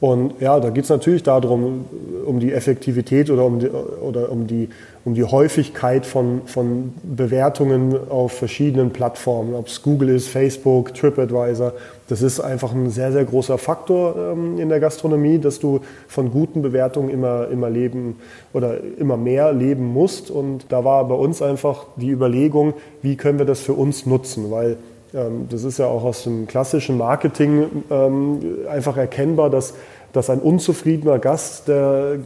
Und 0.00 0.40
ja, 0.40 0.58
da 0.60 0.70
geht 0.70 0.84
es 0.84 0.90
natürlich 0.90 1.22
darum, 1.22 1.84
um 2.24 2.40
die 2.40 2.52
Effektivität 2.52 3.28
oder 3.28 3.44
um 3.44 3.58
die, 3.58 3.68
oder 3.68 4.32
um 4.32 4.46
die, 4.46 4.70
um 5.04 5.14
die 5.14 5.24
Häufigkeit 5.24 6.06
von, 6.06 6.40
von 6.46 6.94
Bewertungen 7.02 7.94
auf 8.08 8.32
verschiedenen 8.32 8.92
Plattformen, 8.92 9.54
ob 9.54 9.66
es 9.66 9.82
Google 9.82 10.08
ist, 10.08 10.28
Facebook, 10.28 10.94
TripAdvisor. 10.94 11.74
Das 12.08 12.22
ist 12.22 12.40
einfach 12.40 12.72
ein 12.72 12.88
sehr, 12.88 13.12
sehr 13.12 13.26
großer 13.26 13.58
Faktor 13.58 14.32
ähm, 14.32 14.58
in 14.58 14.70
der 14.70 14.80
Gastronomie, 14.80 15.38
dass 15.38 15.58
du 15.58 15.80
von 16.08 16.30
guten 16.30 16.62
Bewertungen 16.62 17.10
immer, 17.10 17.48
immer 17.48 17.68
leben 17.68 18.16
oder 18.54 18.78
immer 18.98 19.18
mehr 19.18 19.52
leben 19.52 19.84
musst. 19.84 20.30
Und 20.30 20.64
da 20.70 20.82
war 20.82 21.06
bei 21.08 21.14
uns 21.14 21.42
einfach 21.42 21.84
die 21.96 22.08
Überlegung, 22.08 22.72
wie 23.02 23.16
können 23.16 23.38
wir 23.38 23.46
das 23.46 23.60
für 23.60 23.74
uns 23.74 24.06
nutzen, 24.06 24.50
weil 24.50 24.78
das 25.12 25.64
ist 25.64 25.78
ja 25.78 25.86
auch 25.86 26.04
aus 26.04 26.24
dem 26.24 26.46
klassischen 26.46 26.96
Marketing 26.96 27.84
ähm, 27.90 28.40
einfach 28.68 28.96
erkennbar, 28.96 29.50
dass, 29.50 29.74
dass 30.12 30.30
ein 30.30 30.40
unzufriedener 30.40 31.18
Gast, 31.18 31.68
der 31.68 32.18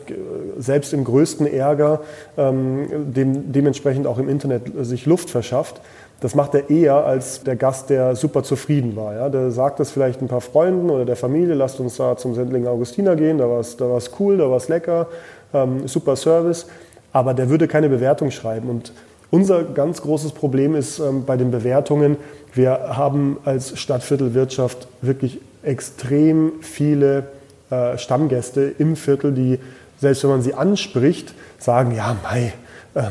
selbst 0.58 0.92
im 0.92 1.04
größten 1.04 1.46
Ärger 1.46 2.00
ähm, 2.36 3.12
dem, 3.12 3.52
dementsprechend 3.52 4.06
auch 4.06 4.18
im 4.18 4.28
Internet 4.28 4.64
sich 4.82 5.06
Luft 5.06 5.30
verschafft, 5.30 5.80
das 6.20 6.34
macht 6.34 6.54
er 6.54 6.70
eher 6.70 7.04
als 7.04 7.42
der 7.42 7.56
Gast, 7.56 7.90
der 7.90 8.16
super 8.16 8.42
zufrieden 8.42 8.96
war. 8.96 9.14
Ja? 9.14 9.28
Der 9.28 9.50
sagt 9.50 9.80
das 9.80 9.90
vielleicht 9.90 10.22
ein 10.22 10.28
paar 10.28 10.40
Freunden 10.40 10.90
oder 10.90 11.04
der 11.04 11.16
Familie, 11.16 11.54
lasst 11.54 11.80
uns 11.80 11.96
da 11.96 12.16
zum 12.16 12.34
Sendling 12.34 12.66
Augustiner 12.66 13.16
gehen, 13.16 13.38
da 13.38 13.48
war 13.48 13.60
es 13.60 13.76
da 13.76 13.90
war's 13.90 14.10
cool, 14.18 14.38
da 14.38 14.48
war 14.48 14.56
es 14.56 14.68
lecker, 14.68 15.08
ähm, 15.52 15.86
super 15.86 16.16
Service, 16.16 16.66
aber 17.12 17.34
der 17.34 17.50
würde 17.50 17.68
keine 17.68 17.88
Bewertung 17.88 18.30
schreiben. 18.30 18.68
Und 18.70 18.92
unser 19.30 19.64
ganz 19.64 20.00
großes 20.00 20.32
Problem 20.32 20.74
ist 20.74 20.98
ähm, 20.98 21.24
bei 21.24 21.36
den 21.36 21.50
Bewertungen, 21.50 22.16
wir 22.54 22.96
haben 22.96 23.38
als 23.44 23.78
Stadtviertelwirtschaft 23.78 24.86
wirklich 25.02 25.40
extrem 25.62 26.52
viele 26.60 27.24
äh, 27.70 27.98
Stammgäste 27.98 28.72
im 28.78 28.96
Viertel, 28.96 29.32
die, 29.32 29.58
selbst 30.00 30.22
wenn 30.22 30.30
man 30.30 30.42
sie 30.42 30.54
anspricht, 30.54 31.34
sagen, 31.58 31.94
ja, 31.94 32.16
Mai, 32.22 32.52
äh, 32.94 33.02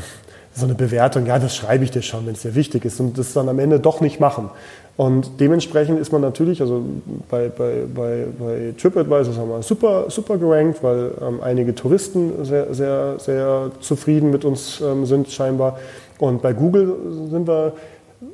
so 0.55 0.65
eine 0.65 0.75
Bewertung, 0.75 1.25
ja, 1.25 1.39
das 1.39 1.55
schreibe 1.55 1.83
ich 1.83 1.91
dir 1.91 2.03
schon, 2.03 2.25
wenn 2.27 2.33
es 2.33 2.43
dir 2.43 2.55
wichtig 2.55 2.85
ist 2.85 2.99
und 2.99 3.17
das 3.17 3.33
dann 3.33 3.49
am 3.49 3.59
Ende 3.59 3.79
doch 3.79 4.01
nicht 4.01 4.19
machen. 4.19 4.49
Und 4.95 5.39
dementsprechend 5.39 5.99
ist 5.99 6.11
man 6.11 6.21
natürlich, 6.21 6.61
also 6.61 6.83
bei, 7.29 7.49
bei, 7.49 7.85
bei, 7.93 8.25
bei 8.37 8.73
TripAdvisor 8.79 9.35
haben 9.35 9.49
wir 9.49 9.63
super, 9.63 10.05
super 10.09 10.37
gerankt, 10.37 10.83
weil 10.83 11.11
ähm, 11.19 11.39
einige 11.41 11.73
Touristen 11.73 12.45
sehr, 12.45 12.71
sehr, 12.75 13.15
sehr 13.17 13.71
zufrieden 13.79 14.29
mit 14.29 14.45
uns 14.45 14.81
ähm, 14.81 15.07
sind 15.07 15.31
scheinbar. 15.31 15.79
Und 16.19 16.43
bei 16.43 16.53
Google 16.53 16.95
sind 17.31 17.47
wir 17.47 17.73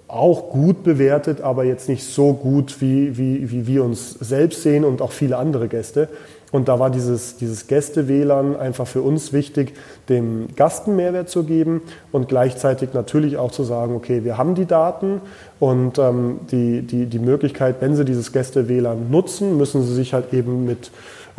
auch 0.07 0.49
gut 0.49 0.83
bewertet, 0.83 1.41
aber 1.41 1.63
jetzt 1.63 1.87
nicht 1.87 2.03
so 2.03 2.33
gut, 2.33 2.81
wie, 2.81 3.17
wie, 3.17 3.51
wie 3.51 3.67
wir 3.67 3.83
uns 3.83 4.11
selbst 4.11 4.63
sehen 4.63 4.83
und 4.83 5.01
auch 5.01 5.11
viele 5.11 5.37
andere 5.37 5.67
Gäste. 5.67 6.09
Und 6.51 6.67
da 6.67 6.79
war 6.79 6.89
dieses, 6.89 7.37
dieses 7.37 7.67
Gäste-WLAN 7.67 8.55
einfach 8.55 8.87
für 8.87 9.01
uns 9.01 9.33
wichtig, 9.33 9.73
dem 10.09 10.47
Gast 10.55 10.87
einen 10.87 10.95
Mehrwert 10.95 11.29
zu 11.29 11.43
geben 11.43 11.81
und 12.11 12.27
gleichzeitig 12.27 12.93
natürlich 12.93 13.37
auch 13.37 13.51
zu 13.51 13.63
sagen, 13.63 13.95
okay, 13.95 14.23
wir 14.23 14.37
haben 14.37 14.55
die 14.55 14.65
Daten 14.65 15.21
und 15.59 15.99
ähm, 15.99 16.39
die, 16.51 16.81
die, 16.81 17.05
die 17.05 17.19
Möglichkeit, 17.19 17.75
wenn 17.81 17.95
Sie 17.95 18.03
dieses 18.03 18.31
Gäste-WLAN 18.31 19.11
nutzen, 19.11 19.57
müssen 19.57 19.83
Sie 19.83 19.93
sich 19.93 20.13
halt 20.13 20.33
eben 20.33 20.65
mit 20.65 20.89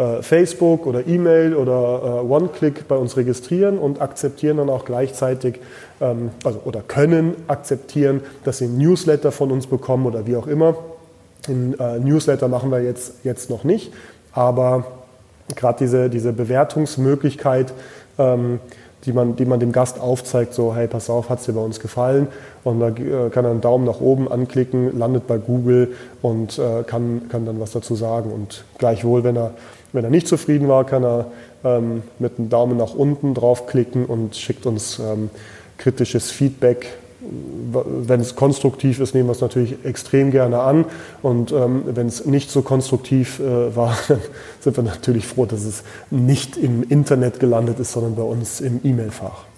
äh, 0.01 0.22
Facebook 0.22 0.86
oder 0.86 1.07
E-Mail 1.07 1.55
oder 1.55 2.22
äh, 2.22 2.26
One-Click 2.26 2.88
bei 2.88 2.96
uns 2.96 3.18
registrieren 3.18 3.78
und 3.78 4.01
akzeptieren 4.01 4.57
dann 4.57 4.70
auch 4.70 4.86
gleichzeitig 4.86 5.61
ähm, 6.01 6.30
also, 6.42 6.62
oder 6.64 6.80
können 6.80 7.34
akzeptieren, 7.48 8.22
dass 8.44 8.59
sie 8.59 8.64
ein 8.64 8.78
Newsletter 8.78 9.30
von 9.30 9.51
uns 9.51 9.66
bekommen 9.66 10.07
oder 10.07 10.26
wie 10.26 10.36
auch 10.36 10.46
immer. 10.46 10.74
Ein 11.48 11.78
äh, 11.78 11.98
Newsletter 11.98 12.48
machen 12.48 12.70
wir 12.70 12.82
jetzt, 12.82 13.24
jetzt 13.24 13.51
noch 13.51 13.62
nicht, 13.64 13.92
aber 14.32 14.84
gerade 15.55 15.78
diese, 15.80 16.09
diese 16.09 16.32
Bewertungsmöglichkeit, 16.32 17.74
ähm, 18.18 18.59
die 19.05 19.12
man, 19.12 19.36
die 19.36 19.44
man 19.44 19.61
dem 19.61 19.72
Gast 19.72 20.01
aufzeigt, 20.01 20.55
so, 20.55 20.74
hey, 20.74 20.86
pass 20.86 21.09
auf, 21.09 21.30
hat 21.30 21.40
es 21.40 21.46
dir 21.46 21.53
bei 21.53 21.61
uns 21.61 21.80
gefallen? 21.80 22.28
Und 22.64 22.80
da 22.80 22.88
äh, 22.88 23.30
kann 23.30 23.44
er 23.44 23.51
einen 23.51 23.61
Daumen 23.61 23.84
nach 23.84 24.01
oben 24.01 24.30
anklicken, 24.30 24.98
landet 24.98 25.26
bei 25.26 25.38
Google 25.38 25.94
und 26.20 26.59
äh, 26.59 26.82
kann, 26.84 27.28
kann 27.30 27.46
dann 27.46 27.61
was 27.61 27.72
dazu 27.72 27.94
sagen. 27.94 28.30
Und 28.30 28.64
gleichwohl, 28.78 29.24
wenn 29.24 29.36
er, 29.36 29.53
wenn 29.93 30.05
er 30.05 30.11
nicht 30.11 30.28
zufrieden 30.28 30.68
war, 30.68 30.84
kann 30.84 31.05
er 31.05 31.32
ähm, 31.64 32.03
mit 32.18 32.38
einem 32.38 32.49
Daumen 32.49 32.76
nach 32.76 32.95
unten 32.95 33.34
draufklicken 33.34 34.07
und 34.07 34.36
schickt 34.36 34.66
uns 34.66 34.99
ähm, 34.99 35.30
kritisches 35.78 36.30
Feedback. 36.30 36.86
Wenn 37.72 38.20
es 38.20 38.34
konstruktiv 38.34 38.99
ist, 38.99 39.14
nehmen 39.14 39.28
wir 39.28 39.32
es 39.32 39.43
natürlich 39.43 39.84
extrem 39.84 40.30
gerne 40.30 40.61
an. 40.61 40.86
Und 41.22 41.53
ähm, 41.53 41.82
wenn 41.86 42.07
es 42.07 42.24
nicht 42.24 42.51
so 42.51 42.62
konstruktiv 42.62 43.41
äh, 43.41 43.76
war, 43.76 43.97
dann 44.09 44.20
sind 44.61 44.76
wir 44.76 44.84
natürlich 44.84 45.26
froh, 45.26 45.45
dass 45.45 45.64
es 45.64 45.82
nicht 46.11 46.57
im 46.57 46.82
Internet 46.82 47.41
gelandet 47.41 47.78
ist, 47.78 47.93
sondern 47.93 48.16
bei 48.16 48.22
uns 48.22 48.61
im 48.61 48.80
E-Mail-Fach. 48.82 49.49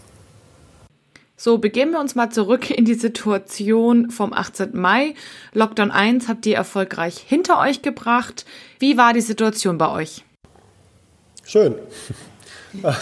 So, 1.45 1.59
begeben 1.59 1.90
wir 1.90 1.99
uns 1.99 2.14
mal 2.14 2.30
zurück 2.30 2.70
in 2.70 2.84
die 2.84 2.95
Situation 2.95 4.12
vom 4.12 4.32
18. 4.32 4.78
Mai. 4.78 5.14
Lockdown 5.53 5.90
1 5.90 6.28
habt 6.28 6.47
ihr 6.47 6.55
erfolgreich 6.55 7.18
hinter 7.18 7.59
euch 7.59 7.82
gebracht. 7.82 8.47
Wie 8.78 8.97
war 8.97 9.12
die 9.12 9.22
Situation 9.22 9.76
bei 9.76 9.90
euch? 9.90 10.24
Schön. 11.45 11.74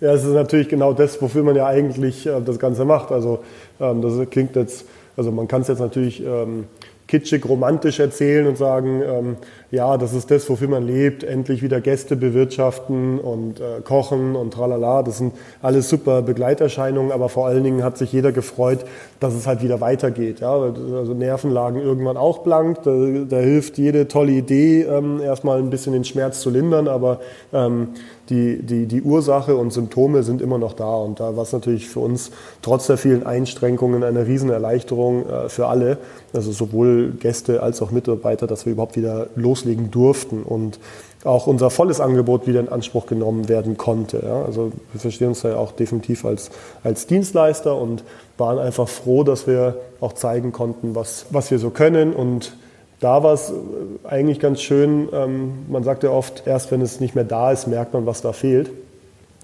Ja, 0.00 0.12
es 0.12 0.24
ist 0.24 0.34
natürlich 0.34 0.68
genau 0.68 0.92
das, 0.92 1.20
wofür 1.22 1.42
man 1.42 1.56
ja 1.56 1.66
eigentlich 1.66 2.26
äh, 2.26 2.40
das 2.44 2.58
Ganze 2.58 2.84
macht. 2.84 3.10
Also 3.10 3.42
ähm, 3.80 4.02
das 4.02 4.12
klingt 4.28 4.54
jetzt, 4.54 4.84
also 5.16 5.32
man 5.32 5.48
kann 5.48 5.62
es 5.62 5.68
jetzt 5.68 5.78
natürlich 5.78 6.22
ähm, 6.22 6.66
kitschig, 7.08 7.44
romantisch 7.48 7.98
erzählen 7.98 8.46
und 8.46 8.58
sagen, 8.58 9.02
ähm, 9.02 9.36
ja, 9.70 9.96
das 9.96 10.12
ist 10.12 10.30
das, 10.30 10.48
wofür 10.48 10.68
man 10.68 10.86
lebt, 10.86 11.24
endlich 11.24 11.62
wieder 11.62 11.80
Gäste 11.80 12.14
bewirtschaften 12.16 13.18
und 13.18 13.60
äh, 13.60 13.80
kochen 13.82 14.36
und 14.36 14.54
tralala. 14.54 15.02
Das 15.02 15.18
sind 15.18 15.34
alles 15.60 15.88
super 15.88 16.22
Begleiterscheinungen, 16.22 17.10
aber 17.10 17.28
vor 17.28 17.46
allen 17.46 17.64
Dingen 17.64 17.82
hat 17.82 17.98
sich 17.98 18.12
jeder 18.12 18.30
gefreut, 18.30 18.84
dass 19.18 19.34
es 19.34 19.46
halt 19.46 19.62
wieder 19.62 19.80
weitergeht. 19.80 20.40
Ja? 20.40 20.52
Also 20.52 21.14
Nerven 21.14 21.50
lagen 21.50 21.80
irgendwann 21.80 22.16
auch 22.16 22.38
blank. 22.38 22.82
Da, 22.84 22.92
da 23.28 23.38
hilft 23.38 23.78
jede 23.78 24.06
tolle 24.06 24.32
Idee, 24.32 24.82
ähm, 24.82 25.20
erstmal 25.20 25.58
ein 25.58 25.70
bisschen 25.70 25.92
den 25.92 26.04
Schmerz 26.04 26.40
zu 26.40 26.50
lindern, 26.50 26.86
aber 26.86 27.20
ähm, 27.52 27.88
die, 28.30 28.60
die, 28.62 28.86
die 28.86 29.02
Ursache 29.02 29.56
und 29.56 29.72
Symptome 29.72 30.22
sind 30.22 30.42
immer 30.42 30.58
noch 30.58 30.72
da. 30.72 30.94
Und 30.94 31.20
da 31.20 31.36
war 31.36 31.42
es 31.42 31.52
natürlich 31.52 31.88
für 31.88 32.00
uns 32.00 32.30
trotz 32.62 32.86
der 32.86 32.96
vielen 32.96 33.24
Einschränkungen 33.24 34.02
eine 34.02 34.26
Riesenerleichterung 34.26 35.28
äh, 35.28 35.48
für 35.48 35.66
alle, 35.66 35.98
also 36.32 36.52
sowohl 36.52 37.12
Gäste 37.12 37.62
als 37.62 37.82
auch 37.82 37.90
Mitarbeiter, 37.90 38.46
dass 38.46 38.66
wir 38.66 38.72
überhaupt 38.72 38.96
wieder 38.96 39.28
loslegen 39.56 39.90
durften 39.90 40.42
und 40.42 40.78
auch 41.24 41.46
unser 41.46 41.70
volles 41.70 42.00
Angebot 42.00 42.46
wieder 42.46 42.60
in 42.60 42.68
Anspruch 42.68 43.06
genommen 43.06 43.48
werden 43.48 43.76
konnte. 43.76 44.22
Ja. 44.24 44.44
Also 44.44 44.70
wir 44.92 45.00
verstehen 45.00 45.28
uns 45.28 45.42
ja 45.42 45.56
auch 45.56 45.72
definitiv 45.72 46.24
als, 46.24 46.50
als 46.84 47.06
Dienstleister 47.06 47.76
und 47.76 48.04
waren 48.38 48.58
einfach 48.58 48.88
froh, 48.88 49.24
dass 49.24 49.46
wir 49.46 49.76
auch 50.00 50.12
zeigen 50.12 50.52
konnten, 50.52 50.94
was, 50.94 51.26
was 51.30 51.50
wir 51.50 51.58
so 51.58 51.70
können 51.70 52.12
und 52.12 52.56
da 52.98 53.22
war 53.22 53.34
es 53.34 53.50
äh, 53.50 54.08
eigentlich 54.08 54.40
ganz 54.40 54.62
schön, 54.62 55.08
ähm, 55.12 55.66
man 55.68 55.84
sagt 55.84 56.02
ja 56.02 56.10
oft, 56.10 56.46
erst 56.46 56.70
wenn 56.70 56.80
es 56.80 56.98
nicht 56.98 57.14
mehr 57.14 57.24
da 57.24 57.52
ist, 57.52 57.66
merkt 57.66 57.92
man, 57.92 58.06
was 58.06 58.22
da 58.22 58.32
fehlt. 58.32 58.70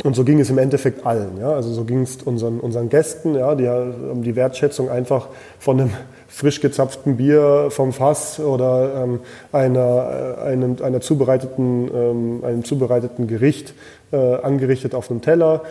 Und 0.05 0.17
so 0.17 0.25
ging 0.25 0.41
es 0.41 0.51
im 0.51 0.59
Endeffekt 0.59 1.07
allen. 1.07 1.39
Ja? 1.39 1.53
Also 1.53 1.73
so 1.73 1.85
ging 1.85 2.03
es 2.03 2.17
unseren, 2.23 2.59
unseren 2.59 2.89
Gästen, 2.89 3.35
ja? 3.37 3.55
die 3.55 3.69
haben 3.69 4.23
die 4.23 4.35
Wertschätzung 4.35 4.91
einfach 4.91 5.29
von 5.59 5.81
einem 5.81 5.91
frisch 6.27 6.61
gezapften 6.61 7.17
Bier 7.17 7.69
vom 7.71 7.93
Fass 7.93 8.41
oder 8.41 9.05
ähm, 9.05 9.21
einer, 9.53 10.37
äh, 10.39 10.49
einem, 10.49 10.77
einer 10.83 11.01
zubereiteten, 11.01 11.91
ähm, 11.95 12.45
einem 12.45 12.65
zubereiteten 12.65 13.29
Gericht 13.29 13.75
äh, 14.13 14.17
angerichtet 14.17 14.95
auf 14.95 15.11
einem 15.11 15.21
Teller, 15.21 15.63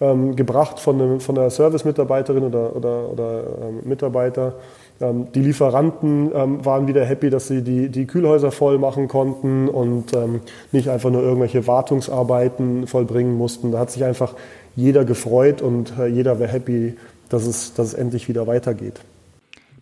ähm, 0.00 0.36
gebracht 0.36 0.78
von, 0.78 1.00
einem, 1.00 1.20
von 1.20 1.36
einer 1.36 1.50
Service-Mitarbeiterin 1.50 2.44
oder, 2.44 2.76
oder, 2.76 3.10
oder 3.10 3.42
ähm, 3.62 3.80
Mitarbeiter 3.84 4.54
die 5.00 5.40
Lieferanten 5.40 6.30
ähm, 6.34 6.64
waren 6.64 6.86
wieder 6.86 7.04
happy, 7.06 7.30
dass 7.30 7.48
sie 7.48 7.62
die, 7.62 7.88
die 7.88 8.06
Kühlhäuser 8.06 8.52
voll 8.52 8.78
machen 8.78 9.08
konnten 9.08 9.68
und 9.68 10.12
ähm, 10.12 10.40
nicht 10.72 10.88
einfach 10.90 11.10
nur 11.10 11.22
irgendwelche 11.22 11.66
Wartungsarbeiten 11.66 12.86
vollbringen 12.86 13.34
mussten. 13.38 13.72
Da 13.72 13.78
hat 13.78 13.90
sich 13.90 14.04
einfach 14.04 14.34
jeder 14.76 15.06
gefreut 15.06 15.62
und 15.62 15.94
äh, 15.98 16.06
jeder 16.06 16.38
wäre 16.38 16.52
happy, 16.52 16.96
dass 17.30 17.46
es, 17.46 17.72
dass 17.72 17.88
es 17.88 17.94
endlich 17.94 18.28
wieder 18.28 18.46
weitergeht. 18.46 19.00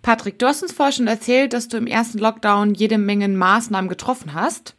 Patrick, 0.03 0.39
du 0.39 0.47
hast 0.47 0.62
uns 0.62 0.73
vorher 0.73 0.93
schon 0.93 1.09
erzählt, 1.09 1.53
dass 1.53 1.66
du 1.66 1.77
im 1.77 1.89
ersten 1.89 2.19
Lockdown 2.19 2.75
jede 2.75 2.99
Menge 2.99 3.29
Maßnahmen 3.29 3.89
getroffen 3.89 4.35
hast. 4.35 4.77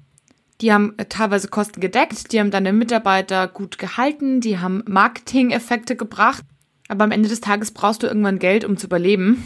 Die 0.62 0.72
haben 0.72 0.94
äh, 0.96 1.06
teilweise 1.06 1.50
Kosten 1.50 1.82
gedeckt, 1.82 2.32
die 2.32 2.40
haben 2.40 2.52
deine 2.52 2.72
Mitarbeiter 2.72 3.50
gut 3.50 3.78
gehalten, 3.78 4.40
die 4.40 4.60
haben 4.60 4.84
Marketing-Effekte 4.88 5.98
gebracht. 5.98 6.46
Aber 6.88 7.04
am 7.04 7.12
Ende 7.12 7.28
des 7.28 7.42
Tages 7.42 7.72
brauchst 7.72 8.04
du 8.04 8.08
irgendwann 8.08 8.40
Geld, 8.40 8.64
um 8.64 8.78
zu 8.78 8.88
überleben. 8.88 9.44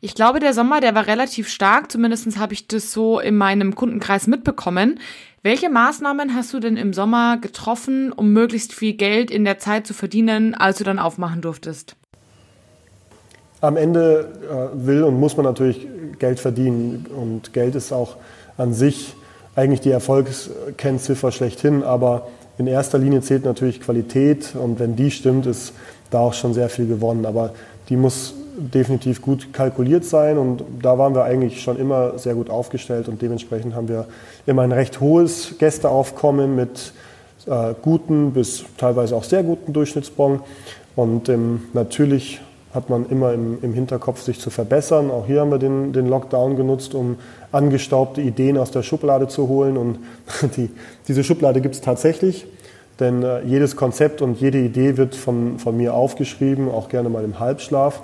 Ich 0.00 0.14
glaube, 0.14 0.38
der 0.38 0.54
Sommer, 0.54 0.80
der 0.80 0.94
war 0.94 1.08
relativ 1.08 1.48
stark, 1.48 1.90
zumindest 1.90 2.38
habe 2.38 2.52
ich 2.52 2.68
das 2.68 2.92
so 2.92 3.18
in 3.18 3.36
meinem 3.36 3.74
Kundenkreis 3.74 4.28
mitbekommen. 4.28 5.00
Welche 5.42 5.68
Maßnahmen 5.68 6.36
hast 6.36 6.54
du 6.54 6.60
denn 6.60 6.76
im 6.76 6.92
Sommer 6.92 7.38
getroffen, 7.38 8.12
um 8.12 8.32
möglichst 8.32 8.72
viel 8.72 8.92
Geld 8.92 9.30
in 9.30 9.44
der 9.44 9.58
Zeit 9.58 9.88
zu 9.88 9.94
verdienen, 9.94 10.54
als 10.54 10.78
du 10.78 10.84
dann 10.84 11.00
aufmachen 11.00 11.40
durftest? 11.40 11.96
Am 13.60 13.76
Ende 13.76 14.28
äh, 14.48 14.86
will 14.86 15.02
und 15.02 15.18
muss 15.18 15.36
man 15.36 15.44
natürlich 15.44 15.88
Geld 16.20 16.38
verdienen 16.38 17.06
und 17.12 17.52
Geld 17.52 17.74
ist 17.74 17.92
auch 17.92 18.16
an 18.56 18.72
sich 18.74 19.14
eigentlich 19.56 19.80
die 19.80 19.90
Erfolgskennziffer 19.90 21.32
schlechthin, 21.32 21.82
aber 21.82 22.28
in 22.56 22.68
erster 22.68 22.98
Linie 22.98 23.20
zählt 23.22 23.44
natürlich 23.44 23.80
Qualität 23.80 24.54
und 24.54 24.78
wenn 24.78 24.94
die 24.94 25.10
stimmt, 25.10 25.46
ist 25.46 25.72
da 26.10 26.20
auch 26.20 26.34
schon 26.34 26.54
sehr 26.54 26.68
viel 26.68 26.86
gewonnen. 26.86 27.26
Aber 27.26 27.52
die 27.88 27.96
muss 27.96 28.34
definitiv 28.58 29.22
gut 29.22 29.52
kalkuliert 29.52 30.04
sein 30.04 30.36
und 30.36 30.64
da 30.82 30.98
waren 30.98 31.14
wir 31.14 31.24
eigentlich 31.24 31.62
schon 31.62 31.78
immer 31.78 32.18
sehr 32.18 32.34
gut 32.34 32.50
aufgestellt 32.50 33.08
und 33.08 33.22
dementsprechend 33.22 33.74
haben 33.74 33.88
wir 33.88 34.06
immer 34.46 34.62
ein 34.62 34.72
recht 34.72 35.00
hohes 35.00 35.56
Gästeaufkommen 35.58 36.56
mit 36.56 36.92
äh, 37.46 37.74
guten 37.80 38.32
bis 38.32 38.64
teilweise 38.76 39.14
auch 39.14 39.24
sehr 39.24 39.42
guten 39.42 39.72
Durchschnittsbon 39.72 40.40
und 40.96 41.28
ähm, 41.28 41.62
natürlich 41.72 42.40
hat 42.74 42.90
man 42.90 43.06
immer 43.08 43.32
im, 43.32 43.58
im, 43.62 43.72
Hinterkopf, 43.72 44.20
sich 44.20 44.40
zu 44.40 44.50
verbessern. 44.50 45.10
Auch 45.10 45.26
hier 45.26 45.40
haben 45.40 45.50
wir 45.50 45.58
den, 45.58 45.92
den, 45.92 46.06
Lockdown 46.06 46.56
genutzt, 46.56 46.94
um 46.94 47.16
angestaubte 47.50 48.20
Ideen 48.20 48.58
aus 48.58 48.70
der 48.70 48.82
Schublade 48.82 49.28
zu 49.28 49.48
holen. 49.48 49.76
Und 49.76 49.98
die, 50.56 50.70
diese 51.06 51.24
Schublade 51.24 51.60
gibt 51.60 51.76
es 51.76 51.80
tatsächlich, 51.80 52.46
denn 53.00 53.22
äh, 53.22 53.42
jedes 53.42 53.76
Konzept 53.76 54.20
und 54.22 54.40
jede 54.40 54.58
Idee 54.58 54.96
wird 54.96 55.14
von, 55.14 55.58
von 55.58 55.76
mir 55.76 55.94
aufgeschrieben, 55.94 56.68
auch 56.68 56.88
gerne 56.88 57.08
mal 57.08 57.24
im 57.24 57.40
Halbschlaf. 57.40 58.02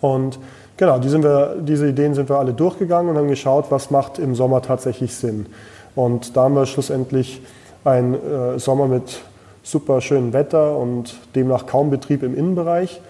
Und 0.00 0.38
genau, 0.76 0.98
die 0.98 1.10
wir, 1.22 1.56
diese 1.60 1.88
Ideen 1.88 2.14
sind 2.14 2.28
wir 2.28 2.38
alle 2.38 2.52
durchgegangen 2.52 3.10
und 3.10 3.16
haben 3.16 3.28
geschaut, 3.28 3.66
was 3.70 3.90
macht 3.90 4.18
im 4.18 4.34
Sommer 4.34 4.62
tatsächlich 4.62 5.14
Sinn. 5.14 5.46
Und 5.94 6.36
da 6.36 6.44
haben 6.44 6.54
wir 6.54 6.66
schlussendlich 6.66 7.40
einen 7.84 8.14
äh, 8.14 8.58
Sommer 8.58 8.86
mit 8.86 9.20
super 9.62 10.00
schönem 10.00 10.32
Wetter 10.32 10.76
und 10.76 11.16
demnach 11.34 11.66
kaum 11.66 11.90
Betrieb 11.90 12.22
im 12.22 12.36
Innenbereich. 12.36 13.00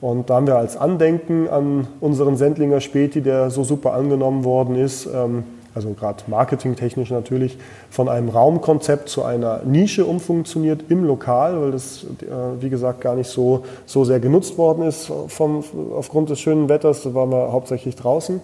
Und 0.00 0.28
da 0.28 0.34
haben 0.34 0.46
wir 0.46 0.56
als 0.56 0.76
Andenken 0.76 1.48
an 1.48 1.86
unseren 2.00 2.36
Sendlinger 2.36 2.80
Späti, 2.80 3.22
der 3.22 3.50
so 3.50 3.64
super 3.64 3.94
angenommen 3.94 4.44
worden 4.44 4.76
ist, 4.76 5.06
ähm, 5.06 5.44
also 5.74 5.90
gerade 5.90 6.22
marketingtechnisch 6.28 7.10
natürlich, 7.10 7.58
von 7.90 8.08
einem 8.08 8.28
Raumkonzept 8.28 9.08
zu 9.08 9.24
einer 9.24 9.62
Nische 9.64 10.04
umfunktioniert 10.04 10.84
im 10.88 11.04
Lokal, 11.04 11.60
weil 11.60 11.72
das, 11.72 12.04
äh, 12.04 12.62
wie 12.62 12.70
gesagt, 12.70 13.00
gar 13.00 13.14
nicht 13.14 13.28
so, 13.28 13.64
so 13.86 14.04
sehr 14.04 14.20
genutzt 14.20 14.56
worden 14.58 14.86
ist 14.86 15.10
vom, 15.28 15.64
aufgrund 15.96 16.30
des 16.30 16.40
schönen 16.40 16.68
Wetters. 16.68 17.02
Da 17.02 17.14
waren 17.14 17.30
wir 17.30 17.52
hauptsächlich 17.52 17.96
draußen. 17.96 18.40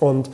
Und 0.00 0.30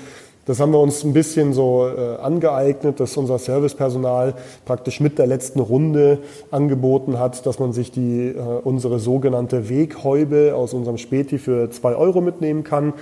das 0.46 0.60
haben 0.60 0.70
wir 0.70 0.78
uns 0.78 1.02
ein 1.02 1.12
bisschen 1.12 1.52
so 1.52 1.88
äh, 1.88 2.22
angeeignet, 2.22 3.00
dass 3.00 3.16
unser 3.16 3.36
Servicepersonal 3.36 4.34
praktisch 4.64 5.00
mit 5.00 5.18
der 5.18 5.26
letzten 5.26 5.58
Runde 5.58 6.18
angeboten 6.52 7.18
hat, 7.18 7.44
dass 7.46 7.58
man 7.58 7.72
sich 7.72 7.90
die, 7.90 8.28
äh, 8.28 8.40
unsere 8.62 9.00
sogenannte 9.00 9.68
Weghäube 9.68 10.54
aus 10.54 10.72
unserem 10.72 10.98
Späti 10.98 11.38
für 11.38 11.68
zwei 11.70 11.96
Euro 11.96 12.20
mitnehmen 12.20 12.62
kann. 12.62 12.94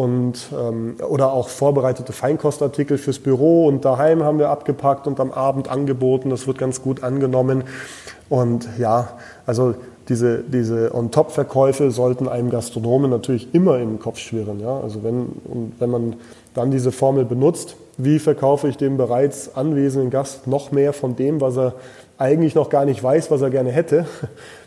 Und, 0.00 0.48
ähm, 0.58 0.96
oder 1.06 1.30
auch 1.30 1.50
vorbereitete 1.50 2.14
Feinkostartikel 2.14 2.96
fürs 2.96 3.18
Büro 3.18 3.66
und 3.66 3.84
daheim 3.84 4.22
haben 4.22 4.38
wir 4.38 4.48
abgepackt 4.48 5.06
und 5.06 5.20
am 5.20 5.30
Abend 5.30 5.68
angeboten. 5.68 6.30
Das 6.30 6.46
wird 6.46 6.56
ganz 6.56 6.80
gut 6.80 7.02
angenommen. 7.02 7.64
Und 8.30 8.66
ja, 8.78 9.10
also 9.44 9.74
diese, 10.08 10.38
diese 10.38 10.94
On-Top-Verkäufe 10.94 11.90
sollten 11.90 12.28
einem 12.28 12.48
Gastronomen 12.48 13.10
natürlich 13.10 13.54
immer 13.54 13.78
im 13.78 13.98
Kopf 13.98 14.16
schwirren. 14.16 14.58
Ja? 14.58 14.80
Also 14.80 15.04
wenn, 15.04 15.32
wenn 15.78 15.90
man 15.90 16.16
dann 16.54 16.70
diese 16.70 16.92
Formel 16.92 17.26
benutzt, 17.26 17.76
wie 17.98 18.18
verkaufe 18.20 18.68
ich 18.68 18.78
dem 18.78 18.96
bereits 18.96 19.54
anwesenden 19.54 20.08
Gast 20.08 20.46
noch 20.46 20.72
mehr 20.72 20.94
von 20.94 21.14
dem, 21.14 21.42
was 21.42 21.58
er 21.58 21.74
eigentlich 22.20 22.54
noch 22.54 22.68
gar 22.68 22.84
nicht 22.84 23.02
weiß, 23.02 23.30
was 23.30 23.42
er 23.42 23.50
gerne 23.50 23.70
hätte, 23.70 24.06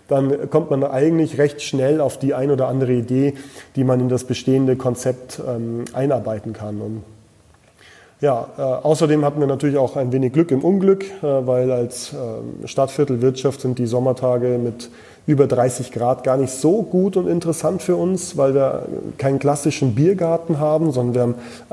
dann 0.07 0.49
kommt 0.49 0.69
man 0.69 0.83
eigentlich 0.83 1.37
recht 1.37 1.61
schnell 1.61 2.01
auf 2.01 2.17
die 2.17 2.33
ein 2.33 2.51
oder 2.51 2.67
andere 2.67 2.93
Idee, 2.93 3.35
die 3.75 3.83
man 3.83 3.99
in 3.99 4.09
das 4.09 4.25
bestehende 4.25 4.75
Konzept 4.75 5.41
ähm, 5.47 5.85
einarbeiten 5.93 6.53
kann. 6.53 6.81
Und 6.81 7.03
ja, 8.19 8.47
äh, 8.57 8.61
außerdem 8.61 9.25
hatten 9.25 9.39
wir 9.39 9.47
natürlich 9.47 9.77
auch 9.77 9.97
ein 9.97 10.11
wenig 10.11 10.33
Glück 10.33 10.51
im 10.51 10.63
Unglück, 10.63 11.03
äh, 11.03 11.45
weil 11.45 11.71
als 11.71 12.13
äh, 12.13 12.67
Stadtviertelwirtschaft 12.67 13.61
sind 13.61 13.77
die 13.79 13.85
Sommertage 13.85 14.57
mit 14.57 14.89
über 15.27 15.45
30 15.45 15.91
Grad 15.91 16.23
gar 16.23 16.37
nicht 16.37 16.53
so 16.53 16.83
gut 16.83 17.17
und 17.17 17.27
interessant 17.27 17.81
für 17.81 17.95
uns, 17.95 18.37
weil 18.37 18.53
wir 18.53 18.87
keinen 19.17 19.39
klassischen 19.39 19.95
Biergarten 19.95 20.59
haben, 20.59 20.91
sondern 20.91 21.13
wir 21.13 21.21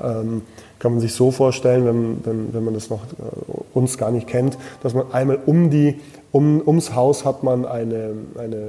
haben, 0.05 0.28
ähm, 0.28 0.43
kann 0.81 0.93
man 0.93 1.01
sich 1.01 1.14
so 1.14 1.31
vorstellen, 1.31 1.85
wenn, 1.85 2.24
wenn, 2.24 2.55
wenn 2.55 2.64
man 2.64 2.74
das 2.74 2.91
noch 2.91 3.05
äh, 3.05 3.62
uns 3.72 3.97
gar 3.97 4.11
nicht 4.11 4.26
kennt, 4.26 4.59
dass 4.83 4.95
man 4.95 5.12
einmal 5.12 5.39
um 5.47 5.70
die 5.70 6.01
um, 6.33 6.62
ums 6.64 6.95
Haus 6.95 7.24
hat 7.24 7.43
man 7.43 7.66
eine, 7.66 8.12
eine 8.39 8.57
äh, 8.57 8.61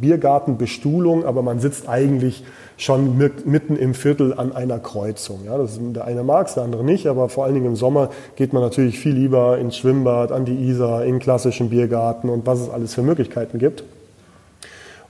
Biergartenbestuhlung, 0.00 1.24
aber 1.24 1.42
man 1.42 1.60
sitzt 1.60 1.88
eigentlich 1.88 2.44
schon 2.76 3.16
mit, 3.16 3.46
mitten 3.46 3.76
im 3.76 3.94
Viertel 3.94 4.34
an 4.34 4.54
einer 4.54 4.80
Kreuzung. 4.80 5.40
Ja, 5.46 5.56
das 5.56 5.72
ist, 5.72 5.80
der 5.94 6.04
eine 6.04 6.24
mag 6.24 6.48
es, 6.48 6.54
der 6.54 6.64
andere 6.64 6.82
nicht, 6.84 7.06
aber 7.06 7.28
vor 7.28 7.44
allen 7.44 7.54
Dingen 7.54 7.66
im 7.66 7.76
Sommer 7.76 8.10
geht 8.34 8.52
man 8.52 8.62
natürlich 8.62 8.98
viel 8.98 9.14
lieber 9.14 9.58
ins 9.58 9.76
Schwimmbad, 9.76 10.32
an 10.32 10.44
die 10.44 10.68
Isar, 10.68 11.04
in 11.04 11.20
klassischen 11.20 11.70
Biergarten 11.70 12.28
und 12.28 12.44
was 12.46 12.60
es 12.60 12.70
alles 12.70 12.94
für 12.94 13.02
Möglichkeiten 13.02 13.58
gibt. 13.58 13.84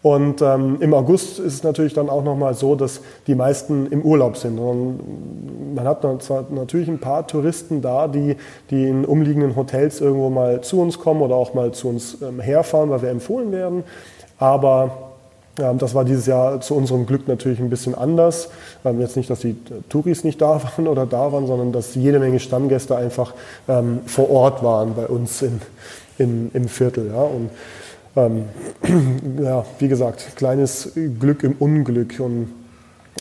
Und 0.05 0.43
ähm, 0.43 0.77
im 0.81 0.93
August 0.93 1.39
ist 1.39 1.55
es 1.55 1.63
natürlich 1.63 1.95
dann 1.95 2.11
auch 2.11 2.23
nochmal 2.23 2.53
so, 2.53 2.75
dass 2.75 3.01
die 3.27 3.35
meisten 3.35 3.87
im 3.87 4.03
Urlaub 4.03 4.37
sind. 4.37 4.59
Und 4.59 5.75
man 5.75 5.89
hat 5.89 6.03
zwar 6.23 6.45
natürlich 6.51 6.89
ein 6.89 6.99
paar 6.99 7.27
Touristen 7.27 7.81
da, 7.81 8.07
die, 8.07 8.37
die 8.69 8.87
in 8.87 9.07
umliegenden 9.07 9.57
Hotels 9.57 10.03
irgendwo 10.03 10.29
mal 10.29 10.61
zu 10.61 10.79
uns 10.79 10.99
kommen 10.99 11.23
oder 11.23 11.37
auch 11.37 11.55
mal 11.55 11.73
zu 11.73 11.89
uns 11.89 12.19
ähm, 12.21 12.39
herfahren, 12.39 12.91
weil 12.91 13.01
wir 13.01 13.09
empfohlen 13.09 13.51
werden. 13.51 13.83
Aber 14.39 14.91
ähm, 15.59 15.79
das 15.79 15.95
war 15.95 16.05
dieses 16.05 16.27
Jahr 16.27 16.61
zu 16.61 16.75
unserem 16.75 17.07
Glück 17.07 17.27
natürlich 17.27 17.59
ein 17.59 17.71
bisschen 17.71 17.95
anders. 17.95 18.51
Ähm, 18.85 19.01
jetzt 19.01 19.17
nicht, 19.17 19.31
dass 19.31 19.41
die 19.41 19.57
Touris 19.89 20.23
nicht 20.23 20.39
da 20.43 20.63
waren 20.77 20.87
oder 20.87 21.07
da 21.07 21.33
waren, 21.33 21.47
sondern 21.47 21.73
dass 21.73 21.95
jede 21.95 22.19
Menge 22.19 22.41
Stammgäste 22.41 22.95
einfach 22.95 23.33
ähm, 23.69 24.01
vor 24.05 24.29
Ort 24.29 24.63
waren 24.63 24.93
bei 24.97 25.07
uns 25.07 25.41
in, 25.41 25.63
in, 26.19 26.51
im 26.53 26.69
Viertel. 26.69 27.07
Ja. 27.11 27.23
Und 27.23 27.49
ähm, 28.17 28.45
ja, 29.43 29.65
wie 29.79 29.89
gesagt, 29.89 30.37
kleines 30.37 30.93
Glück 30.95 31.43
im 31.43 31.57
Unglück 31.59 32.21
und 32.21 32.49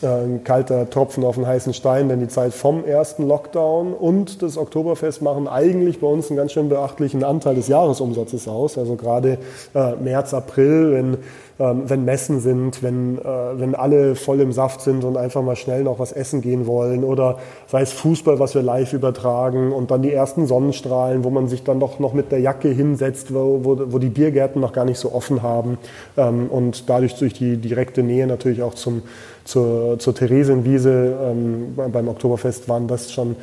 äh, 0.02 0.06
ein 0.06 0.44
kalter 0.44 0.90
Tropfen 0.90 1.24
auf 1.24 1.36
den 1.36 1.46
heißen 1.46 1.72
Stein, 1.72 2.08
denn 2.08 2.20
die 2.20 2.28
Zeit 2.28 2.52
vom 2.52 2.84
ersten 2.84 3.28
Lockdown 3.28 3.92
und 3.92 4.42
das 4.42 4.58
Oktoberfest 4.58 5.22
machen 5.22 5.46
eigentlich 5.46 6.00
bei 6.00 6.06
uns 6.06 6.28
einen 6.28 6.36
ganz 6.36 6.52
schön 6.52 6.68
beachtlichen 6.68 7.22
Anteil 7.22 7.54
des 7.54 7.68
Jahresumsatzes 7.68 8.48
aus. 8.48 8.76
Also 8.76 8.96
gerade 8.96 9.38
äh, 9.74 9.94
März, 9.96 10.34
April, 10.34 10.92
wenn 10.92 11.16
wenn 11.58 12.04
Messen 12.04 12.40
sind, 12.40 12.82
wenn, 12.82 13.18
äh, 13.18 13.22
wenn 13.56 13.74
alle 13.74 14.16
voll 14.16 14.40
im 14.40 14.52
Saft 14.52 14.80
sind 14.80 15.04
und 15.04 15.16
einfach 15.16 15.42
mal 15.42 15.54
schnell 15.54 15.84
noch 15.84 15.98
was 16.00 16.10
essen 16.10 16.40
gehen 16.40 16.66
wollen 16.66 17.04
oder 17.04 17.38
sei 17.68 17.82
es 17.82 17.92
Fußball, 17.92 18.40
was 18.40 18.54
wir 18.54 18.62
live 18.62 18.92
übertragen 18.92 19.72
und 19.72 19.90
dann 19.90 20.02
die 20.02 20.12
ersten 20.12 20.46
Sonnenstrahlen, 20.46 21.22
wo 21.22 21.30
man 21.30 21.48
sich 21.48 21.62
dann 21.62 21.78
doch 21.78 22.00
noch 22.00 22.12
mit 22.12 22.32
der 22.32 22.40
Jacke 22.40 22.68
hinsetzt, 22.68 23.32
wo, 23.32 23.60
wo, 23.62 23.78
wo 23.92 23.98
die 23.98 24.08
Biergärten 24.08 24.60
noch 24.60 24.72
gar 24.72 24.84
nicht 24.84 24.98
so 24.98 25.12
offen 25.12 25.42
haben 25.42 25.78
ähm, 26.16 26.48
und 26.50 26.90
dadurch 26.90 27.14
durch 27.14 27.34
die 27.34 27.56
direkte 27.56 28.02
Nähe 28.02 28.26
natürlich 28.26 28.62
auch 28.62 28.74
zum, 28.74 29.02
zur, 29.44 29.98
zur 30.00 30.14
Theresienwiese 30.14 31.16
ähm, 31.22 31.76
beim 31.92 32.08
Oktoberfest 32.08 32.68
waren 32.68 32.88
das 32.88 33.12
schon 33.12 33.36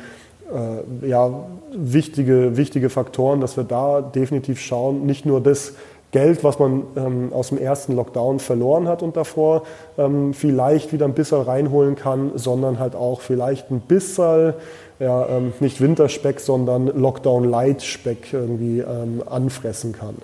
äh, 0.52 1.08
ja, 1.08 1.30
wichtige, 1.74 2.56
wichtige 2.56 2.90
Faktoren, 2.90 3.40
dass 3.40 3.56
wir 3.56 3.64
da 3.64 4.02
definitiv 4.02 4.60
schauen, 4.60 5.06
nicht 5.06 5.24
nur 5.24 5.40
das 5.40 5.74
Geld, 6.12 6.44
was 6.44 6.58
man 6.58 6.84
ähm, 6.94 7.32
aus 7.32 7.48
dem 7.48 7.58
ersten 7.58 7.96
Lockdown 7.96 8.38
verloren 8.38 8.86
hat 8.86 9.02
und 9.02 9.16
davor 9.16 9.62
ähm, 9.96 10.34
vielleicht 10.34 10.92
wieder 10.92 11.06
ein 11.06 11.14
bisschen 11.14 11.40
reinholen 11.40 11.96
kann, 11.96 12.32
sondern 12.34 12.78
halt 12.78 12.94
auch 12.94 13.22
vielleicht 13.22 13.70
ein 13.70 13.80
bisschen, 13.80 14.52
ja, 15.00 15.26
ähm, 15.28 15.54
nicht 15.60 15.80
Winterspeck, 15.80 16.38
sondern 16.38 16.86
Lockdown-Light-Speck 16.86 18.32
irgendwie 18.34 18.80
ähm, 18.80 19.22
anfressen 19.26 19.94
kann. 19.94 20.16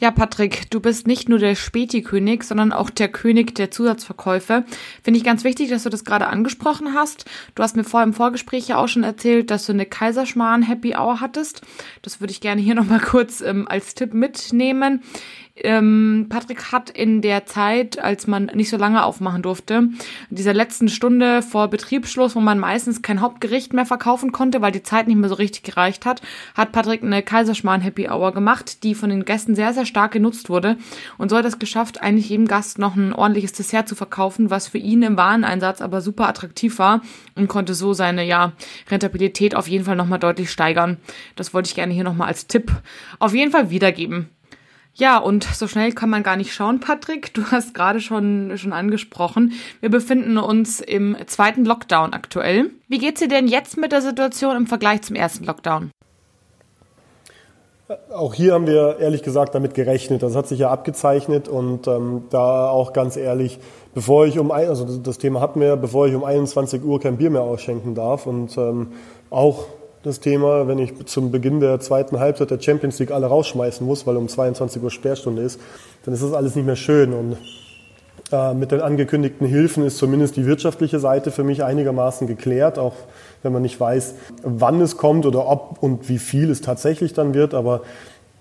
Ja, 0.00 0.10
Patrick, 0.10 0.70
du 0.70 0.80
bist 0.80 1.06
nicht 1.06 1.28
nur 1.28 1.38
der 1.38 1.54
Späti-König, 1.54 2.44
sondern 2.44 2.72
auch 2.72 2.88
der 2.88 3.08
König 3.08 3.54
der 3.54 3.70
Zusatzverkäufe. 3.70 4.64
Finde 5.02 5.18
ich 5.18 5.24
ganz 5.24 5.44
wichtig, 5.44 5.68
dass 5.68 5.82
du 5.82 5.90
das 5.90 6.06
gerade 6.06 6.28
angesprochen 6.28 6.94
hast. 6.94 7.26
Du 7.54 7.62
hast 7.62 7.76
mir 7.76 7.84
vor 7.84 8.02
im 8.02 8.14
Vorgespräch 8.14 8.66
ja 8.66 8.78
auch 8.78 8.88
schon 8.88 9.04
erzählt, 9.04 9.50
dass 9.50 9.66
du 9.66 9.72
eine 9.72 9.84
Kaiserschmarrn 9.84 10.62
Happy 10.62 10.94
Hour 10.96 11.20
hattest. 11.20 11.60
Das 12.00 12.18
würde 12.18 12.30
ich 12.30 12.40
gerne 12.40 12.62
hier 12.62 12.74
nochmal 12.76 13.00
kurz 13.00 13.42
ähm, 13.42 13.68
als 13.68 13.94
Tipp 13.94 14.14
mitnehmen. 14.14 15.02
Ähm, 15.62 16.26
Patrick 16.28 16.72
hat 16.72 16.90
in 16.90 17.20
der 17.20 17.46
Zeit, 17.46 17.98
als 17.98 18.26
man 18.26 18.46
nicht 18.54 18.70
so 18.70 18.76
lange 18.76 19.04
aufmachen 19.04 19.42
durfte, 19.42 19.74
in 19.74 20.36
dieser 20.36 20.54
letzten 20.54 20.88
Stunde 20.88 21.42
vor 21.42 21.68
Betriebsschluss, 21.68 22.34
wo 22.34 22.40
man 22.40 22.58
meistens 22.58 23.02
kein 23.02 23.20
Hauptgericht 23.20 23.72
mehr 23.72 23.86
verkaufen 23.86 24.32
konnte, 24.32 24.62
weil 24.62 24.72
die 24.72 24.82
Zeit 24.82 25.06
nicht 25.06 25.16
mehr 25.16 25.28
so 25.28 25.34
richtig 25.34 25.62
gereicht 25.62 26.06
hat, 26.06 26.22
hat 26.54 26.72
Patrick 26.72 27.02
eine 27.02 27.22
Kaiserschmarrn 27.22 27.80
Happy 27.80 28.08
Hour 28.08 28.32
gemacht, 28.32 28.82
die 28.84 28.94
von 28.94 29.10
den 29.10 29.24
Gästen 29.24 29.54
sehr, 29.54 29.74
sehr 29.74 29.86
stark 29.86 30.12
genutzt 30.12 30.48
wurde 30.48 30.76
und 31.18 31.28
so 31.28 31.36
hat 31.36 31.44
es 31.44 31.58
geschafft, 31.58 32.00
eigentlich 32.00 32.28
jedem 32.30 32.48
Gast 32.48 32.78
noch 32.78 32.96
ein 32.96 33.12
ordentliches 33.12 33.52
Dessert 33.52 33.88
zu 33.88 33.94
verkaufen, 33.94 34.50
was 34.50 34.68
für 34.68 34.78
ihn 34.78 35.02
im 35.02 35.16
Wareneinsatz 35.16 35.82
aber 35.82 36.00
super 36.00 36.28
attraktiv 36.28 36.78
war 36.78 37.02
und 37.34 37.48
konnte 37.48 37.74
so 37.74 37.92
seine, 37.92 38.24
ja, 38.24 38.52
Rentabilität 38.90 39.54
auf 39.54 39.68
jeden 39.68 39.84
Fall 39.84 39.96
nochmal 39.96 40.18
deutlich 40.18 40.50
steigern. 40.50 40.96
Das 41.36 41.52
wollte 41.54 41.68
ich 41.68 41.74
gerne 41.74 41.92
hier 41.92 42.04
nochmal 42.04 42.28
als 42.28 42.46
Tipp 42.46 42.72
auf 43.18 43.34
jeden 43.34 43.52
Fall 43.52 43.70
wiedergeben. 43.70 44.28
Ja, 45.00 45.16
und 45.16 45.44
so 45.44 45.66
schnell 45.66 45.92
kann 45.92 46.10
man 46.10 46.22
gar 46.22 46.36
nicht 46.36 46.52
schauen, 46.52 46.78
Patrick. 46.78 47.32
Du 47.32 47.46
hast 47.50 47.72
gerade 47.72 48.00
schon, 48.00 48.52
schon 48.58 48.74
angesprochen. 48.74 49.54
Wir 49.80 49.88
befinden 49.88 50.36
uns 50.36 50.82
im 50.82 51.16
zweiten 51.26 51.64
Lockdown 51.64 52.12
aktuell. 52.12 52.66
Wie 52.86 52.98
geht's 52.98 53.20
dir 53.20 53.28
denn 53.28 53.48
jetzt 53.48 53.78
mit 53.78 53.92
der 53.92 54.02
Situation 54.02 54.56
im 54.56 54.66
Vergleich 54.66 55.00
zum 55.00 55.16
ersten 55.16 55.44
Lockdown? 55.46 55.90
Auch 58.14 58.34
hier 58.34 58.52
haben 58.52 58.66
wir 58.66 58.98
ehrlich 59.00 59.22
gesagt 59.22 59.54
damit 59.54 59.72
gerechnet. 59.72 60.22
Das 60.22 60.36
hat 60.36 60.46
sich 60.46 60.58
ja 60.58 60.70
abgezeichnet 60.70 61.48
und 61.48 61.88
ähm, 61.88 62.24
da 62.28 62.68
auch 62.68 62.92
ganz 62.92 63.16
ehrlich, 63.16 63.58
bevor 63.94 64.26
ich 64.26 64.38
um, 64.38 64.50
also 64.50 64.98
das 64.98 65.16
Thema 65.16 65.40
hatten 65.40 65.62
wir, 65.62 65.76
bevor 65.76 66.08
ich 66.08 66.14
um 66.14 66.24
21 66.24 66.84
Uhr 66.84 67.00
kein 67.00 67.16
Bier 67.16 67.30
mehr 67.30 67.40
ausschenken 67.40 67.94
darf 67.94 68.26
und 68.26 68.54
ähm, 68.58 68.88
auch 69.30 69.64
das 70.02 70.20
Thema, 70.20 70.66
wenn 70.66 70.78
ich 70.78 71.06
zum 71.06 71.30
Beginn 71.30 71.60
der 71.60 71.78
zweiten 71.80 72.18
Halbzeit 72.18 72.50
der 72.50 72.60
Champions 72.60 72.98
League 72.98 73.10
alle 73.10 73.26
rausschmeißen 73.26 73.86
muss, 73.86 74.06
weil 74.06 74.16
um 74.16 74.28
22 74.28 74.82
Uhr 74.82 74.90
Sperrstunde 74.90 75.42
ist, 75.42 75.60
dann 76.04 76.14
ist 76.14 76.22
das 76.22 76.32
alles 76.32 76.54
nicht 76.54 76.64
mehr 76.64 76.76
schön. 76.76 77.12
Und 77.12 77.36
äh, 78.32 78.54
mit 78.54 78.72
den 78.72 78.80
angekündigten 78.80 79.46
Hilfen 79.46 79.84
ist 79.84 79.98
zumindest 79.98 80.36
die 80.36 80.46
wirtschaftliche 80.46 81.00
Seite 81.00 81.30
für 81.30 81.44
mich 81.44 81.64
einigermaßen 81.64 82.26
geklärt, 82.26 82.78
auch 82.78 82.94
wenn 83.42 83.52
man 83.52 83.62
nicht 83.62 83.78
weiß, 83.78 84.14
wann 84.42 84.80
es 84.80 84.96
kommt 84.96 85.26
oder 85.26 85.46
ob 85.46 85.82
und 85.82 86.08
wie 86.08 86.18
viel 86.18 86.50
es 86.50 86.62
tatsächlich 86.62 87.12
dann 87.12 87.34
wird. 87.34 87.52
Aber 87.52 87.82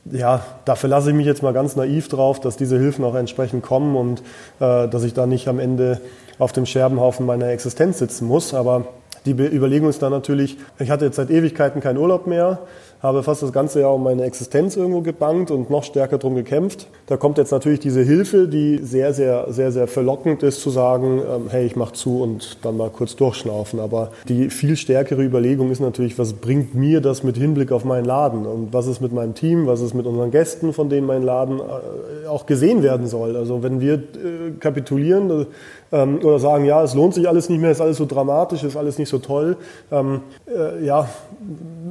ja, 0.05 0.45
da 0.64 0.76
verlasse 0.76 1.10
ich 1.10 1.16
mich 1.16 1.26
jetzt 1.26 1.43
mal 1.43 1.53
ganz 1.53 1.76
naiv 1.76 2.07
drauf, 2.07 2.39
dass 2.39 2.55
diese 2.55 2.80
Hilfen 2.80 3.03
auch 3.03 3.16
entsprechend 3.16 3.64
kommen 3.64 3.97
und 3.97 4.22
äh, 4.62 4.88
dass 4.88 5.03
ich 5.03 5.14
da 5.14 5.26
nicht 5.26 5.49
am 5.49 5.60
Ende 5.60 5.99
auf 6.38 6.53
dem 6.53 6.66
Scherbenhaufen 6.66 7.26
meiner 7.26 7.49
Existenz 7.49 7.99
sitzen 7.99 8.28
muss. 8.28 8.53
Aber 8.53 8.86
die 9.26 9.32
Überlegung 9.32 9.89
ist 9.89 10.01
dann 10.01 10.11
natürlich, 10.11 10.57
ich 10.80 10.89
hatte 10.89 11.05
jetzt 11.05 11.15
seit 11.15 11.30
Ewigkeiten 11.30 11.82
keinen 11.82 11.97
Urlaub 11.97 12.28
mehr, 12.28 12.59
habe 13.01 13.24
fast 13.24 13.41
das 13.43 13.53
ganze 13.53 13.80
Jahr 13.80 13.93
um 13.93 14.03
meine 14.03 14.24
Existenz 14.24 14.76
irgendwo 14.76 15.01
gebankt 15.01 15.51
und 15.51 15.70
noch 15.70 15.84
stärker 15.84 16.17
drum 16.17 16.36
gekämpft. 16.36 16.88
Da 17.07 17.15
kommt 17.15 17.38
jetzt 17.38 17.51
natürlich 17.51 17.80
diese 17.80 18.01
Hilfe, 18.01 18.47
die 18.47 18.80
sehr, 18.84 19.13
sehr, 19.13 19.45
sehr, 19.53 19.72
sehr 19.72 19.88
verlockend 19.88 20.43
ist 20.43 20.61
zu 20.61 20.70
sagen, 20.70 21.20
ähm, 21.20 21.43
hey, 21.49 21.65
ich 21.65 21.78
mach 21.78 21.91
zu 21.91 22.22
und 22.22 22.57
dann 22.63 22.76
mal 22.76 22.89
kurz 22.89 23.15
durchschnaufen. 23.15 23.80
Aber 23.80 24.11
die 24.28 24.49
viel 24.49 24.76
stärkere 24.76 25.24
Überlegung 25.24 25.72
ist 25.72 25.80
natürlich, 25.80 26.20
was 26.20 26.34
bringt 26.34 26.76
mir 26.76 26.99
das 26.99 27.24
mit 27.24 27.38
Hinblick 27.38 27.72
auf 27.72 27.86
meinen 27.86 28.05
Laden 28.05 28.45
und 28.45 28.74
was 28.74 28.88
ist 28.88 28.99
mit 28.99 29.13
meinem 29.13 29.34
Team, 29.34 29.65
was 29.65 29.80
ist 29.80 29.93
mit 29.93 30.05
unseren 30.05 30.32
Gästen, 30.32 30.74
von 30.74 30.89
denen 30.89 31.07
mein 31.07 31.24
Laden 31.24 31.59
äh, 31.59 32.28
auch 32.28 32.45
gesehen 32.45 32.84
werden 32.84 33.07
soll. 33.07 33.38
Also 33.38 33.63
wenn 33.63 33.80
wir 33.80 33.93
äh, 33.93 34.51
kapitulieren, 34.59 35.47
ähm, 35.92 36.20
oder 36.24 36.40
sagen, 36.40 36.66
ja, 36.66 36.84
es 36.84 36.94
lohnt 36.94 37.14
sich 37.14 37.28
alles 37.28 37.50
nicht 37.50 37.60
mehr, 37.60 37.72
ist 37.72 37.82
alles 37.82 37.98
so 37.98 38.06
dramatisch, 38.06 38.64
ist 38.64 38.78
alles 38.78 38.98
nicht 38.98 39.10
so 39.10 39.20
toll. 39.20 39.58
Ähm, 39.92 40.22
äh, 40.48 40.84
ja, 40.86 41.08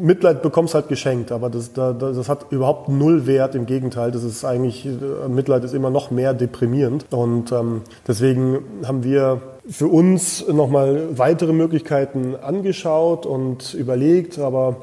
Mitleid 0.00 0.42
bekommst 0.42 0.74
halt 0.74 0.88
geschenkt, 0.88 1.32
aber 1.32 1.50
das, 1.50 1.72
das, 1.72 1.96
das 1.98 2.28
hat 2.28 2.46
überhaupt 2.50 2.88
null 2.88 3.26
Wert. 3.26 3.54
Im 3.54 3.66
Gegenteil, 3.66 4.10
das 4.10 4.24
ist 4.24 4.44
eigentlich, 4.44 4.86
äh, 4.86 5.28
Mitleid 5.28 5.64
ist 5.64 5.74
immer 5.74 5.90
noch 5.90 6.10
mehr 6.10 6.34
deprimierend. 6.34 7.06
Und 7.10 7.52
ähm, 7.52 7.82
deswegen 8.06 8.58
haben 8.84 9.02
wir 9.04 9.40
für 9.68 9.88
uns 9.88 10.46
nochmal 10.48 11.18
weitere 11.18 11.52
Möglichkeiten 11.52 12.34
angeschaut 12.36 13.26
und 13.26 13.74
überlegt, 13.74 14.38
aber 14.38 14.76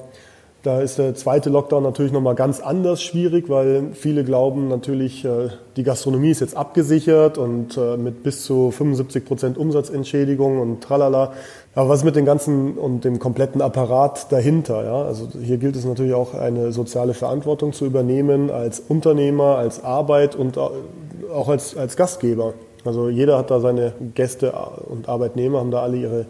da 0.66 0.82
ist 0.82 0.98
der 0.98 1.14
zweite 1.14 1.52
Lockdown 1.52 1.84
natürlich 1.84 2.12
nochmal 2.12 2.34
ganz 2.34 2.60
anders 2.60 3.04
schwierig, 3.04 3.50
weil 3.50 3.90
viele 3.94 4.24
glauben 4.24 4.68
natürlich, 4.68 5.24
äh, 5.24 5.50
die 5.78 5.84
Gastronomie 5.84 6.32
ist 6.32 6.42
jetzt 6.42 6.58
abgesichert 6.58 7.38
und 7.38 7.78
äh, 7.78 7.98
mit 7.98 8.24
bis 8.24 8.44
zu 8.44 8.72
75 8.72 9.26
Prozent 9.26 9.58
Umsatzentschädigung 9.60 10.60
und 10.60 10.82
tralala. 10.82 11.34
Aber 11.76 11.90
was 11.90 12.04
mit 12.04 12.16
dem 12.16 12.26
ganzen 12.26 12.80
und 12.80 13.06
dem 13.06 13.20
kompletten 13.20 13.62
Apparat 13.62 14.32
dahinter? 14.32 14.84
Ja? 14.84 15.04
Also 15.04 15.30
hier 15.40 15.58
gilt 15.58 15.76
es 15.76 15.86
natürlich 15.86 16.16
auch 16.16 16.34
eine 16.34 16.72
soziale 16.72 17.14
Verantwortung 17.14 17.72
zu 17.72 17.86
übernehmen 17.86 18.50
als 18.50 18.80
Unternehmer, 18.80 19.58
als 19.58 19.84
Arbeit 19.84 20.36
und 20.36 20.58
auch 20.58 21.48
als, 21.48 21.78
als 21.78 21.96
Gastgeber. 21.96 22.56
Also 22.86 23.10
jeder 23.10 23.38
hat 23.38 23.52
da 23.52 23.60
seine 23.60 23.94
Gäste 24.14 24.54
und 24.88 25.10
Arbeitnehmer 25.10 25.60
haben 25.60 25.72
da 25.72 25.82
alle 25.82 25.98
ihre 25.98 26.26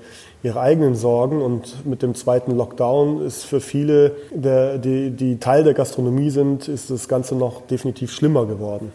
ihre 0.46 0.62
eigenen 0.62 0.96
Sorgen. 0.96 1.42
Und 1.42 1.86
mit 1.86 2.02
dem 2.02 2.16
zweiten 2.16 2.52
Lockdown 2.56 3.26
ist 3.26 3.44
für 3.44 3.60
viele, 3.60 4.16
der, 4.32 4.78
die, 4.78 5.10
die 5.12 5.40
Teil 5.40 5.64
der 5.64 5.74
Gastronomie 5.74 6.30
sind, 6.30 6.68
ist 6.68 6.90
das 6.90 7.08
Ganze 7.08 7.36
noch 7.36 7.66
definitiv 7.68 8.12
schlimmer 8.14 8.46
geworden. 8.46 8.92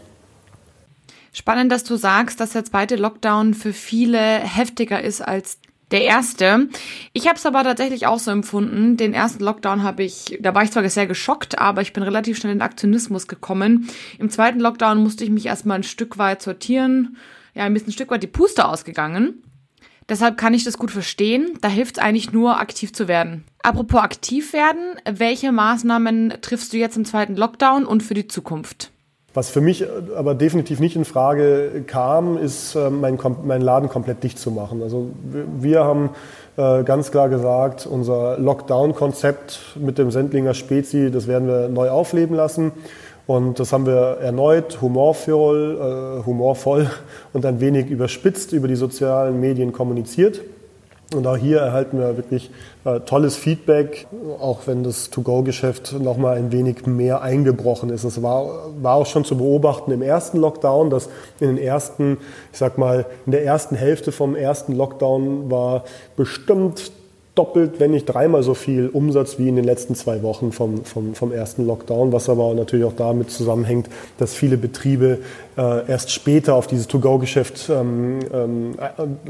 Spannend, 1.33 1.71
dass 1.71 1.85
du 1.85 1.97
sagst, 1.97 2.41
dass 2.41 2.53
der 2.53 2.65
zweite 2.65 2.97
Lockdown 2.97 3.55
für 3.55 3.73
viele 3.73 4.19
heftiger 4.19 5.03
ist 5.03 5.21
als 5.21 5.59
der 5.91 6.03
erste. 6.03 6.69
Ich 7.13 7.27
habe 7.27 7.37
es 7.37 7.47
aber 7.47 7.65
tatsächlich 7.65 8.07
auch 8.07 8.21
so 8.21 8.31
empfunden. 8.31 8.97
Den 8.97 9.13
ersten 9.13 9.43
Lockdown 9.43 9.83
habe 9.83 10.05
ich, 10.05 10.39
da 10.41 10.55
war 10.55 10.63
ich 10.63 10.71
zwar 10.71 10.89
sehr 10.89 11.09
geschockt, 11.09 11.59
aber 11.59 11.83
ich 11.83 11.93
bin 11.93 12.05
relativ 12.05 12.39
schnell 12.39 12.53
in 12.53 12.63
Aktionismus 12.63 13.27
gekommen. 13.27 13.89
Im 14.19 14.31
zweiten 14.31 14.61
Lockdown 14.61 15.03
musste 15.03 15.25
ich 15.25 15.31
mich 15.31 15.47
erstmal 15.47 15.79
ein 15.79 15.83
Stück 15.83 16.19
weit 16.19 16.43
sortieren. 16.43 17.17
Ja, 17.55 17.65
ein 17.65 17.75
bisschen 17.75 17.89
ein 17.89 17.95
Stück 17.95 18.11
weit 18.13 18.23
die 18.23 18.29
Puste 18.29 18.69
ausgegangen. 18.69 19.43
Deshalb 20.11 20.37
kann 20.37 20.53
ich 20.53 20.65
das 20.65 20.77
gut 20.77 20.91
verstehen. 20.91 21.57
Da 21.61 21.69
hilft 21.69 21.97
es 21.97 22.03
eigentlich 22.03 22.33
nur, 22.33 22.59
aktiv 22.59 22.93
zu 22.93 23.07
werden. 23.07 23.45
Apropos 23.63 24.01
aktiv 24.01 24.53
werden, 24.53 24.97
welche 25.09 25.53
Maßnahmen 25.53 26.35
triffst 26.43 26.73
du 26.73 26.77
jetzt 26.77 26.97
im 26.97 27.05
zweiten 27.05 27.37
Lockdown 27.37 27.87
und 27.87 28.03
für 28.03 28.15
die 28.15 28.27
Zukunft? 28.27 28.91
Was 29.33 29.49
für 29.49 29.61
mich 29.61 29.85
aber 30.17 30.35
definitiv 30.35 30.81
nicht 30.81 30.97
in 30.97 31.05
Frage 31.05 31.85
kam, 31.87 32.37
ist, 32.37 32.75
äh, 32.75 32.91
mein, 32.91 33.17
mein 33.45 33.61
Laden 33.61 33.89
komplett 33.89 34.25
dicht 34.25 34.41
zu 34.41 34.51
machen. 34.51 34.83
Also 34.83 35.13
wir 35.61 35.85
haben 35.85 36.11
äh, 36.57 36.83
ganz 36.83 37.13
klar 37.13 37.29
gesagt, 37.29 37.87
unser 37.87 38.39
Lockdown-Konzept 38.39 39.77
mit 39.77 39.99
dem 39.99 40.11
Sendlinger 40.11 40.55
Spezi, 40.55 41.13
das 41.13 41.29
werden 41.29 41.47
wir 41.47 41.69
neu 41.69 41.91
aufleben 41.91 42.35
lassen. 42.35 42.73
Und 43.31 43.61
das 43.61 43.73
haben 43.73 43.87
wir 43.87 44.19
erneut 44.21 44.81
humorvoll, 44.81 45.79
äh, 46.21 46.27
humorvoll 46.27 46.91
und 47.33 47.47
ein 47.47 47.61
wenig 47.61 47.89
überspitzt 47.89 48.53
über 48.53 48.67
die 48.67 48.75
sozialen 48.75 49.39
Medien 49.39 49.71
kommuniziert. 49.71 50.41
Und 51.15 51.29
auch 51.29 51.37
hier 51.37 51.61
erhalten 51.61 52.01
wir 52.01 52.17
wirklich 52.17 52.51
äh, 52.85 52.99
tolles 52.99 53.37
Feedback, 53.37 54.09
auch 54.41 54.67
wenn 54.67 54.83
das 54.83 55.11
To-Go-Geschäft 55.11 55.93
nochmal 56.01 56.39
ein 56.39 56.51
wenig 56.51 56.87
mehr 56.87 57.23
eingebrochen 57.23 57.91
ist. 57.91 58.03
Es 58.03 58.21
war, 58.21 58.69
war 58.83 58.97
auch 58.97 59.07
schon 59.07 59.25
zu 59.25 59.39
beobachten 59.39 59.93
im 59.93 60.03
ersten 60.03 60.39
Lockdown, 60.39 60.91
dass 60.91 61.09
in 61.39 61.55
den 61.55 61.59
ersten, 61.59 62.19
ich 62.51 62.59
sag 62.59 62.79
mal, 62.79 63.07
in 63.27 63.33
der 63.33 63.45
ersten 63.45 63.77
Hälfte 63.77 64.11
vom 64.11 64.35
ersten 64.35 64.75
Lockdown 64.75 65.53
war 65.53 65.85
bestimmt 66.17 66.91
doppelt, 67.35 67.79
wenn 67.79 67.93
nicht 67.93 68.07
dreimal 68.07 68.43
so 68.43 68.55
viel 68.55 68.89
Umsatz 68.89 69.39
wie 69.39 69.49
in 69.49 69.57
den 69.57 69.65
letzten 69.65 69.95
zwei 69.95 70.23
Wochen 70.23 70.53
vom, 70.53 70.85
vom, 70.85 71.15
vom 71.15 71.33
ersten 71.33 71.67
Lockdown, 71.67 72.13
was 72.13 72.29
aber 72.29 72.53
natürlich 72.55 72.85
auch 72.85 72.97
damit 72.97 73.31
zusammenhängt, 73.31 73.89
dass 74.19 74.35
viele 74.35 74.57
Betriebe 74.57 75.19
äh, 75.57 75.89
erst 75.89 76.11
später 76.11 76.55
auf 76.55 76.67
dieses 76.67 76.89
To-Go-Geschäft, 76.89 77.71
ähm, 77.71 78.19
ähm, 78.33 78.75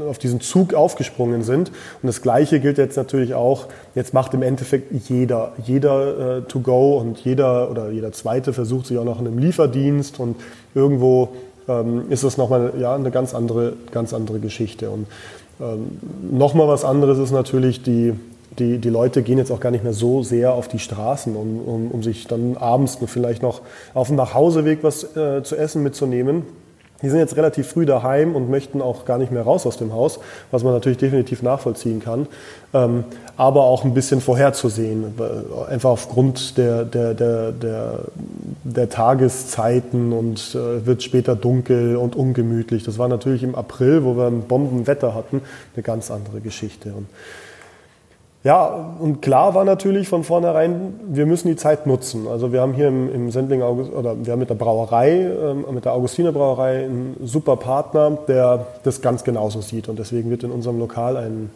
auf 0.07 0.17
diesen 0.17 0.41
Zug 0.41 0.73
aufgesprungen 0.73 1.43
sind. 1.43 1.69
Und 1.69 2.07
das 2.07 2.21
Gleiche 2.21 2.59
gilt 2.59 2.79
jetzt 2.79 2.97
natürlich 2.97 3.35
auch, 3.35 3.67
jetzt 3.93 4.13
macht 4.13 4.33
im 4.33 4.41
Endeffekt 4.41 4.91
jeder, 5.07 5.53
jeder 5.63 6.37
äh, 6.37 6.41
To-Go 6.41 6.97
und 6.97 7.19
jeder 7.19 7.69
oder 7.69 7.91
jeder 7.91 8.11
Zweite 8.11 8.51
versucht 8.51 8.87
sich 8.87 8.97
auch 8.97 9.05
noch 9.05 9.21
in 9.21 9.27
einem 9.27 9.37
Lieferdienst 9.37 10.19
und 10.19 10.37
irgendwo 10.73 11.29
ähm, 11.67 12.05
ist 12.09 12.23
das 12.23 12.37
nochmal 12.37 12.73
ja, 12.79 12.95
eine 12.95 13.11
ganz 13.11 13.33
andere, 13.33 13.73
ganz 13.91 14.13
andere 14.13 14.39
Geschichte. 14.39 14.89
Und 14.89 15.07
ähm, 15.61 15.99
Nochmal 16.31 16.67
was 16.67 16.83
anderes 16.83 17.19
ist 17.19 17.31
natürlich, 17.31 17.83
die, 17.83 18.13
die, 18.59 18.79
die 18.79 18.89
Leute 18.89 19.21
gehen 19.21 19.37
jetzt 19.37 19.51
auch 19.51 19.59
gar 19.59 19.71
nicht 19.71 19.83
mehr 19.83 19.93
so 19.93 20.23
sehr 20.23 20.53
auf 20.53 20.67
die 20.67 20.79
Straßen, 20.79 21.35
um, 21.35 21.59
um, 21.59 21.91
um 21.91 22.03
sich 22.03 22.27
dann 22.27 22.57
abends 22.57 22.97
vielleicht 23.05 23.41
noch 23.41 23.61
auf 23.93 24.07
dem 24.07 24.15
Nachhauseweg 24.15 24.79
was 24.83 25.15
äh, 25.15 25.43
zu 25.43 25.55
essen 25.55 25.83
mitzunehmen. 25.83 26.43
Die 27.01 27.09
sind 27.09 27.19
jetzt 27.19 27.35
relativ 27.35 27.67
früh 27.67 27.85
daheim 27.85 28.35
und 28.35 28.49
möchten 28.49 28.81
auch 28.81 29.05
gar 29.05 29.17
nicht 29.17 29.31
mehr 29.31 29.43
raus 29.43 29.65
aus 29.65 29.77
dem 29.77 29.93
Haus, 29.93 30.19
was 30.51 30.63
man 30.63 30.73
natürlich 30.73 30.97
definitiv 30.97 31.41
nachvollziehen 31.41 31.99
kann, 31.99 32.27
ähm, 32.73 33.03
aber 33.37 33.63
auch 33.63 33.83
ein 33.83 33.93
bisschen 33.93 34.21
vorherzusehen, 34.21 35.13
einfach 35.69 35.89
aufgrund 35.89 36.57
der, 36.57 36.85
der, 36.85 37.13
der, 37.13 37.51
der, 37.51 37.99
der 38.63 38.89
Tageszeiten 38.89 40.13
und 40.13 40.55
äh, 40.55 40.85
wird 40.85 41.03
später 41.03 41.35
dunkel 41.35 41.95
und 41.95 42.15
ungemütlich. 42.15 42.83
Das 42.83 42.97
war 42.97 43.07
natürlich 43.07 43.43
im 43.43 43.55
April, 43.55 44.03
wo 44.03 44.15
wir 44.15 44.27
ein 44.27 44.43
Bombenwetter 44.43 45.15
hatten, 45.15 45.41
eine 45.75 45.83
ganz 45.83 46.11
andere 46.11 46.39
Geschichte. 46.41 46.93
Und 46.93 47.07
Ja, 48.43 48.95
und 48.99 49.21
klar 49.21 49.53
war 49.53 49.65
natürlich 49.65 50.09
von 50.09 50.23
vornherein, 50.23 50.99
wir 51.07 51.27
müssen 51.27 51.47
die 51.47 51.55
Zeit 51.55 51.85
nutzen. 51.85 52.27
Also 52.27 52.51
wir 52.51 52.61
haben 52.61 52.73
hier 52.73 52.87
im, 52.87 53.13
im 53.13 53.29
Sendling 53.29 53.61
August, 53.61 53.93
oder 53.93 54.15
wir 54.25 54.33
haben 54.33 54.39
mit 54.39 54.49
der 54.49 54.55
Brauerei, 54.55 55.11
ähm, 55.11 55.65
mit 55.71 55.85
der 55.85 55.93
Augustiner 55.93 56.31
Brauerei 56.31 56.85
einen 56.85 57.17
super 57.23 57.55
Partner, 57.55 58.17
der 58.27 58.65
das 58.81 59.01
ganz 59.01 59.23
genauso 59.23 59.61
sieht. 59.61 59.89
Und 59.89 59.99
deswegen 59.99 60.31
wird 60.31 60.43
in 60.43 60.49
unserem 60.49 60.79
Lokal 60.79 61.17
ein, 61.17 61.51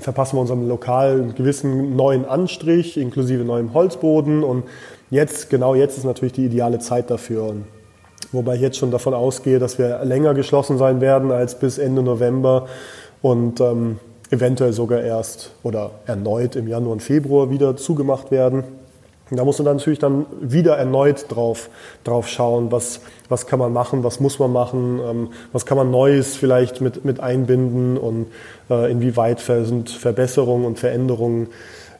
verpassen 0.00 0.36
wir 0.36 0.40
unserem 0.40 0.68
Lokal 0.68 1.12
einen 1.12 1.34
gewissen 1.36 1.94
neuen 1.94 2.24
Anstrich, 2.24 2.96
inklusive 2.96 3.44
neuem 3.44 3.72
Holzboden. 3.72 4.42
Und 4.42 4.64
jetzt, 5.10 5.50
genau 5.50 5.76
jetzt 5.76 5.98
ist 5.98 6.04
natürlich 6.04 6.32
die 6.32 6.46
ideale 6.46 6.80
Zeit 6.80 7.10
dafür. 7.10 7.44
Und 7.44 7.64
wobei 8.32 8.56
ich 8.56 8.60
jetzt 8.60 8.76
schon 8.76 8.90
davon 8.90 9.14
ausgehe, 9.14 9.60
dass 9.60 9.78
wir 9.78 10.04
länger 10.04 10.34
geschlossen 10.34 10.78
sein 10.78 11.00
werden 11.00 11.30
als 11.30 11.56
bis 11.56 11.78
Ende 11.78 12.02
November. 12.02 12.66
Und 13.22 13.60
ähm, 13.60 14.00
eventuell 14.30 14.72
sogar 14.72 15.00
erst 15.00 15.52
oder 15.62 15.92
erneut 16.06 16.56
im 16.56 16.68
Januar 16.68 16.92
und 16.92 17.02
Februar 17.02 17.50
wieder 17.50 17.76
zugemacht 17.76 18.30
werden. 18.30 18.64
Da 19.30 19.44
muss 19.44 19.58
man 19.58 19.66
dann 19.66 19.76
natürlich 19.76 19.98
dann 19.98 20.24
wieder 20.40 20.76
erneut 20.76 21.26
drauf, 21.28 21.68
drauf 22.02 22.28
schauen, 22.28 22.72
was, 22.72 23.00
was 23.28 23.46
kann 23.46 23.58
man 23.58 23.72
machen, 23.72 24.02
was 24.02 24.20
muss 24.20 24.38
man 24.38 24.52
machen, 24.52 25.00
ähm, 25.04 25.28
was 25.52 25.66
kann 25.66 25.76
man 25.76 25.90
Neues 25.90 26.34
vielleicht 26.36 26.80
mit, 26.80 27.04
mit 27.04 27.20
einbinden 27.20 27.98
und 27.98 28.26
äh, 28.70 28.90
inwieweit 28.90 29.40
sind 29.40 29.90
Verbesserungen 29.90 30.64
und 30.64 30.78
Veränderungen 30.78 31.48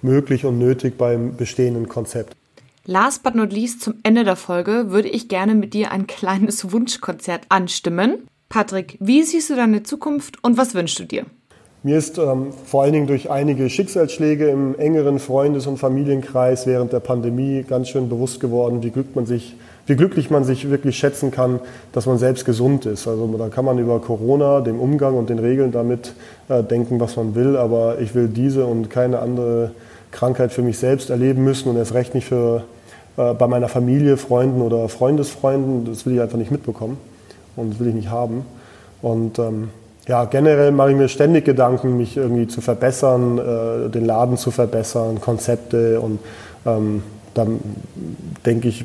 möglich 0.01 0.47
und 0.47 0.59
nötig 0.59 0.97
beim 0.97 1.37
bestehenden 1.37 1.89
Konzept. 1.89 2.35
Last 2.87 3.23
but 3.23 3.35
not 3.35 3.53
least 3.53 3.83
zum 3.83 3.95
Ende 4.03 4.25
der 4.25 4.37
Folge 4.37 4.91
würde 4.91 5.09
ich 5.09 5.29
gerne 5.29 5.55
mit 5.55 5.75
dir 5.75 5.93
ein 5.93 6.07
kleines 6.07 6.73
Wunschkonzert 6.73 7.43
anstimmen. 7.51 8.27
Patrick, 8.49 8.97
wie 9.01 9.23
siehst 9.23 9.51
du 9.51 9.57
deine 9.57 9.83
Zukunft 9.83 10.43
und 10.43 10.57
was 10.57 10.75
wünschst 10.75 10.99
du 10.99 11.05
dir? 11.05 11.27
Mir 11.89 11.97
ist 11.97 12.19
ähm, 12.19 12.49
vor 12.67 12.83
allen 12.83 12.93
Dingen 12.93 13.07
durch 13.07 13.31
einige 13.31 13.71
Schicksalsschläge 13.71 14.51
im 14.51 14.79
engeren 14.79 15.19
Freundes- 15.19 15.67
und 15.67 15.79
Familienkreis 15.79 16.67
während 16.67 16.93
der 16.93 17.01
Pandemie 17.01 17.65
ganz 17.67 17.89
schön 17.89 18.11
bewusst 18.11 18.41
geworden, 18.41 18.83
wie, 18.83 18.91
glück 18.91 19.17
man 19.17 19.25
sich, 19.25 19.57
wie 19.87 19.97
glücklich 19.97 20.29
man 20.29 20.45
sich 20.45 20.69
wirklich 20.69 20.99
schätzen 20.99 21.31
kann, 21.31 21.61
dass 21.95 22.05
man 22.05 22.19
selbst 22.19 22.45
gesund 22.45 22.85
ist. 22.85 23.09
Also 23.09 23.27
da 23.39 23.49
kann 23.49 23.65
man 23.65 23.79
über 23.79 24.01
Corona, 24.03 24.61
den 24.61 24.79
Umgang 24.79 25.17
und 25.17 25.31
den 25.31 25.39
Regeln 25.39 25.73
damit 25.73 26.13
äh, 26.51 26.63
denken, 26.63 27.01
was 27.01 27.17
man 27.17 27.35
will, 27.35 27.57
aber 27.57 27.99
ich 28.01 28.15
will 28.15 28.29
diese 28.29 28.67
und 28.67 28.91
keine 28.91 29.21
andere 29.21 29.71
Krankheit 30.11 30.53
für 30.53 30.61
mich 30.61 30.77
selbst 30.77 31.09
erleben 31.09 31.43
müssen 31.43 31.71
und 31.71 31.79
erst 31.79 31.95
recht 31.95 32.15
nicht 32.15 32.27
für, 32.27 32.65
äh, 33.17 33.33
bei 33.33 33.47
meiner 33.47 33.71
Familie, 33.71 34.19
Freunden 34.19 34.61
oder 34.61 34.91
Freundesfreunden. 34.91 35.87
Das 35.87 36.05
will 36.05 36.17
ich 36.17 36.21
einfach 36.21 36.37
nicht 36.37 36.51
mitbekommen 36.51 36.99
und 37.57 37.73
das 37.73 37.81
will 37.81 37.89
ich 37.89 37.95
nicht 37.95 38.11
haben. 38.11 38.45
Und 39.01 39.39
ähm, 39.39 39.71
ja, 40.09 40.25
generell 40.25 40.73
mache 40.73 40.91
ich 40.91 40.97
mir 40.97 41.09
ständig 41.09 41.45
Gedanken, 41.45 41.99
mich 41.99 42.17
irgendwie 42.17 42.49
zu 42.49 42.61
verbessern, 42.61 43.39
äh, 43.39 43.91
den 43.91 44.07
Laden 44.07 44.39
zu 44.39 44.51
verbessern, 44.51 45.21
Konzepte 45.21 46.01
und 46.01 46.19
ähm, 46.67 47.03
dann 47.35 47.61
denke 48.45 48.69
ich 48.69 48.85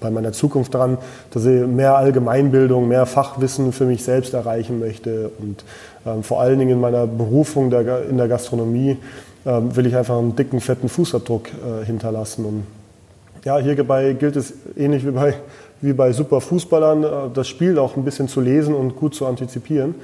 bei 0.00 0.10
meiner 0.10 0.32
Zukunft 0.32 0.72
daran, 0.74 0.96
dass 1.32 1.44
ich 1.44 1.66
mehr 1.66 1.96
Allgemeinbildung, 1.96 2.88
mehr 2.88 3.04
Fachwissen 3.04 3.72
für 3.72 3.84
mich 3.84 4.04
selbst 4.04 4.32
erreichen 4.32 4.78
möchte 4.78 5.30
und 5.38 5.64
ähm, 6.06 6.22
vor 6.22 6.40
allen 6.40 6.58
Dingen 6.58 6.72
in 6.72 6.80
meiner 6.80 7.06
Berufung 7.06 7.68
der, 7.68 8.08
in 8.08 8.16
der 8.16 8.28
Gastronomie 8.28 8.96
ähm, 9.44 9.74
will 9.74 9.86
ich 9.86 9.96
einfach 9.96 10.18
einen 10.18 10.36
dicken, 10.36 10.60
fetten 10.60 10.88
Fußabdruck 10.88 11.48
äh, 11.48 11.84
hinterlassen. 11.84 12.44
Und 12.44 12.62
ja, 13.44 13.58
hierbei 13.58 14.12
gilt 14.12 14.36
es 14.36 14.52
ähnlich 14.76 15.04
wie 15.04 15.10
bei, 15.10 15.34
wie 15.80 15.92
bei 15.92 16.12
super 16.12 16.40
Fußballern, 16.40 17.04
äh, 17.04 17.08
das 17.34 17.48
Spiel 17.48 17.78
auch 17.78 17.96
ein 17.96 18.04
bisschen 18.04 18.28
zu 18.28 18.40
lesen 18.40 18.74
und 18.74 18.96
gut 18.96 19.14
zu 19.14 19.26
antizipieren. 19.26 19.94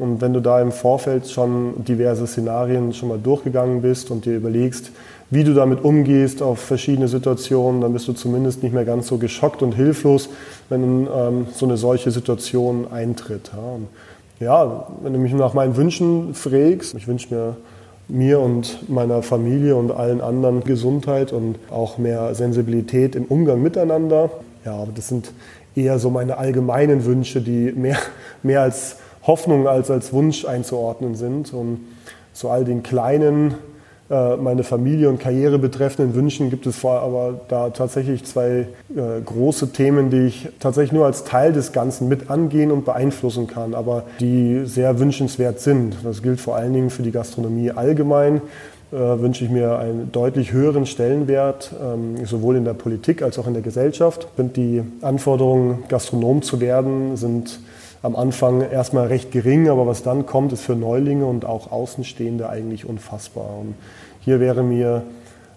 Und 0.00 0.22
wenn 0.22 0.32
du 0.32 0.40
da 0.40 0.62
im 0.62 0.72
Vorfeld 0.72 1.28
schon 1.28 1.84
diverse 1.84 2.26
Szenarien 2.26 2.94
schon 2.94 3.10
mal 3.10 3.18
durchgegangen 3.18 3.82
bist 3.82 4.10
und 4.10 4.24
dir 4.24 4.34
überlegst, 4.34 4.92
wie 5.28 5.44
du 5.44 5.52
damit 5.52 5.84
umgehst 5.84 6.40
auf 6.40 6.58
verschiedene 6.58 7.06
Situationen, 7.06 7.82
dann 7.82 7.92
bist 7.92 8.08
du 8.08 8.14
zumindest 8.14 8.62
nicht 8.62 8.72
mehr 8.72 8.86
ganz 8.86 9.08
so 9.08 9.18
geschockt 9.18 9.62
und 9.62 9.72
hilflos, 9.72 10.30
wenn 10.70 11.06
ähm, 11.14 11.46
so 11.52 11.66
eine 11.66 11.76
solche 11.76 12.10
Situation 12.10 12.86
eintritt. 12.90 13.50
Ja. 14.40 14.46
ja, 14.46 14.86
wenn 15.02 15.12
du 15.12 15.18
mich 15.18 15.34
nach 15.34 15.52
meinen 15.52 15.76
Wünschen 15.76 16.32
fragst, 16.32 16.94
ich 16.94 17.06
wünsche 17.06 17.34
mir 17.34 17.56
mir 18.08 18.40
und 18.40 18.88
meiner 18.88 19.22
Familie 19.22 19.76
und 19.76 19.92
allen 19.92 20.22
anderen 20.22 20.64
Gesundheit 20.64 21.30
und 21.32 21.56
auch 21.70 21.98
mehr 21.98 22.34
Sensibilität 22.34 23.14
im 23.14 23.26
Umgang 23.26 23.62
miteinander. 23.62 24.30
Ja, 24.64 24.76
aber 24.76 24.92
das 24.94 25.08
sind 25.08 25.30
eher 25.76 25.98
so 25.98 26.08
meine 26.08 26.38
allgemeinen 26.38 27.04
Wünsche, 27.04 27.42
die 27.42 27.70
mehr, 27.72 27.98
mehr 28.42 28.62
als 28.62 28.96
Hoffnung 29.26 29.68
als 29.68 29.90
als 29.90 30.12
Wunsch 30.12 30.44
einzuordnen 30.44 31.14
sind. 31.14 31.52
Und 31.52 31.80
zu 32.32 32.48
all 32.48 32.64
den 32.64 32.82
kleinen, 32.82 33.54
äh, 34.10 34.36
meine 34.36 34.64
Familie 34.64 35.08
und 35.08 35.20
Karriere 35.20 35.58
betreffenden 35.58 36.14
Wünschen 36.14 36.50
gibt 36.50 36.66
es 36.66 36.76
vor 36.76 37.00
aber 37.00 37.40
da 37.48 37.70
tatsächlich 37.70 38.24
zwei 38.24 38.66
äh, 38.94 39.20
große 39.24 39.72
Themen, 39.72 40.10
die 40.10 40.26
ich 40.26 40.48
tatsächlich 40.58 40.92
nur 40.92 41.06
als 41.06 41.24
Teil 41.24 41.52
des 41.52 41.72
Ganzen 41.72 42.08
mit 42.08 42.30
angehen 42.30 42.70
und 42.72 42.84
beeinflussen 42.84 43.46
kann, 43.46 43.74
aber 43.74 44.04
die 44.18 44.62
sehr 44.64 44.98
wünschenswert 44.98 45.60
sind. 45.60 45.96
Das 46.02 46.22
gilt 46.22 46.40
vor 46.40 46.56
allen 46.56 46.72
Dingen 46.72 46.90
für 46.90 47.02
die 47.02 47.12
Gastronomie 47.12 47.70
allgemein. 47.70 48.40
Äh, 48.92 48.96
wünsche 48.96 49.44
ich 49.44 49.50
mir 49.50 49.78
einen 49.78 50.10
deutlich 50.10 50.50
höheren 50.50 50.84
Stellenwert, 50.84 51.70
ähm, 51.80 52.26
sowohl 52.26 52.56
in 52.56 52.64
der 52.64 52.74
Politik 52.74 53.22
als 53.22 53.38
auch 53.38 53.46
in 53.46 53.52
der 53.52 53.62
Gesellschaft. 53.62 54.26
Und 54.36 54.56
die 54.56 54.82
Anforderungen, 55.00 55.84
Gastronom 55.86 56.42
zu 56.42 56.60
werden, 56.60 57.16
sind 57.16 57.60
am 58.02 58.16
Anfang 58.16 58.62
erstmal 58.62 59.08
recht 59.08 59.30
gering, 59.30 59.68
aber 59.68 59.86
was 59.86 60.02
dann 60.02 60.26
kommt, 60.26 60.52
ist 60.52 60.62
für 60.62 60.74
Neulinge 60.74 61.26
und 61.26 61.44
auch 61.44 61.70
Außenstehende 61.70 62.48
eigentlich 62.48 62.86
unfassbar. 62.86 63.58
Und 63.60 63.74
hier 64.20 64.40
wäre 64.40 64.62
mir 64.62 65.02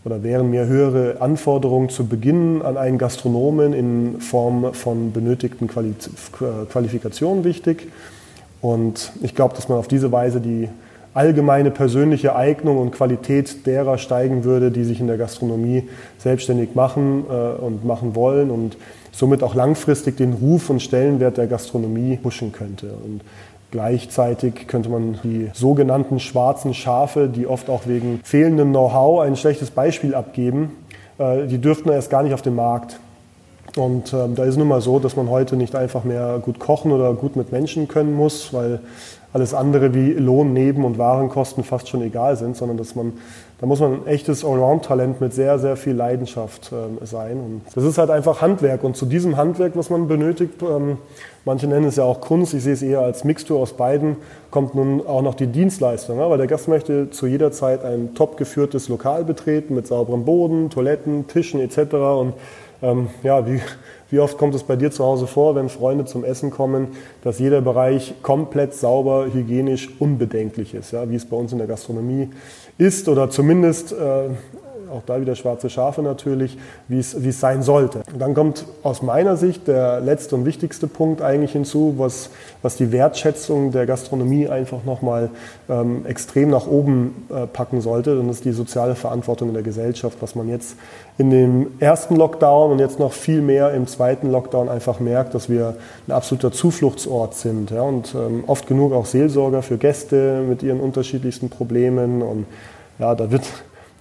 oder 0.06 0.22
wären 0.22 0.50
mir 0.50 0.66
höhere 0.66 1.22
Anforderungen 1.22 1.90
zu 1.90 2.06
Beginn 2.06 2.62
an 2.62 2.76
einen 2.76 2.98
Gastronomen 2.98 3.72
in 3.72 4.20
Form 4.20 4.74
von 4.74 5.14
benötigten 5.14 5.70
Qualifikationen 5.70 7.46
wichtig. 7.46 7.88
Und 8.62 9.14
ich 9.22 9.34
glaube, 9.34 9.56
dass 9.56 9.70
man 9.70 9.78
auf 9.78 9.88
diese 9.88 10.12
Weise 10.12 10.42
die 10.42 10.68
allgemeine 11.14 11.72
persönliche 11.72 12.36
Eignung 12.36 12.80
und 12.80 12.92
Qualität 12.92 13.66
derer 13.66 13.98
steigen 13.98 14.44
würde, 14.44 14.72
die 14.72 14.84
sich 14.84 15.00
in 15.00 15.08
der 15.08 15.18
Gastronomie 15.18 15.88
selbstständig 16.18 16.76
machen 16.76 17.26
äh, 17.30 17.62
und 17.62 17.86
machen 17.86 18.16
wollen 18.16 18.50
und 18.52 18.78
somit 19.14 19.44
auch 19.44 19.56
langfristig 19.56 20.18
den 20.18 20.34
Ruf 20.34 20.70
und 20.70 20.82
Stellenwert 20.82 21.38
der 21.38 21.48
Gastronomie 21.48 22.18
pushen 22.18 22.52
könnte. 22.52 22.88
Und 23.06 23.22
Gleichzeitig 23.74 24.68
könnte 24.68 24.90
man 24.90 25.18
die 25.24 25.50
sogenannten 25.52 26.20
schwarzen 26.20 26.76
Schafe, 26.76 27.28
die 27.28 27.48
oft 27.48 27.72
auch 27.72 27.88
wegen 27.88 28.20
fehlendem 28.24 28.70
Know-how 28.70 29.22
ein 29.22 29.36
schlechtes 29.36 29.72
Beispiel 29.72 30.14
abgeben, 30.14 30.74
äh, 31.18 31.48
die 31.48 31.58
dürften 31.58 31.90
erst 31.90 32.12
gar 32.12 32.22
nicht 32.22 32.36
auf 32.36 32.44
den 32.44 32.54
Markt. 32.54 33.00
Und 33.76 34.14
ähm, 34.14 34.36
da 34.36 34.44
ist 34.44 34.58
nun 34.58 34.68
mal 34.68 34.82
so, 34.82 35.00
dass 35.00 35.16
man 35.16 35.28
heute 35.28 35.56
nicht 35.56 35.76
einfach 35.76 36.04
mehr 36.04 36.38
gut 36.40 36.60
kochen 36.60 36.92
oder 36.92 37.16
gut 37.16 37.36
mit 37.36 37.52
Menschen 37.52 37.88
können 37.88 38.14
muss, 38.14 38.54
weil 38.54 38.80
alles 39.34 39.56
andere 39.56 39.96
wie 39.96 40.14
Lohn, 40.14 40.54
Neben- 40.54 40.86
und 40.86 41.00
Warenkosten 41.00 41.64
fast 41.64 41.90
schon 41.90 42.04
egal 42.04 42.38
sind, 42.38 42.56
sondern 42.56 42.78
dass 42.78 42.94
man, 42.94 43.14
da 43.60 43.66
muss 43.66 43.80
man 43.80 43.94
ein 43.94 44.08
echtes 44.08 44.46
Allround-Talent 44.46 45.22
mit 45.22 45.34
sehr, 45.34 45.58
sehr 45.58 45.76
viel 45.76 45.96
Leidenschaft 45.96 46.72
äh, 46.72 47.06
sein. 47.06 47.38
Und 47.38 47.62
das 47.74 47.84
ist 47.84 47.98
halt 47.98 48.12
einfach 48.12 48.42
Handwerk. 48.42 48.84
Und 48.84 48.96
zu 48.96 49.08
diesem 49.08 49.36
Handwerk, 49.36 49.76
was 49.76 49.90
man 49.90 50.08
benötigt, 50.08 50.62
ähm, 50.62 50.98
manche 51.46 51.66
nennen 51.66 51.88
es 51.88 51.96
ja 51.96 52.04
auch 52.04 52.22
Kunst, 52.22 52.54
ich 52.54 52.62
sehe 52.62 52.74
es 52.74 52.84
eher 52.84 53.00
als 53.00 53.24
Mixtur 53.24 53.60
aus 53.60 53.74
beiden, 53.74 54.18
kommt 54.52 54.76
nun 54.76 55.06
auch 55.06 55.24
noch 55.24 55.34
die 55.34 55.48
Dienstleistung. 55.48 56.20
Ja? 56.20 56.30
Weil 56.30 56.38
der 56.38 56.48
Gast 56.48 56.68
möchte 56.68 57.10
zu 57.10 57.26
jeder 57.26 57.52
Zeit 57.52 57.84
ein 57.84 58.14
top 58.14 58.38
geführtes 58.38 58.88
Lokal 58.88 59.26
betreten 59.26 59.74
mit 59.74 59.88
sauberem 59.88 60.26
Boden, 60.26 60.70
Toiletten, 60.70 61.28
Tischen 61.28 61.60
etc. 61.60 61.96
Und 61.96 62.34
ähm, 62.84 63.08
ja, 63.24 63.48
wie, 63.48 63.62
wie 64.14 64.20
oft 64.20 64.38
kommt 64.38 64.54
es 64.54 64.62
bei 64.62 64.76
dir 64.76 64.92
zu 64.92 65.04
Hause 65.04 65.26
vor, 65.26 65.56
wenn 65.56 65.70
Freunde 65.70 66.06
zum 66.06 66.24
Essen 66.24 66.52
kommen, 66.52 66.90
dass 67.24 67.40
jeder 67.40 67.62
Bereich 67.62 68.14
komplett 68.22 68.76
sauber, 68.76 69.26
hygienisch, 69.34 69.90
unbedenklich 69.98 70.76
ist, 70.76 70.92
ja, 70.92 71.10
wie 71.10 71.16
es 71.16 71.26
bei 71.26 71.36
uns 71.36 71.52
in 71.52 71.58
der 71.58 71.66
Gastronomie 71.66 72.30
ist 72.78 73.10
oder 73.10 73.32
zumindest 73.32 73.92
äh, 73.92 74.30
auch 74.94 75.02
da 75.06 75.20
wieder 75.20 75.36
schwarze 75.36 75.70
Schafe 75.70 76.02
natürlich, 76.02 76.58
wie 76.88 77.00
es, 77.00 77.40
sein 77.40 77.64
sollte. 77.64 78.04
Und 78.14 78.20
dann 78.20 78.34
kommt 78.34 78.66
aus 78.84 79.02
meiner 79.02 79.38
Sicht 79.38 79.68
der 79.68 80.00
letzte 80.00 80.36
und 80.36 80.46
wichtigste 80.46 80.88
Punkt 80.88 81.22
eigentlich 81.22 81.52
hinzu, 81.52 81.96
was, 81.98 82.30
was 82.62 82.78
die 82.78 82.92
Wertschätzung 82.92 83.72
der 83.72 83.86
Gastronomie 83.86 84.48
einfach 84.48 84.84
nochmal 84.86 85.30
ähm, 85.70 86.06
extrem 86.06 86.50
nach 86.50 86.68
oben 86.68 87.28
äh, 87.30 87.48
packen 87.48 87.82
sollte. 87.82 88.20
Und 88.20 88.28
das 88.28 88.38
ist 88.38 88.46
die 88.46 88.52
soziale 88.52 88.96
Verantwortung 88.96 89.50
in 89.50 89.54
der 89.56 89.64
Gesellschaft, 89.64 90.18
was 90.22 90.36
man 90.36 90.48
jetzt 90.48 90.76
in 91.18 91.30
dem 91.30 91.68
ersten 91.80 92.16
Lockdown 92.16 92.72
und 92.72 92.80
jetzt 92.80 93.00
noch 93.00 93.14
viel 93.14 93.42
mehr 93.42 93.74
im 93.74 93.88
zweiten 93.88 94.32
Lockdown 94.32 94.70
einfach 94.70 95.00
merkt, 95.00 95.36
dass 95.36 95.50
wir 95.50 95.76
ein 96.08 96.12
absoluter 96.12 96.52
Zufluchtsort 96.52 97.36
sind 97.36 97.72
ja, 97.72 97.82
und 97.82 98.16
ähm, 98.16 98.44
oft 98.48 98.68
genug 98.68 98.94
auch 98.94 99.06
Seelsorger 99.06 99.62
für 99.62 99.78
Gäste 99.78 100.44
mit 100.48 100.64
ihren 100.64 100.80
unterschiedlichsten 100.80 101.50
Problemen 101.50 102.22
und 102.22 102.46
ja, 103.00 103.14
da 103.16 103.32
wird 103.32 103.44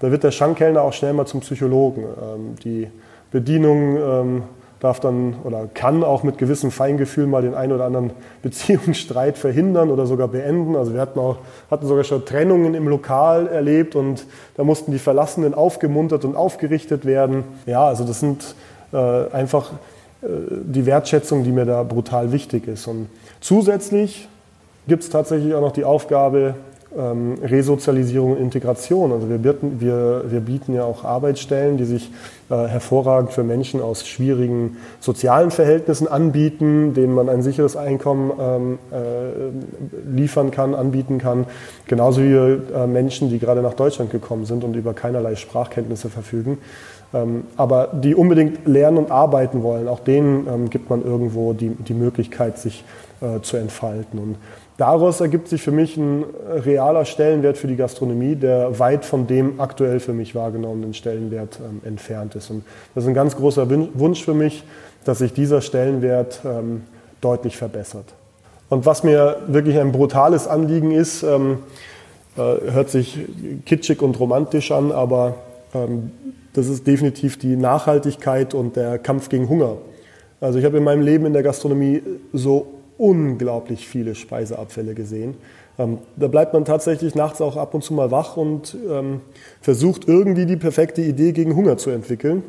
da 0.02 0.10
wird 0.10 0.24
der 0.24 0.32
Schankkellner 0.32 0.82
auch 0.82 0.92
schnell 0.92 1.12
mal 1.12 1.26
zum 1.26 1.40
Psychologen. 1.40 2.02
Ähm, 2.02 2.56
die 2.64 2.88
Bedienung 3.30 3.96
ähm, 3.96 4.42
darf 4.80 4.98
dann 4.98 5.36
oder 5.44 5.68
kann 5.72 6.02
auch 6.02 6.24
mit 6.24 6.38
gewissem 6.38 6.72
Feingefühl 6.72 7.28
mal 7.28 7.40
den 7.40 7.54
einen 7.54 7.72
oder 7.72 7.84
anderen 7.84 8.10
Beziehungsstreit 8.42 9.38
verhindern 9.38 9.90
oder 9.90 10.06
sogar 10.06 10.26
beenden. 10.26 10.74
Also 10.74 10.92
wir 10.92 11.00
hatten, 11.00 11.20
auch, 11.20 11.36
hatten 11.70 11.86
sogar 11.86 12.02
schon 12.02 12.24
Trennungen 12.24 12.74
im 12.74 12.88
Lokal 12.88 13.46
erlebt 13.46 13.94
und 13.94 14.26
da 14.56 14.64
mussten 14.64 14.90
die 14.90 14.98
Verlassenen 14.98 15.54
aufgemuntert 15.54 16.24
und 16.24 16.34
aufgerichtet 16.34 17.06
werden. 17.06 17.44
Ja, 17.66 17.86
also 17.86 18.02
das 18.04 18.18
sind 18.18 18.56
äh, 18.92 18.96
einfach 19.32 19.70
äh, 20.22 20.26
die 20.50 20.84
Wertschätzung, 20.84 21.44
die 21.44 21.52
mir 21.52 21.64
da 21.64 21.84
brutal 21.84 22.32
wichtig 22.32 22.66
ist. 22.66 22.88
Und 22.88 23.08
zusätzlich 23.40 24.28
gibt 24.88 25.04
es 25.04 25.10
tatsächlich 25.10 25.54
auch 25.54 25.60
noch 25.60 25.72
die 25.72 25.84
Aufgabe, 25.84 26.56
ähm, 26.96 27.34
Resozialisierung 27.42 28.32
und 28.32 28.38
Integration. 28.38 29.12
Also 29.12 29.28
wir 29.28 29.38
bieten, 29.38 29.80
wir, 29.80 30.24
wir 30.28 30.40
bieten 30.40 30.74
ja 30.74 30.84
auch 30.84 31.04
Arbeitsstellen, 31.04 31.76
die 31.76 31.84
sich 31.84 32.10
äh, 32.50 32.66
hervorragend 32.66 33.32
für 33.32 33.42
Menschen 33.42 33.80
aus 33.80 34.06
schwierigen 34.06 34.76
sozialen 35.00 35.50
Verhältnissen 35.50 36.08
anbieten, 36.08 36.94
denen 36.94 37.14
man 37.14 37.28
ein 37.28 37.42
sicheres 37.42 37.76
Einkommen 37.76 38.32
ähm, 38.38 38.78
äh, 38.90 40.14
liefern 40.14 40.50
kann, 40.50 40.74
anbieten 40.74 41.18
kann. 41.18 41.46
Genauso 41.86 42.22
wie 42.22 42.32
äh, 42.34 42.86
Menschen, 42.86 43.30
die 43.30 43.38
gerade 43.38 43.62
nach 43.62 43.74
Deutschland 43.74 44.10
gekommen 44.10 44.44
sind 44.44 44.64
und 44.64 44.76
über 44.76 44.94
keinerlei 44.94 45.34
Sprachkenntnisse 45.34 46.10
verfügen. 46.10 46.58
Ähm, 47.14 47.44
aber 47.56 47.88
die 47.92 48.14
unbedingt 48.14 48.66
lernen 48.66 48.98
und 48.98 49.10
arbeiten 49.10 49.62
wollen, 49.62 49.88
auch 49.88 50.00
denen 50.00 50.46
ähm, 50.46 50.70
gibt 50.70 50.88
man 50.88 51.04
irgendwo 51.04 51.52
die, 51.52 51.70
die 51.70 51.94
Möglichkeit, 51.94 52.58
sich 52.58 52.84
äh, 53.20 53.40
zu 53.42 53.56
entfalten. 53.56 54.18
Und 54.18 54.36
Daraus 54.78 55.20
ergibt 55.20 55.48
sich 55.48 55.62
für 55.62 55.70
mich 55.70 55.96
ein 55.96 56.24
realer 56.64 57.04
Stellenwert 57.04 57.58
für 57.58 57.66
die 57.66 57.76
Gastronomie, 57.76 58.36
der 58.36 58.78
weit 58.78 59.04
von 59.04 59.26
dem 59.26 59.60
aktuell 59.60 60.00
für 60.00 60.12
mich 60.14 60.34
wahrgenommenen 60.34 60.94
Stellenwert 60.94 61.58
ähm, 61.60 61.82
entfernt 61.84 62.34
ist. 62.34 62.50
Und 62.50 62.64
das 62.94 63.04
ist 63.04 63.08
ein 63.08 63.14
ganz 63.14 63.36
großer 63.36 63.68
Wunsch 63.94 64.24
für 64.24 64.34
mich, 64.34 64.64
dass 65.04 65.18
sich 65.18 65.32
dieser 65.32 65.60
Stellenwert 65.60 66.40
ähm, 66.44 66.82
deutlich 67.20 67.56
verbessert. 67.56 68.06
Und 68.70 68.86
was 68.86 69.04
mir 69.04 69.36
wirklich 69.48 69.78
ein 69.78 69.92
brutales 69.92 70.48
Anliegen 70.48 70.92
ist, 70.92 71.22
ähm, 71.22 71.58
äh, 72.36 72.40
hört 72.72 72.88
sich 72.88 73.18
kitschig 73.66 74.00
und 74.00 74.18
romantisch 74.18 74.72
an, 74.72 74.90
aber 74.90 75.34
ähm, 75.74 76.10
das 76.54 76.68
ist 76.68 76.86
definitiv 76.86 77.38
die 77.38 77.56
Nachhaltigkeit 77.56 78.54
und 78.54 78.76
der 78.76 78.98
Kampf 78.98 79.28
gegen 79.28 79.48
Hunger. 79.48 79.76
Also 80.40 80.58
ich 80.58 80.64
habe 80.64 80.78
in 80.78 80.84
meinem 80.84 81.02
Leben 81.02 81.26
in 81.26 81.34
der 81.34 81.42
Gastronomie 81.42 82.02
so 82.32 82.66
unglaublich 82.98 83.88
viele 83.88 84.14
Speiseabfälle 84.14 84.94
gesehen. 84.94 85.36
Ähm, 85.78 85.98
da 86.16 86.28
bleibt 86.28 86.52
man 86.52 86.64
tatsächlich 86.64 87.14
nachts 87.14 87.40
auch 87.40 87.56
ab 87.56 87.74
und 87.74 87.82
zu 87.82 87.94
mal 87.94 88.10
wach 88.10 88.36
und 88.36 88.76
ähm, 88.90 89.20
versucht 89.60 90.06
irgendwie 90.06 90.46
die 90.46 90.56
perfekte 90.56 91.02
Idee 91.02 91.32
gegen 91.32 91.56
Hunger 91.56 91.78
zu 91.78 91.90
entwickeln. 91.90 92.42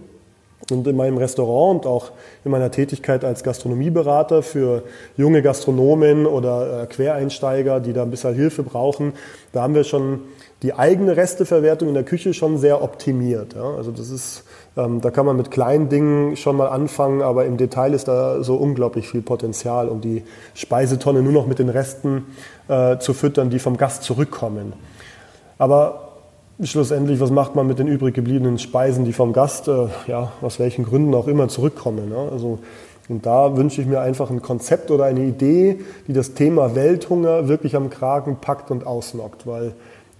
Und 0.71 0.87
in 0.87 0.95
meinem 0.95 1.17
Restaurant 1.17 1.85
und 1.85 1.91
auch 1.91 2.11
in 2.45 2.51
meiner 2.51 2.71
Tätigkeit 2.71 3.25
als 3.25 3.43
Gastronomieberater 3.43 4.41
für 4.41 4.83
junge 5.17 5.41
Gastronomen 5.41 6.25
oder 6.25 6.83
äh, 6.83 6.85
Quereinsteiger, 6.85 7.81
die 7.81 7.91
da 7.91 8.03
ein 8.03 8.11
bisschen 8.11 8.33
Hilfe 8.33 8.63
brauchen, 8.63 9.11
da 9.51 9.63
haben 9.63 9.75
wir 9.75 9.83
schon 9.83 10.21
die 10.61 10.73
eigene 10.73 11.17
Resteverwertung 11.17 11.89
in 11.89 11.93
der 11.93 12.03
Küche 12.03 12.33
schon 12.33 12.57
sehr 12.57 12.81
optimiert. 12.81 13.55
Ja? 13.55 13.75
Also 13.75 13.91
das 13.91 14.09
ist, 14.09 14.45
ähm, 14.75 15.01
da 15.01 15.11
kann 15.11 15.25
man 15.25 15.37
mit 15.37 15.51
kleinen 15.51 15.89
Dingen 15.89 16.35
schon 16.35 16.57
mal 16.57 16.67
anfangen, 16.67 17.21
aber 17.21 17.45
im 17.45 17.57
Detail 17.57 17.93
ist 17.93 18.07
da 18.07 18.43
so 18.43 18.55
unglaublich 18.55 19.07
viel 19.07 19.21
Potenzial, 19.21 19.87
um 19.87 20.01
die 20.01 20.23
Speisetonne 20.55 21.21
nur 21.21 21.33
noch 21.33 21.45
mit 21.45 21.59
den 21.59 21.69
Resten 21.69 22.25
äh, 22.67 22.97
zu 22.97 23.13
füttern, 23.13 23.49
die 23.49 23.59
vom 23.59 23.77
Gast 23.77 24.03
zurückkommen. 24.03 24.73
Aber 25.59 26.13
schlussendlich, 26.61 27.19
was 27.19 27.29
macht 27.29 27.55
man 27.55 27.67
mit 27.67 27.77
den 27.77 27.87
übrig 27.87 28.15
gebliebenen 28.15 28.57
Speisen, 28.57 29.05
die 29.05 29.13
vom 29.13 29.31
Gast, 29.31 29.67
äh, 29.67 29.87
ja, 30.07 30.31
aus 30.41 30.59
welchen 30.59 30.85
Gründen 30.85 31.13
auch 31.13 31.27
immer 31.27 31.47
zurückkommen? 31.49 32.09
Ne? 32.09 32.29
Also, 32.31 32.59
und 33.09 33.25
da 33.25 33.57
wünsche 33.57 33.81
ich 33.81 33.87
mir 33.87 33.99
einfach 33.99 34.29
ein 34.29 34.41
Konzept 34.41 34.89
oder 34.89 35.03
eine 35.03 35.23
Idee, 35.25 35.81
die 36.07 36.13
das 36.13 36.33
Thema 36.33 36.73
Welthunger 36.73 37.47
wirklich 37.47 37.75
am 37.75 37.89
Kragen 37.89 38.37
packt 38.39 38.71
und 38.71 38.87
ausnockt, 38.87 39.45
weil 39.45 39.73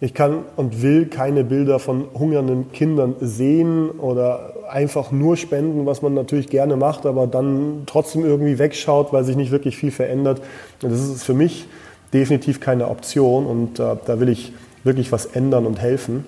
ich 0.04 0.14
kann 0.14 0.40
und 0.58 0.82
will 0.82 1.06
keine 1.06 1.46
Bilder 1.46 1.80
von 1.80 2.08
hungernden 2.14 2.74
Kindern 2.74 3.16
sehen 3.22 3.90
oder 3.90 4.54
einfach 4.70 5.14
nur 5.14 5.38
spenden, 5.38 5.86
was 5.86 6.02
man 6.02 6.14
natürlich 6.14 6.50
gerne 6.50 6.76
macht, 6.76 7.06
aber 7.06 7.26
dann 7.26 7.84
trotzdem 7.86 8.26
irgendwie 8.26 8.60
wegschaut, 8.60 9.14
weil 9.14 9.24
sich 9.24 9.38
nicht 9.38 9.52
wirklich 9.52 9.78
viel 9.78 9.92
verändert. 9.92 10.42
Das 10.82 10.92
ist 10.92 11.24
für 11.24 11.34
mich 11.34 11.68
definitiv 12.12 12.60
keine 12.60 12.90
Option 12.90 13.46
und 13.46 13.80
äh, 13.80 13.96
da 14.06 14.20
will 14.20 14.28
ich 14.28 14.52
wirklich 14.84 15.14
was 15.14 15.26
ändern 15.26 15.66
und 15.66 15.80
helfen. 15.80 16.26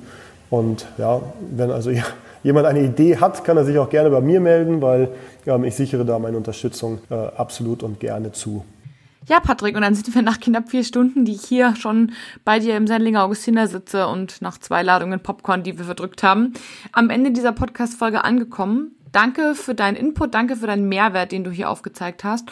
Und 0.50 0.88
ja, 0.98 1.20
wenn 1.54 1.70
also 1.70 1.92
jemand 2.44 2.68
eine 2.68 2.82
Idee 2.82 3.18
hat, 3.18 3.44
kann 3.44 3.58
er 3.58 3.66
sich 3.66 3.78
auch 3.78 3.90
gerne 3.90 4.10
bei 4.10 4.22
mir 4.22 4.40
melden, 4.40 4.82
weil 4.82 5.10
ähm, 5.46 5.66
ich 5.66 5.76
sichere 5.76 6.06
da 6.06 6.18
meine 6.18 6.38
Unterstützung 6.38 7.00
äh, 7.10 7.16
absolut 7.16 7.84
und 7.84 8.00
gerne 8.00 8.32
zu. 8.32 8.64
Ja, 9.28 9.40
Patrick, 9.40 9.76
und 9.76 9.82
dann 9.82 9.96
sind 9.96 10.14
wir 10.14 10.22
nach 10.22 10.40
knapp 10.40 10.70
vier 10.70 10.84
Stunden, 10.84 11.26
die 11.26 11.34
ich 11.34 11.44
hier 11.44 11.76
schon 11.76 12.12
bei 12.44 12.60
dir 12.60 12.78
im 12.78 12.86
Sendlinger 12.86 13.24
Augustiner 13.24 13.68
sitze 13.68 14.08
und 14.08 14.40
nach 14.42 14.60
zwei 14.60 14.84
Ladungen 14.84 15.20
Popcorn, 15.20 15.64
die 15.64 15.80
wir 15.80 15.86
verdrückt 15.86 16.22
haben, 16.22 16.54
am 16.92 17.10
Ende 17.10 17.32
dieser 17.32 17.52
Podcast-Folge 17.52 18.24
angekommen. 18.24 18.92
Danke 19.12 19.56
für 19.56 19.74
deinen 19.74 19.96
Input, 19.96 20.36
danke 20.36 20.56
für 20.56 20.68
deinen 20.68 20.88
Mehrwert, 20.88 21.32
den 21.32 21.44
du 21.44 21.50
hier 21.50 21.72
aufgezeigt 21.72 22.24
hast. 22.24 22.52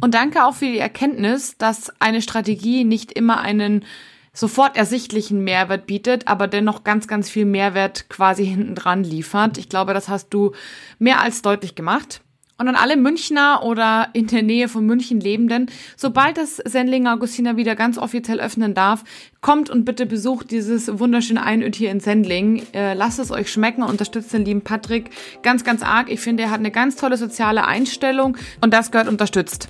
Und 0.00 0.14
danke 0.14 0.44
auch 0.44 0.54
für 0.54 0.64
die 0.64 0.78
Erkenntnis, 0.78 1.56
dass 1.56 1.92
eine 2.00 2.20
Strategie 2.20 2.82
nicht 2.82 3.12
immer 3.12 3.40
einen 3.40 3.84
sofort 4.32 4.76
ersichtlichen 4.76 5.44
Mehrwert 5.44 5.86
bietet, 5.86 6.26
aber 6.26 6.48
dennoch 6.48 6.82
ganz, 6.82 7.06
ganz 7.06 7.30
viel 7.30 7.44
Mehrwert 7.44 8.08
quasi 8.08 8.44
hinten 8.44 8.74
dran 8.74 9.04
liefert. 9.04 9.58
Ich 9.58 9.68
glaube, 9.68 9.94
das 9.94 10.08
hast 10.08 10.30
du 10.30 10.52
mehr 10.98 11.20
als 11.20 11.42
deutlich 11.42 11.74
gemacht. 11.74 12.22
Und 12.60 12.66
an 12.66 12.74
alle 12.74 12.96
Münchner 12.96 13.62
oder 13.62 14.08
in 14.14 14.26
der 14.26 14.42
Nähe 14.42 14.68
von 14.68 14.84
München 14.84 15.20
Lebenden, 15.20 15.70
sobald 15.96 16.36
das 16.36 16.56
Sendlinger 16.56 17.14
Augustiner 17.14 17.56
wieder 17.56 17.76
ganz 17.76 17.98
offiziell 17.98 18.40
öffnen 18.40 18.74
darf, 18.74 19.04
kommt 19.40 19.70
und 19.70 19.84
bitte 19.84 20.06
besucht 20.06 20.50
dieses 20.50 20.98
wunderschöne 20.98 21.40
Einöd 21.40 21.76
hier 21.76 21.92
in 21.92 22.00
Sendling. 22.00 22.64
Äh, 22.74 22.94
lasst 22.94 23.20
es 23.20 23.30
euch 23.30 23.52
schmecken, 23.52 23.84
unterstützt 23.84 24.32
den 24.32 24.44
lieben 24.44 24.62
Patrick 24.62 25.10
ganz, 25.42 25.62
ganz 25.62 25.82
arg. 25.82 26.10
Ich 26.10 26.18
finde, 26.18 26.42
er 26.42 26.50
hat 26.50 26.58
eine 26.58 26.72
ganz 26.72 26.96
tolle 26.96 27.16
soziale 27.16 27.64
Einstellung 27.64 28.36
und 28.60 28.74
das 28.74 28.90
gehört 28.90 29.06
unterstützt. 29.06 29.68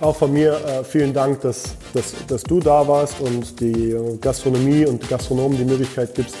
Auch 0.00 0.16
von 0.16 0.34
mir 0.34 0.60
äh, 0.66 0.84
vielen 0.84 1.14
Dank, 1.14 1.40
dass, 1.40 1.76
dass, 1.94 2.14
dass 2.26 2.42
du 2.42 2.60
da 2.60 2.86
warst 2.86 3.22
und 3.22 3.58
die 3.60 3.96
Gastronomie 4.20 4.84
und 4.84 5.08
Gastronomen 5.08 5.56
die 5.56 5.64
Möglichkeit 5.64 6.14
gibst, 6.14 6.36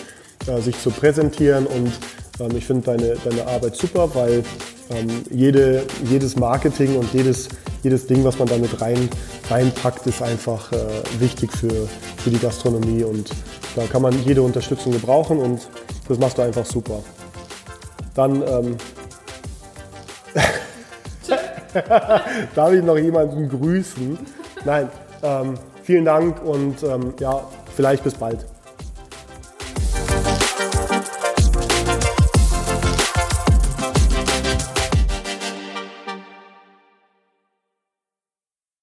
äh, 0.46 0.60
sich 0.60 0.78
zu 0.78 0.90
präsentieren 0.90 1.66
und 1.66 1.92
ähm, 2.40 2.56
ich 2.58 2.66
finde 2.66 2.84
deine, 2.84 3.16
deine 3.24 3.46
Arbeit 3.46 3.74
super, 3.76 4.14
weil 4.14 4.44
ähm, 4.90 5.08
jede, 5.30 5.84
jedes 6.04 6.36
Marketing 6.36 6.96
und 6.96 7.12
jedes, 7.12 7.48
jedes 7.82 8.06
Ding, 8.06 8.24
was 8.24 8.38
man 8.38 8.48
damit 8.48 8.80
rein, 8.80 9.08
reinpackt, 9.50 10.06
ist 10.06 10.22
einfach 10.22 10.70
äh, 10.72 10.78
wichtig 11.18 11.52
für, 11.52 11.88
für 12.18 12.30
die 12.30 12.38
Gastronomie 12.38 13.04
und 13.04 13.30
da 13.76 13.84
kann 13.86 14.02
man 14.02 14.14
jede 14.24 14.42
Unterstützung 14.42 14.92
gebrauchen 14.92 15.38
und 15.38 15.60
das 16.08 16.18
machst 16.18 16.38
du 16.38 16.42
einfach 16.42 16.66
super. 16.66 17.02
Dann 18.14 18.42
ähm, 18.42 18.76
darf 22.54 22.72
ich 22.72 22.84
noch 22.84 22.98
jemanden 22.98 23.48
grüßen. 23.48 24.18
Nein, 24.64 24.88
ähm, 25.22 25.54
vielen 25.82 26.04
Dank 26.04 26.44
und 26.44 26.82
ähm, 26.82 27.14
ja, 27.18 27.42
vielleicht 27.74 28.04
bis 28.04 28.14
bald. 28.14 28.46